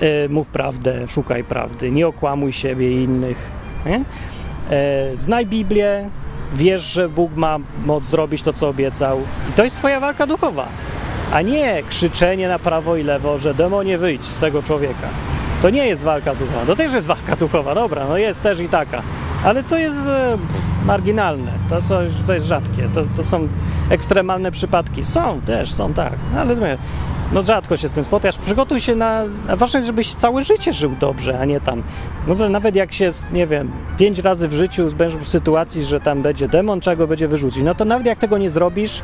e, 0.00 0.28
mów 0.28 0.46
prawdę, 0.46 1.08
szukaj 1.08 1.44
prawdy, 1.44 1.90
nie 1.90 2.06
okłamuj 2.06 2.52
siebie 2.52 2.92
i 2.92 3.04
innych? 3.04 3.50
E, 4.70 5.16
znaj 5.16 5.46
Biblię, 5.46 6.10
wiesz, 6.54 6.82
że 6.82 7.08
Bóg 7.08 7.36
ma 7.36 7.58
moc 7.86 8.04
zrobić 8.04 8.42
to, 8.42 8.52
co 8.52 8.68
obiecał. 8.68 9.20
I 9.50 9.52
to 9.52 9.64
jest 9.64 9.76
twoja 9.76 10.00
walka 10.00 10.26
duchowa, 10.26 10.68
a 11.32 11.42
nie 11.42 11.82
krzyczenie 11.82 12.48
na 12.48 12.58
prawo 12.58 12.96
i 12.96 13.02
lewo, 13.02 13.38
że 13.38 13.54
demonie 13.54 13.98
wyjdź 13.98 14.24
z 14.24 14.38
tego 14.38 14.62
człowieka. 14.62 15.08
To 15.62 15.70
nie 15.70 15.86
jest 15.86 16.02
walka 16.02 16.34
duchowa. 16.34 16.66
To 16.66 16.76
też 16.76 16.92
jest 16.92 17.06
walka 17.06 17.36
duchowa, 17.36 17.74
dobra, 17.74 18.04
no 18.08 18.18
jest 18.18 18.42
też 18.42 18.60
i 18.60 18.68
taka. 18.68 19.02
Ale 19.44 19.62
to 19.62 19.78
jest 19.78 19.96
e, 19.96 20.38
marginalne, 20.84 21.52
to, 21.70 21.80
są, 21.80 21.94
to 22.26 22.34
jest 22.34 22.46
rzadkie, 22.46 22.88
to, 22.94 23.02
to 23.16 23.22
są 23.22 23.48
ekstremalne 23.90 24.52
przypadki. 24.52 25.04
Są 25.04 25.40
też, 25.40 25.72
są 25.72 25.94
tak, 25.94 26.12
ale 26.36 26.56
no 27.32 27.42
rzadko 27.42 27.76
się 27.76 27.88
z 27.88 27.92
tym 27.92 28.04
spotykasz. 28.04 28.38
Przygotuj 28.38 28.80
się 28.80 28.94
na, 28.94 29.24
ważne 29.56 29.82
żebyś 29.82 30.14
całe 30.14 30.44
życie 30.44 30.72
żył 30.72 30.92
dobrze, 31.00 31.38
a 31.38 31.44
nie 31.44 31.60
tam. 31.60 31.82
No, 32.26 32.48
nawet 32.48 32.74
jak 32.74 32.92
się, 32.92 33.10
nie 33.32 33.46
wiem, 33.46 33.70
pięć 33.98 34.18
razy 34.18 34.48
w 34.48 34.52
życiu 34.52 34.88
zbędziesz 34.88 35.18
w 35.18 35.28
sytuacji, 35.28 35.84
że 35.84 36.00
tam 36.00 36.22
będzie 36.22 36.48
demon, 36.48 36.80
czego 36.80 37.06
będzie 37.06 37.28
wyrzucić, 37.28 37.62
no 37.62 37.74
to 37.74 37.84
nawet 37.84 38.06
jak 38.06 38.18
tego 38.18 38.38
nie 38.38 38.50
zrobisz, 38.50 39.02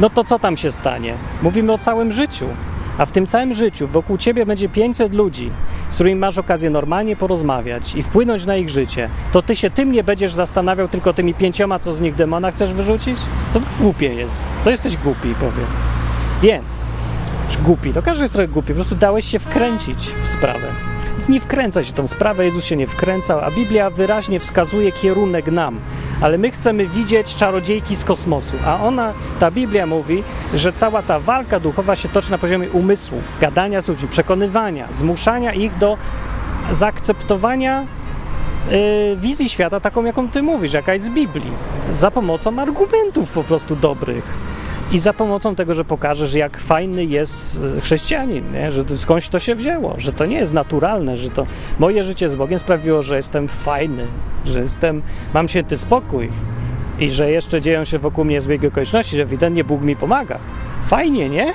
no 0.00 0.10
to 0.10 0.24
co 0.24 0.38
tam 0.38 0.56
się 0.56 0.72
stanie? 0.72 1.14
Mówimy 1.42 1.72
o 1.72 1.78
całym 1.78 2.12
życiu. 2.12 2.46
A 2.98 3.06
w 3.06 3.12
tym 3.12 3.26
całym 3.26 3.54
życiu 3.54 3.88
wokół 3.88 4.18
ciebie 4.18 4.46
będzie 4.46 4.68
500 4.68 5.14
ludzi, 5.14 5.50
z 5.90 5.94
którymi 5.94 6.20
masz 6.20 6.38
okazję 6.38 6.70
normalnie 6.70 7.16
porozmawiać 7.16 7.94
i 7.94 8.02
wpłynąć 8.02 8.44
na 8.44 8.56
ich 8.56 8.68
życie, 8.68 9.08
to 9.32 9.42
ty 9.42 9.56
się 9.56 9.70
tym 9.70 9.92
nie 9.92 10.04
będziesz 10.04 10.32
zastanawiał, 10.32 10.88
tylko 10.88 11.12
tymi 11.12 11.34
pięcioma, 11.34 11.78
co 11.78 11.92
z 11.92 12.00
nich 12.00 12.14
demona 12.14 12.50
chcesz 12.50 12.72
wyrzucić? 12.72 13.18
To 13.52 13.60
głupie 13.80 14.14
jest. 14.14 14.38
To 14.64 14.70
jesteś 14.70 14.96
głupi, 14.96 15.34
powiem. 15.40 15.66
Więc 16.42 16.64
głupi, 17.64 17.92
to 17.92 18.02
każdy 18.02 18.22
jest 18.22 18.34
trochę 18.34 18.48
głupi, 18.48 18.68
po 18.68 18.74
prostu 18.74 18.94
dałeś 18.94 19.24
się 19.24 19.38
wkręcić 19.38 19.98
w 19.98 20.26
sprawę. 20.26 20.68
Więc 21.12 21.28
nie 21.28 21.40
wkręca 21.40 21.84
się 21.84 21.92
tą 21.92 22.08
sprawę, 22.08 22.44
Jezus 22.44 22.64
się 22.64 22.76
nie 22.76 22.86
wkręcał, 22.86 23.40
a 23.40 23.50
Biblia 23.50 23.90
wyraźnie 23.90 24.40
wskazuje 24.40 24.92
kierunek 24.92 25.46
nam. 25.46 25.80
Ale 26.20 26.38
my 26.38 26.50
chcemy 26.50 26.86
widzieć 26.86 27.34
czarodziejki 27.34 27.96
z 27.96 28.04
kosmosu, 28.04 28.56
a 28.66 28.80
ona, 28.82 29.12
ta 29.40 29.50
Biblia 29.50 29.86
mówi, 29.86 30.22
że 30.54 30.72
cała 30.72 31.02
ta 31.02 31.20
walka 31.20 31.60
duchowa 31.60 31.96
się 31.96 32.08
toczy 32.08 32.30
na 32.30 32.38
poziomie 32.38 32.70
umysłu, 32.70 33.22
gadania 33.40 33.80
z 33.80 33.88
ludźmi, 33.88 34.08
przekonywania, 34.08 34.88
zmuszania 34.92 35.52
ich 35.52 35.78
do 35.78 35.96
zaakceptowania 36.70 37.84
yy, 38.70 39.16
wizji 39.16 39.48
świata 39.48 39.80
taką, 39.80 40.04
jaką 40.04 40.28
ty 40.28 40.42
mówisz, 40.42 40.72
jaka 40.72 40.94
jest 40.94 41.06
z 41.06 41.08
Biblii, 41.08 41.52
za 41.90 42.10
pomocą 42.10 42.58
argumentów 42.58 43.30
po 43.30 43.44
prostu 43.44 43.76
dobrych 43.76 44.55
i 44.92 44.98
za 44.98 45.12
pomocą 45.12 45.54
tego, 45.54 45.74
że 45.74 45.84
pokażesz, 45.84 46.34
jak 46.34 46.58
fajny 46.58 47.04
jest 47.04 47.60
e, 47.76 47.80
chrześcijanin, 47.80 48.52
nie? 48.52 48.72
że 48.72 48.84
skądś 48.98 49.28
to 49.28 49.38
się 49.38 49.54
wzięło, 49.54 49.94
że 49.98 50.12
to 50.12 50.26
nie 50.26 50.36
jest 50.36 50.52
naturalne, 50.52 51.16
że 51.16 51.30
to 51.30 51.46
moje 51.78 52.04
życie 52.04 52.28
z 52.28 52.34
Bogiem 52.34 52.58
sprawiło, 52.58 53.02
że 53.02 53.16
jestem 53.16 53.48
fajny, 53.48 54.06
że 54.44 54.60
jestem, 54.60 55.02
mam 55.34 55.48
święty 55.48 55.78
spokój 55.78 56.30
i 56.98 57.10
że 57.10 57.30
jeszcze 57.30 57.60
dzieją 57.60 57.84
się 57.84 57.98
wokół 57.98 58.24
mnie 58.24 58.40
zbiegi 58.40 58.66
okoliczności, 58.66 59.16
że 59.16 59.22
ewidentnie 59.22 59.64
Bóg 59.64 59.82
mi 59.82 59.96
pomaga. 59.96 60.38
Fajnie, 60.86 61.28
nie? 61.28 61.54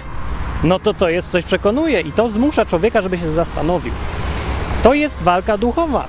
no 0.64 0.80
to 0.80 0.94
to 0.94 1.10
jest 1.10 1.32
coś 1.32 1.44
przekonuje 1.44 2.02
i 2.02 2.12
to 2.12 2.30
zmusza 2.30 2.66
człowieka, 2.66 3.02
żeby 3.02 3.18
się 3.18 3.32
zastanowił. 3.32 3.94
To 4.84 4.94
jest 4.94 5.22
walka 5.22 5.58
duchowa. 5.58 6.08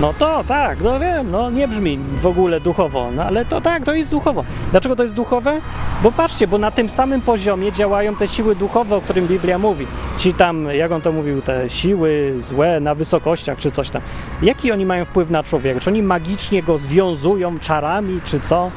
No 0.00 0.14
to 0.18 0.44
tak, 0.44 0.80
no 0.80 1.00
wiem, 1.00 1.30
no 1.30 1.50
nie 1.50 1.68
brzmi 1.68 1.98
w 2.20 2.26
ogóle 2.26 2.60
duchowo, 2.60 3.10
no 3.10 3.24
ale 3.24 3.44
to 3.44 3.60
tak, 3.60 3.84
to 3.84 3.94
jest 3.94 4.10
duchowo. 4.10 4.44
Dlaczego 4.70 4.96
to 4.96 5.02
jest 5.02 5.14
duchowe? 5.14 5.60
Bo 6.02 6.12
patrzcie, 6.12 6.46
bo 6.46 6.58
na 6.58 6.70
tym 6.70 6.88
samym 6.88 7.20
poziomie 7.20 7.72
działają 7.72 8.16
te 8.16 8.28
siły 8.28 8.56
duchowe, 8.56 8.96
o 8.96 9.00
którym 9.00 9.26
Biblia 9.26 9.58
mówi. 9.58 9.86
Ci 10.18 10.34
tam, 10.34 10.66
jak 10.66 10.92
on 10.92 11.00
to 11.00 11.12
mówił, 11.12 11.42
te 11.42 11.70
siły 11.70 12.34
złe 12.40 12.80
na 12.80 12.94
wysokościach 12.94 13.58
czy 13.58 13.70
coś 13.70 13.90
tam. 13.90 14.02
Jaki 14.42 14.72
oni 14.72 14.86
mają 14.86 15.04
wpływ 15.04 15.30
na 15.30 15.42
człowieka? 15.42 15.80
Czy 15.80 15.90
oni 15.90 16.02
magicznie 16.02 16.62
go 16.62 16.78
związują 16.78 17.58
czarami, 17.58 18.20
czy 18.24 18.40
co? 18.40 18.70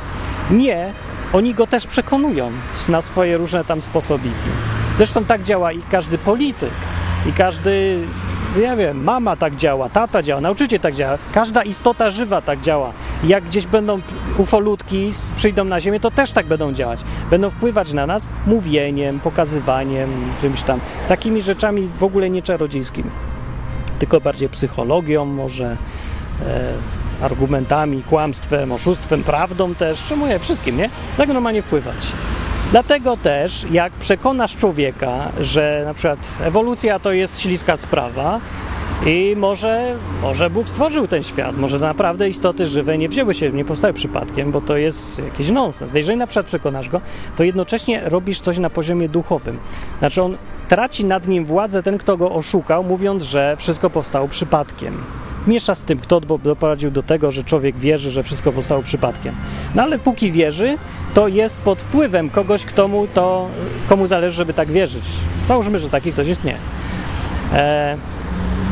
Nie, 0.51 0.93
oni 1.34 1.53
go 1.53 1.68
też 1.68 1.88
przekonują 1.88 2.51
na 2.89 3.01
swoje 3.01 3.38
różne 3.38 3.63
tam 3.63 3.82
sposobiki. 3.82 4.49
Zresztą 4.97 5.26
tak 5.26 5.43
działa 5.43 5.72
i 5.72 5.82
każdy 5.91 6.18
polityk, 6.18 6.74
i 7.30 7.34
każdy 7.34 7.99
ja 8.62 8.76
wiem, 8.76 9.03
mama 9.03 9.36
tak 9.36 9.56
działa, 9.56 9.89
tata 9.89 10.24
działa, 10.24 10.41
nauczyciel 10.41 10.80
tak 10.80 10.95
działa, 10.95 11.18
każda 11.32 11.64
istota 11.64 12.12
żywa 12.12 12.41
tak 12.41 12.62
działa. 12.62 12.91
Jak 13.24 13.43
gdzieś 13.43 13.68
będą 13.68 13.99
ufolutki, 14.38 15.12
przyjdą 15.36 15.64
na 15.64 15.82
Ziemię, 15.82 15.99
to 15.99 16.12
też 16.12 16.32
tak 16.32 16.45
będą 16.45 16.74
działać. 16.74 16.99
Będą 17.32 17.49
wpływać 17.49 17.93
na 17.93 18.08
nas 18.08 18.30
mówieniem, 18.47 19.20
pokazywaniem, 19.20 20.10
czymś 20.41 20.64
tam. 20.64 20.80
Takimi 21.08 21.41
rzeczami 21.41 21.89
w 21.99 22.03
ogóle 22.03 22.30
nie 22.30 22.41
czarodziejskimi, 22.41 23.10
tylko 23.99 24.22
bardziej 24.22 24.49
psychologią, 24.49 25.26
może 25.26 25.78
e, 26.45 26.74
argumentami, 27.22 28.03
kłamstwem, 28.03 28.72
oszustwem, 28.72 29.24
prawdą 29.24 29.76
też, 29.76 30.03
czemu 30.10 30.28
nie, 30.28 30.39
wszystkim, 30.39 30.78
nie? 30.78 30.89
Tak 31.18 31.30
normalnie 31.30 31.62
wpływać. 31.62 32.12
Dlatego 32.72 33.18
też, 33.18 33.66
jak 33.72 33.93
przekonasz 33.93 34.55
człowieka, 34.55 35.32
że 35.39 35.82
na 35.86 35.93
przykład 35.93 36.20
ewolucja 36.41 36.99
to 36.99 37.11
jest 37.11 37.39
śliska 37.39 37.78
sprawa 37.78 38.39
i 39.05 39.36
może, 39.38 39.95
może 40.22 40.49
Bóg 40.49 40.70
stworzył 40.70 41.07
ten 41.07 41.24
świat, 41.24 41.57
może 41.57 41.80
naprawdę 41.80 42.30
istoty 42.30 42.66
żywe 42.66 42.97
nie 42.97 43.09
wzięły 43.09 43.34
się, 43.34 43.51
nie 43.51 43.66
powstały 43.66 43.93
przypadkiem, 43.93 44.51
bo 44.51 44.61
to 44.61 44.78
jest 44.78 45.20
jakiś 45.20 45.49
nonsens. 45.49 45.93
Jeżeli 45.93 46.18
na 46.18 46.28
przykład 46.28 46.45
przekonasz 46.45 46.89
go, 46.89 47.01
to 47.36 47.43
jednocześnie 47.43 48.01
robisz 48.09 48.39
coś 48.39 48.57
na 48.57 48.70
poziomie 48.70 49.09
duchowym. 49.09 49.59
Znaczy 49.99 50.22
on 50.22 50.38
traci 50.68 51.05
nad 51.05 51.28
nim 51.28 51.45
władzę 51.45 51.84
ten, 51.84 51.97
kto 51.97 52.18
go 52.18 52.32
oszukał, 52.32 52.84
mówiąc, 52.84 53.24
że 53.24 53.55
wszystko 53.57 53.89
powstało 53.89 54.28
przypadkiem 54.28 55.03
miesza 55.48 55.76
z 55.76 55.84
tym, 55.84 56.00
kto 56.00 56.20
doprowadził 56.20 56.91
do 56.91 57.04
tego, 57.04 57.32
że 57.32 57.43
człowiek 57.43 57.78
wierzy, 57.78 58.12
że 58.12 58.24
wszystko 58.24 58.52
powstało 58.52 58.84
przypadkiem. 58.84 59.36
No 59.76 59.84
ale 59.84 60.00
póki 60.00 60.32
wierzy, 60.32 60.78
to 61.14 61.28
jest 61.28 61.58
pod 61.58 61.82
wpływem 61.82 62.30
kogoś, 62.30 62.66
kto 62.66 62.88
mu 62.88 63.08
to, 63.08 63.48
komu 63.89 64.08
zależy, 64.08 64.36
żeby 64.36 64.54
tak 64.54 64.72
wierzyć. 64.72 65.04
Załóżmy, 65.48 65.80
że 65.80 65.89
taki 65.89 66.12
ktoś 66.12 66.28
istnieje. 66.28 66.58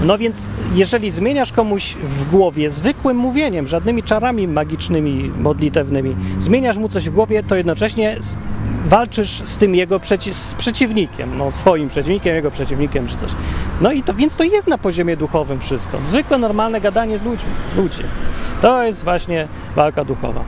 No 0.03 0.17
więc, 0.17 0.41
jeżeli 0.73 1.11
zmieniasz 1.11 1.51
komuś 1.51 1.95
w 1.95 2.29
głowie 2.31 2.69
zwykłym 2.69 3.17
mówieniem, 3.17 3.67
żadnymi 3.67 4.03
czarami 4.03 4.47
magicznymi, 4.47 5.31
modlitewnymi, 5.39 6.15
zmieniasz 6.39 6.77
mu 6.77 6.89
coś 6.89 7.09
w 7.09 7.13
głowie, 7.13 7.43
to 7.43 7.55
jednocześnie 7.55 8.19
walczysz 8.85 9.29
z 9.29 9.57
tym 9.57 9.75
jego 9.75 9.99
przeci 9.99 10.33
z 10.33 10.53
przeciwnikiem, 10.53 11.37
no 11.37 11.51
swoim 11.51 11.89
przeciwnikiem, 11.89 12.35
jego 12.35 12.51
przeciwnikiem 12.51 13.07
czy 13.07 13.17
coś. 13.17 13.31
No 13.81 13.91
i 13.91 14.03
to, 14.03 14.13
więc 14.13 14.35
to 14.35 14.43
jest 14.43 14.67
na 14.67 14.77
poziomie 14.77 15.17
duchowym 15.17 15.59
wszystko. 15.59 15.97
Zwykłe, 16.05 16.37
normalne 16.37 16.81
gadanie 16.81 17.17
z 17.17 17.23
ludźmi. 17.23 17.49
Ludzie. 17.77 18.03
To 18.61 18.83
jest 18.83 19.03
właśnie 19.03 19.47
walka 19.75 20.05
duchowa. 20.05 20.43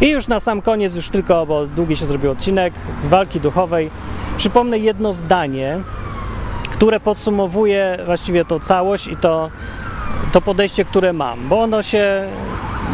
I 0.00 0.10
już 0.10 0.28
na 0.28 0.40
sam 0.40 0.62
koniec, 0.62 0.94
już 0.94 1.08
tylko, 1.08 1.46
bo 1.46 1.66
długi 1.66 1.96
się 1.96 2.06
zrobił 2.06 2.30
odcinek, 2.30 2.74
walki 3.02 3.40
duchowej. 3.40 3.90
Przypomnę 4.36 4.78
jedno 4.78 5.12
zdanie, 5.12 5.80
które 6.80 7.00
podsumowuje 7.00 7.98
właściwie 8.04 8.44
to 8.44 8.60
całość 8.60 9.06
i 9.06 9.16
to, 9.16 9.50
to 10.32 10.40
podejście, 10.40 10.84
które 10.84 11.12
mam, 11.12 11.48
bo 11.48 11.62
ono 11.62 11.82
się 11.82 12.28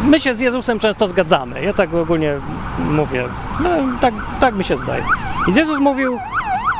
my 0.03 0.19
się 0.19 0.35
z 0.35 0.39
Jezusem 0.39 0.79
często 0.79 1.07
zgadzamy. 1.07 1.61
Ja 1.61 1.73
tak 1.73 1.93
ogólnie 1.93 2.33
mówię. 2.79 3.23
No, 3.59 3.69
tak, 4.01 4.13
tak 4.39 4.55
mi 4.55 4.63
się 4.63 4.77
zdaje. 4.77 5.03
I 5.47 5.53
Jezus 5.53 5.79
mówił, 5.79 6.19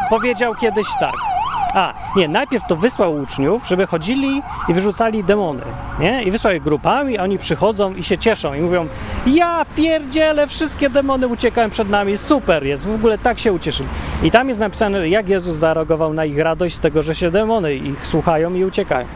powiedział 0.10 0.56
kiedyś 0.56 0.88
tak. 1.00 1.37
A, 1.74 1.94
nie, 2.16 2.28
najpierw 2.28 2.64
to 2.68 2.76
wysłał 2.76 3.16
uczniów, 3.16 3.68
żeby 3.68 3.88
chodzili 3.88 4.42
i 4.70 4.74
wyrzucali 4.74 5.24
demony, 5.24 5.62
nie? 6.00 6.24
I 6.24 6.32
wysłał 6.32 6.54
je 6.54 6.60
grupami, 6.60 7.18
a 7.18 7.24
oni 7.24 7.38
przychodzą 7.38 7.96
i 7.96 8.04
się 8.04 8.18
cieszą 8.18 8.54
i 8.54 8.62
mówią 8.62 8.88
ja 9.28 9.66
pierdzielę, 9.76 10.48
wszystkie 10.48 10.90
demony 10.90 11.28
uciekają 11.28 11.70
przed 11.70 11.90
nami, 11.90 12.18
super 12.18 12.66
jest, 12.66 12.86
w 12.86 12.96
ogóle 12.96 13.18
tak 13.18 13.40
się 13.40 13.54
ucieszyli. 13.54 13.90
I 14.24 14.32
tam 14.32 14.48
jest 14.50 14.60
napisane, 14.60 15.10
jak 15.10 15.30
Jezus 15.30 15.58
zareagował 15.58 16.14
na 16.14 16.26
ich 16.26 16.40
radość 16.40 16.76
z 16.76 16.80
tego, 16.80 17.04
że 17.04 17.16
się 17.16 17.32
demony 17.32 17.76
ich 17.76 18.08
słuchają 18.08 18.54
i 18.54 18.66
uciekają. 18.66 19.08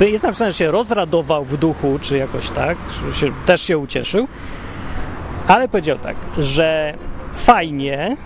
Jest 0.00 0.24
napisane, 0.24 0.52
że 0.52 0.58
się 0.58 0.70
rozradował 0.70 1.44
w 1.44 1.56
duchu, 1.56 1.98
czy 2.02 2.16
jakoś 2.16 2.50
tak, 2.50 2.78
że 3.06 3.20
się, 3.20 3.32
też 3.46 3.62
się 3.62 3.78
ucieszył, 3.78 4.28
ale 5.48 5.68
powiedział 5.68 5.98
tak, 5.98 6.16
że 6.38 6.94
fajnie 7.36 8.16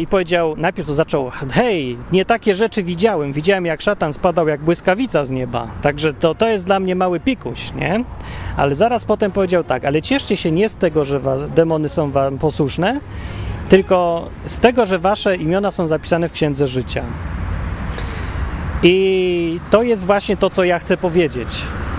i 0.00 0.06
powiedział, 0.06 0.54
najpierw 0.56 0.88
to 0.88 0.94
zaczął, 0.94 1.30
hej, 1.50 1.98
nie 2.12 2.24
takie 2.24 2.54
rzeczy 2.54 2.82
widziałem, 2.82 3.32
widziałem 3.32 3.66
jak 3.66 3.80
szatan 3.80 4.12
spadał 4.12 4.48
jak 4.48 4.60
błyskawica 4.60 5.24
z 5.24 5.30
nieba, 5.30 5.68
także 5.82 6.14
to, 6.14 6.34
to 6.34 6.48
jest 6.48 6.64
dla 6.64 6.80
mnie 6.80 6.94
mały 6.94 7.20
pikuś, 7.20 7.72
nie? 7.74 8.04
Ale 8.56 8.74
zaraz 8.74 9.04
potem 9.04 9.32
powiedział 9.32 9.64
tak, 9.64 9.84
ale 9.84 10.02
cieszcie 10.02 10.36
się 10.36 10.52
nie 10.52 10.68
z 10.68 10.76
tego, 10.76 11.04
że 11.04 11.20
was, 11.20 11.50
demony 11.50 11.88
są 11.88 12.10
wam 12.10 12.38
posłuszne, 12.38 13.00
tylko 13.68 14.28
z 14.44 14.60
tego, 14.60 14.86
że 14.86 14.98
wasze 14.98 15.36
imiona 15.36 15.70
są 15.70 15.86
zapisane 15.86 16.28
w 16.28 16.32
Księdze 16.32 16.66
Życia. 16.66 17.04
I 18.82 19.60
to 19.70 19.82
jest 19.82 20.04
właśnie 20.04 20.36
to, 20.36 20.50
co 20.50 20.64
ja 20.64 20.78
chcę 20.78 20.96
powiedzieć. 20.96 21.48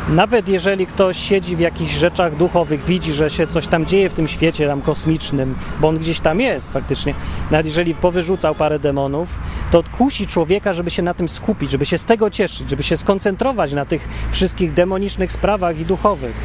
Nawet 0.09 0.47
jeżeli 0.47 0.87
ktoś 0.87 1.17
siedzi 1.17 1.55
w 1.55 1.59
jakichś 1.59 1.93
rzeczach 1.93 2.35
duchowych, 2.35 2.85
widzi, 2.85 3.13
że 3.13 3.29
się 3.29 3.47
coś 3.47 3.67
tam 3.67 3.85
dzieje 3.85 4.09
w 4.09 4.13
tym 4.13 4.27
świecie 4.27 4.67
tam 4.67 4.81
kosmicznym, 4.81 5.55
bo 5.79 5.87
on 5.87 5.97
gdzieś 5.97 6.19
tam 6.19 6.41
jest 6.41 6.71
faktycznie, 6.71 7.13
nawet 7.51 7.65
jeżeli 7.65 7.95
powyrzucał 7.95 8.55
parę 8.55 8.79
demonów, 8.79 9.39
to 9.71 9.83
kusi 9.97 10.27
człowieka, 10.27 10.73
żeby 10.73 10.91
się 10.91 11.03
na 11.03 11.13
tym 11.13 11.29
skupić, 11.29 11.71
żeby 11.71 11.85
się 11.85 11.97
z 11.97 12.05
tego 12.05 12.29
cieszyć, 12.29 12.69
żeby 12.69 12.83
się 12.83 12.97
skoncentrować 12.97 13.73
na 13.73 13.85
tych 13.85 14.07
wszystkich 14.31 14.73
demonicznych 14.73 15.31
sprawach 15.31 15.79
i 15.79 15.85
duchowych. 15.85 16.35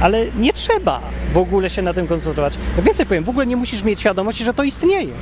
Ale 0.00 0.26
nie 0.38 0.52
trzeba 0.52 1.00
w 1.32 1.36
ogóle 1.36 1.70
się 1.70 1.82
na 1.82 1.94
tym 1.94 2.06
koncentrować. 2.06 2.58
Więcej 2.82 3.06
powiem, 3.06 3.24
w 3.24 3.28
ogóle 3.28 3.46
nie 3.46 3.56
musisz 3.56 3.84
mieć 3.84 4.00
świadomości, 4.00 4.44
że 4.44 4.54
to 4.54 4.62
istnieje. 4.62 5.14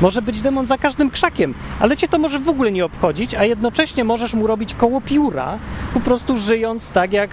Może 0.00 0.22
być 0.22 0.42
demon 0.42 0.66
za 0.66 0.78
każdym 0.78 1.10
krzakiem, 1.10 1.54
ale 1.80 1.96
cię 1.96 2.08
to 2.08 2.18
może 2.18 2.38
w 2.38 2.48
ogóle 2.48 2.72
nie 2.72 2.84
obchodzić, 2.84 3.34
a 3.34 3.44
jednocześnie 3.44 4.04
możesz 4.04 4.34
mu 4.34 4.46
robić 4.46 4.74
koło 4.74 5.00
pióra, 5.00 5.58
po 5.94 6.00
prostu 6.00 6.36
żyjąc 6.36 6.90
tak 6.90 7.12
jak 7.12 7.30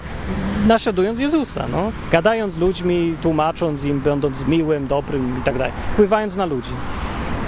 naśladując 0.66 1.18
Jezusa, 1.18 1.66
no. 1.72 1.92
gadając 2.12 2.56
ludźmi, 2.56 3.14
tłumacząc 3.22 3.84
im, 3.84 4.00
będąc 4.00 4.46
miłym, 4.46 4.86
dobrym 4.86 5.38
i 5.40 5.42
tak 5.42 5.58
dalej, 5.58 5.72
wpływając 5.92 6.36
na 6.36 6.44
ludzi. 6.44 6.72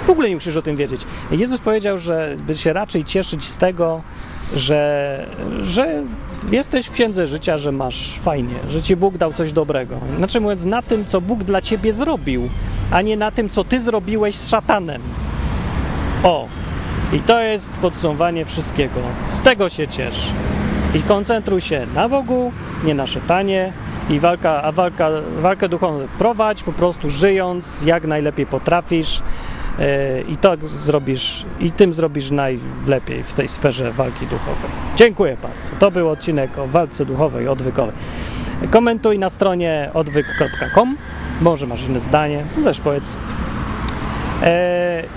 W 0.05 0.09
ogóle 0.09 0.29
nie 0.29 0.35
musisz 0.35 0.55
o 0.55 0.61
tym 0.61 0.75
wiedzieć. 0.75 1.01
Jezus 1.31 1.59
powiedział, 1.59 1.97
że 1.97 2.35
by 2.47 2.55
się 2.55 2.73
raczej 2.73 3.03
cieszyć 3.03 3.43
z 3.43 3.57
tego, 3.57 4.01
że, 4.55 5.25
że 5.63 6.03
jesteś 6.51 6.87
w 6.87 6.91
księdze 6.91 7.27
życia, 7.27 7.57
że 7.57 7.71
masz 7.71 8.19
fajnie, 8.19 8.55
że 8.69 8.81
ci 8.81 8.95
Bóg 8.95 9.17
dał 9.17 9.33
coś 9.33 9.51
dobrego. 9.51 9.95
Znaczy 10.17 10.41
mówiąc, 10.41 10.65
na 10.65 10.81
tym, 10.81 11.05
co 11.05 11.21
Bóg 11.21 11.43
dla 11.43 11.61
ciebie 11.61 11.93
zrobił, 11.93 12.49
a 12.91 13.01
nie 13.01 13.17
na 13.17 13.31
tym, 13.31 13.49
co 13.49 13.63
ty 13.63 13.79
zrobiłeś 13.79 14.35
z 14.35 14.49
szatanem. 14.49 15.01
O, 16.23 16.47
i 17.13 17.19
to 17.19 17.41
jest 17.41 17.69
podsumowanie 17.69 18.45
wszystkiego. 18.45 18.99
Z 19.29 19.41
tego 19.41 19.69
się 19.69 19.87
ciesz. 19.87 20.27
I 20.95 21.01
koncentruj 21.01 21.61
się 21.61 21.87
na 21.95 22.09
Bogu, 22.09 22.51
nie 22.83 22.95
na 22.95 23.07
szatanie. 23.07 23.73
I 24.09 24.19
walka, 24.19 24.63
a 24.63 24.71
walka, 24.71 25.09
walkę 25.39 25.69
duchową 25.69 25.99
prowadź, 26.17 26.63
po 26.63 26.73
prostu 26.73 27.09
żyjąc 27.09 27.85
jak 27.85 28.03
najlepiej 28.07 28.45
potrafisz. 28.45 29.21
I 30.27 30.37
to 30.37 30.57
zrobisz, 30.67 31.45
i 31.59 31.71
tym 31.71 31.93
zrobisz 31.93 32.31
najlepiej 32.31 33.23
w 33.23 33.33
tej 33.33 33.47
sferze 33.47 33.91
walki 33.91 34.25
duchowej. 34.25 34.69
Dziękuję 34.95 35.37
bardzo. 35.41 35.71
To 35.79 35.91
był 35.91 36.09
odcinek 36.09 36.57
o 36.57 36.67
walce 36.67 37.05
duchowej, 37.05 37.47
odwykowej. 37.47 37.95
Komentuj 38.71 39.19
na 39.19 39.29
stronie 39.29 39.89
odwyk.com. 39.93 40.97
Może 41.41 41.67
masz 41.67 41.83
inne 41.83 41.99
zdanie, 41.99 42.43
też 42.63 42.79
powiedz. 42.79 43.17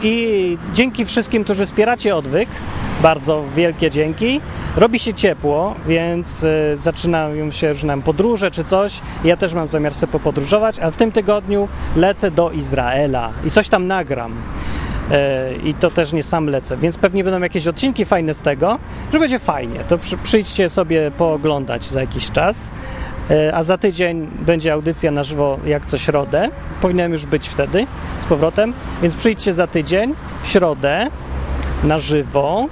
I 0.03 0.59
dzięki 0.75 1.05
wszystkim, 1.05 1.45
którzy 1.45 1.67
wspieracie 1.67 2.17
odwyk, 2.17 2.49
bardzo 3.03 3.45
wielkie 3.57 3.91
dzięki. 3.91 4.41
Robi 4.77 4.99
się 4.99 5.15
ciepło, 5.15 5.75
więc 5.87 6.43
y, 6.43 6.77
zaczynają 6.77 7.51
się 7.51 7.69
już 7.69 7.83
nam 7.83 8.03
podróże 8.03 8.51
czy 8.51 8.65
coś. 8.65 9.01
Ja 9.25 9.37
też 9.37 9.55
mam 9.55 9.69
zamiar 9.69 9.95
sobie 9.95 10.13
popodróżować, 10.13 10.79
a 10.81 10.91
w 10.91 10.97
tym 10.97 11.13
tygodniu 11.13 11.69
lecę 11.97 12.31
do 12.31 12.51
Izraela 12.51 13.31
i 13.45 13.51
coś 13.51 13.69
tam 13.69 13.87
nagram. 13.87 14.33
Y, 14.33 15.69
I 15.69 15.75
to 15.75 15.91
też 15.91 16.13
nie 16.13 16.23
sam 16.23 16.47
lecę, 16.47 16.77
więc 16.77 16.99
pewnie 16.99 17.25
będą 17.25 17.41
jakieś 17.41 17.67
odcinki 17.67 18.05
fajne 18.05 18.35
z 18.35 18.43
tego, 18.43 18.79
że 19.13 19.19
będzie 19.19 19.39
fajnie. 19.39 19.81
To 19.89 19.99
przy, 19.99 20.19
przyjdźcie 20.19 20.69
sobie 20.69 21.11
pooglądać 21.11 21.85
za 21.85 22.01
jakiś 22.01 22.31
czas. 22.31 22.71
Y, 23.31 23.55
a 23.55 23.63
za 23.63 23.79
tydzień 23.79 24.27
będzie 24.47 24.73
audycja 24.73 25.11
na 25.11 25.23
żywo 25.23 25.59
jak 25.67 25.87
co 25.87 25.99
środę. 25.99 26.49
Powinienem 26.81 27.13
już 27.13 27.27
być 27.27 27.49
wtedy 27.49 27.87
z 28.21 28.27
powrotem, 28.27 28.73
więc 29.03 29.15
przyjdźcie 29.15 29.53
za 29.53 29.67
tydzień, 29.67 30.15
w 30.43 30.49
środę 30.49 31.07
na 31.85 31.99
żywo 31.99 32.67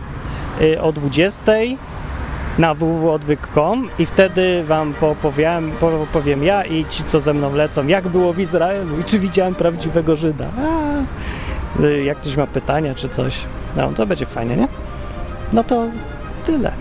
y, 0.60 0.82
o 0.82 0.92
20 0.92 1.42
na 2.58 2.74
www.odwyk.com 2.74 3.88
i 3.98 4.06
wtedy 4.06 4.64
wam 4.64 4.94
popowiem, 4.94 5.72
powiem 6.12 6.44
ja 6.44 6.64
i 6.64 6.84
ci, 6.84 7.04
co 7.04 7.20
ze 7.20 7.34
mną 7.34 7.54
lecą, 7.54 7.86
jak 7.86 8.08
było 8.08 8.32
w 8.32 8.38
Izraelu 8.38 9.00
i 9.00 9.04
czy 9.04 9.18
widziałem 9.18 9.54
prawdziwego 9.54 10.16
Żyda. 10.16 10.46
Y, 11.80 12.04
jak 12.04 12.18
ktoś 12.18 12.36
ma 12.36 12.46
pytania 12.46 12.94
czy 12.94 13.08
coś, 13.08 13.44
no 13.76 13.92
to 13.92 14.06
będzie 14.06 14.26
fajnie, 14.26 14.56
nie? 14.56 14.68
No 15.52 15.64
to 15.64 15.86
tyle. 16.46 16.72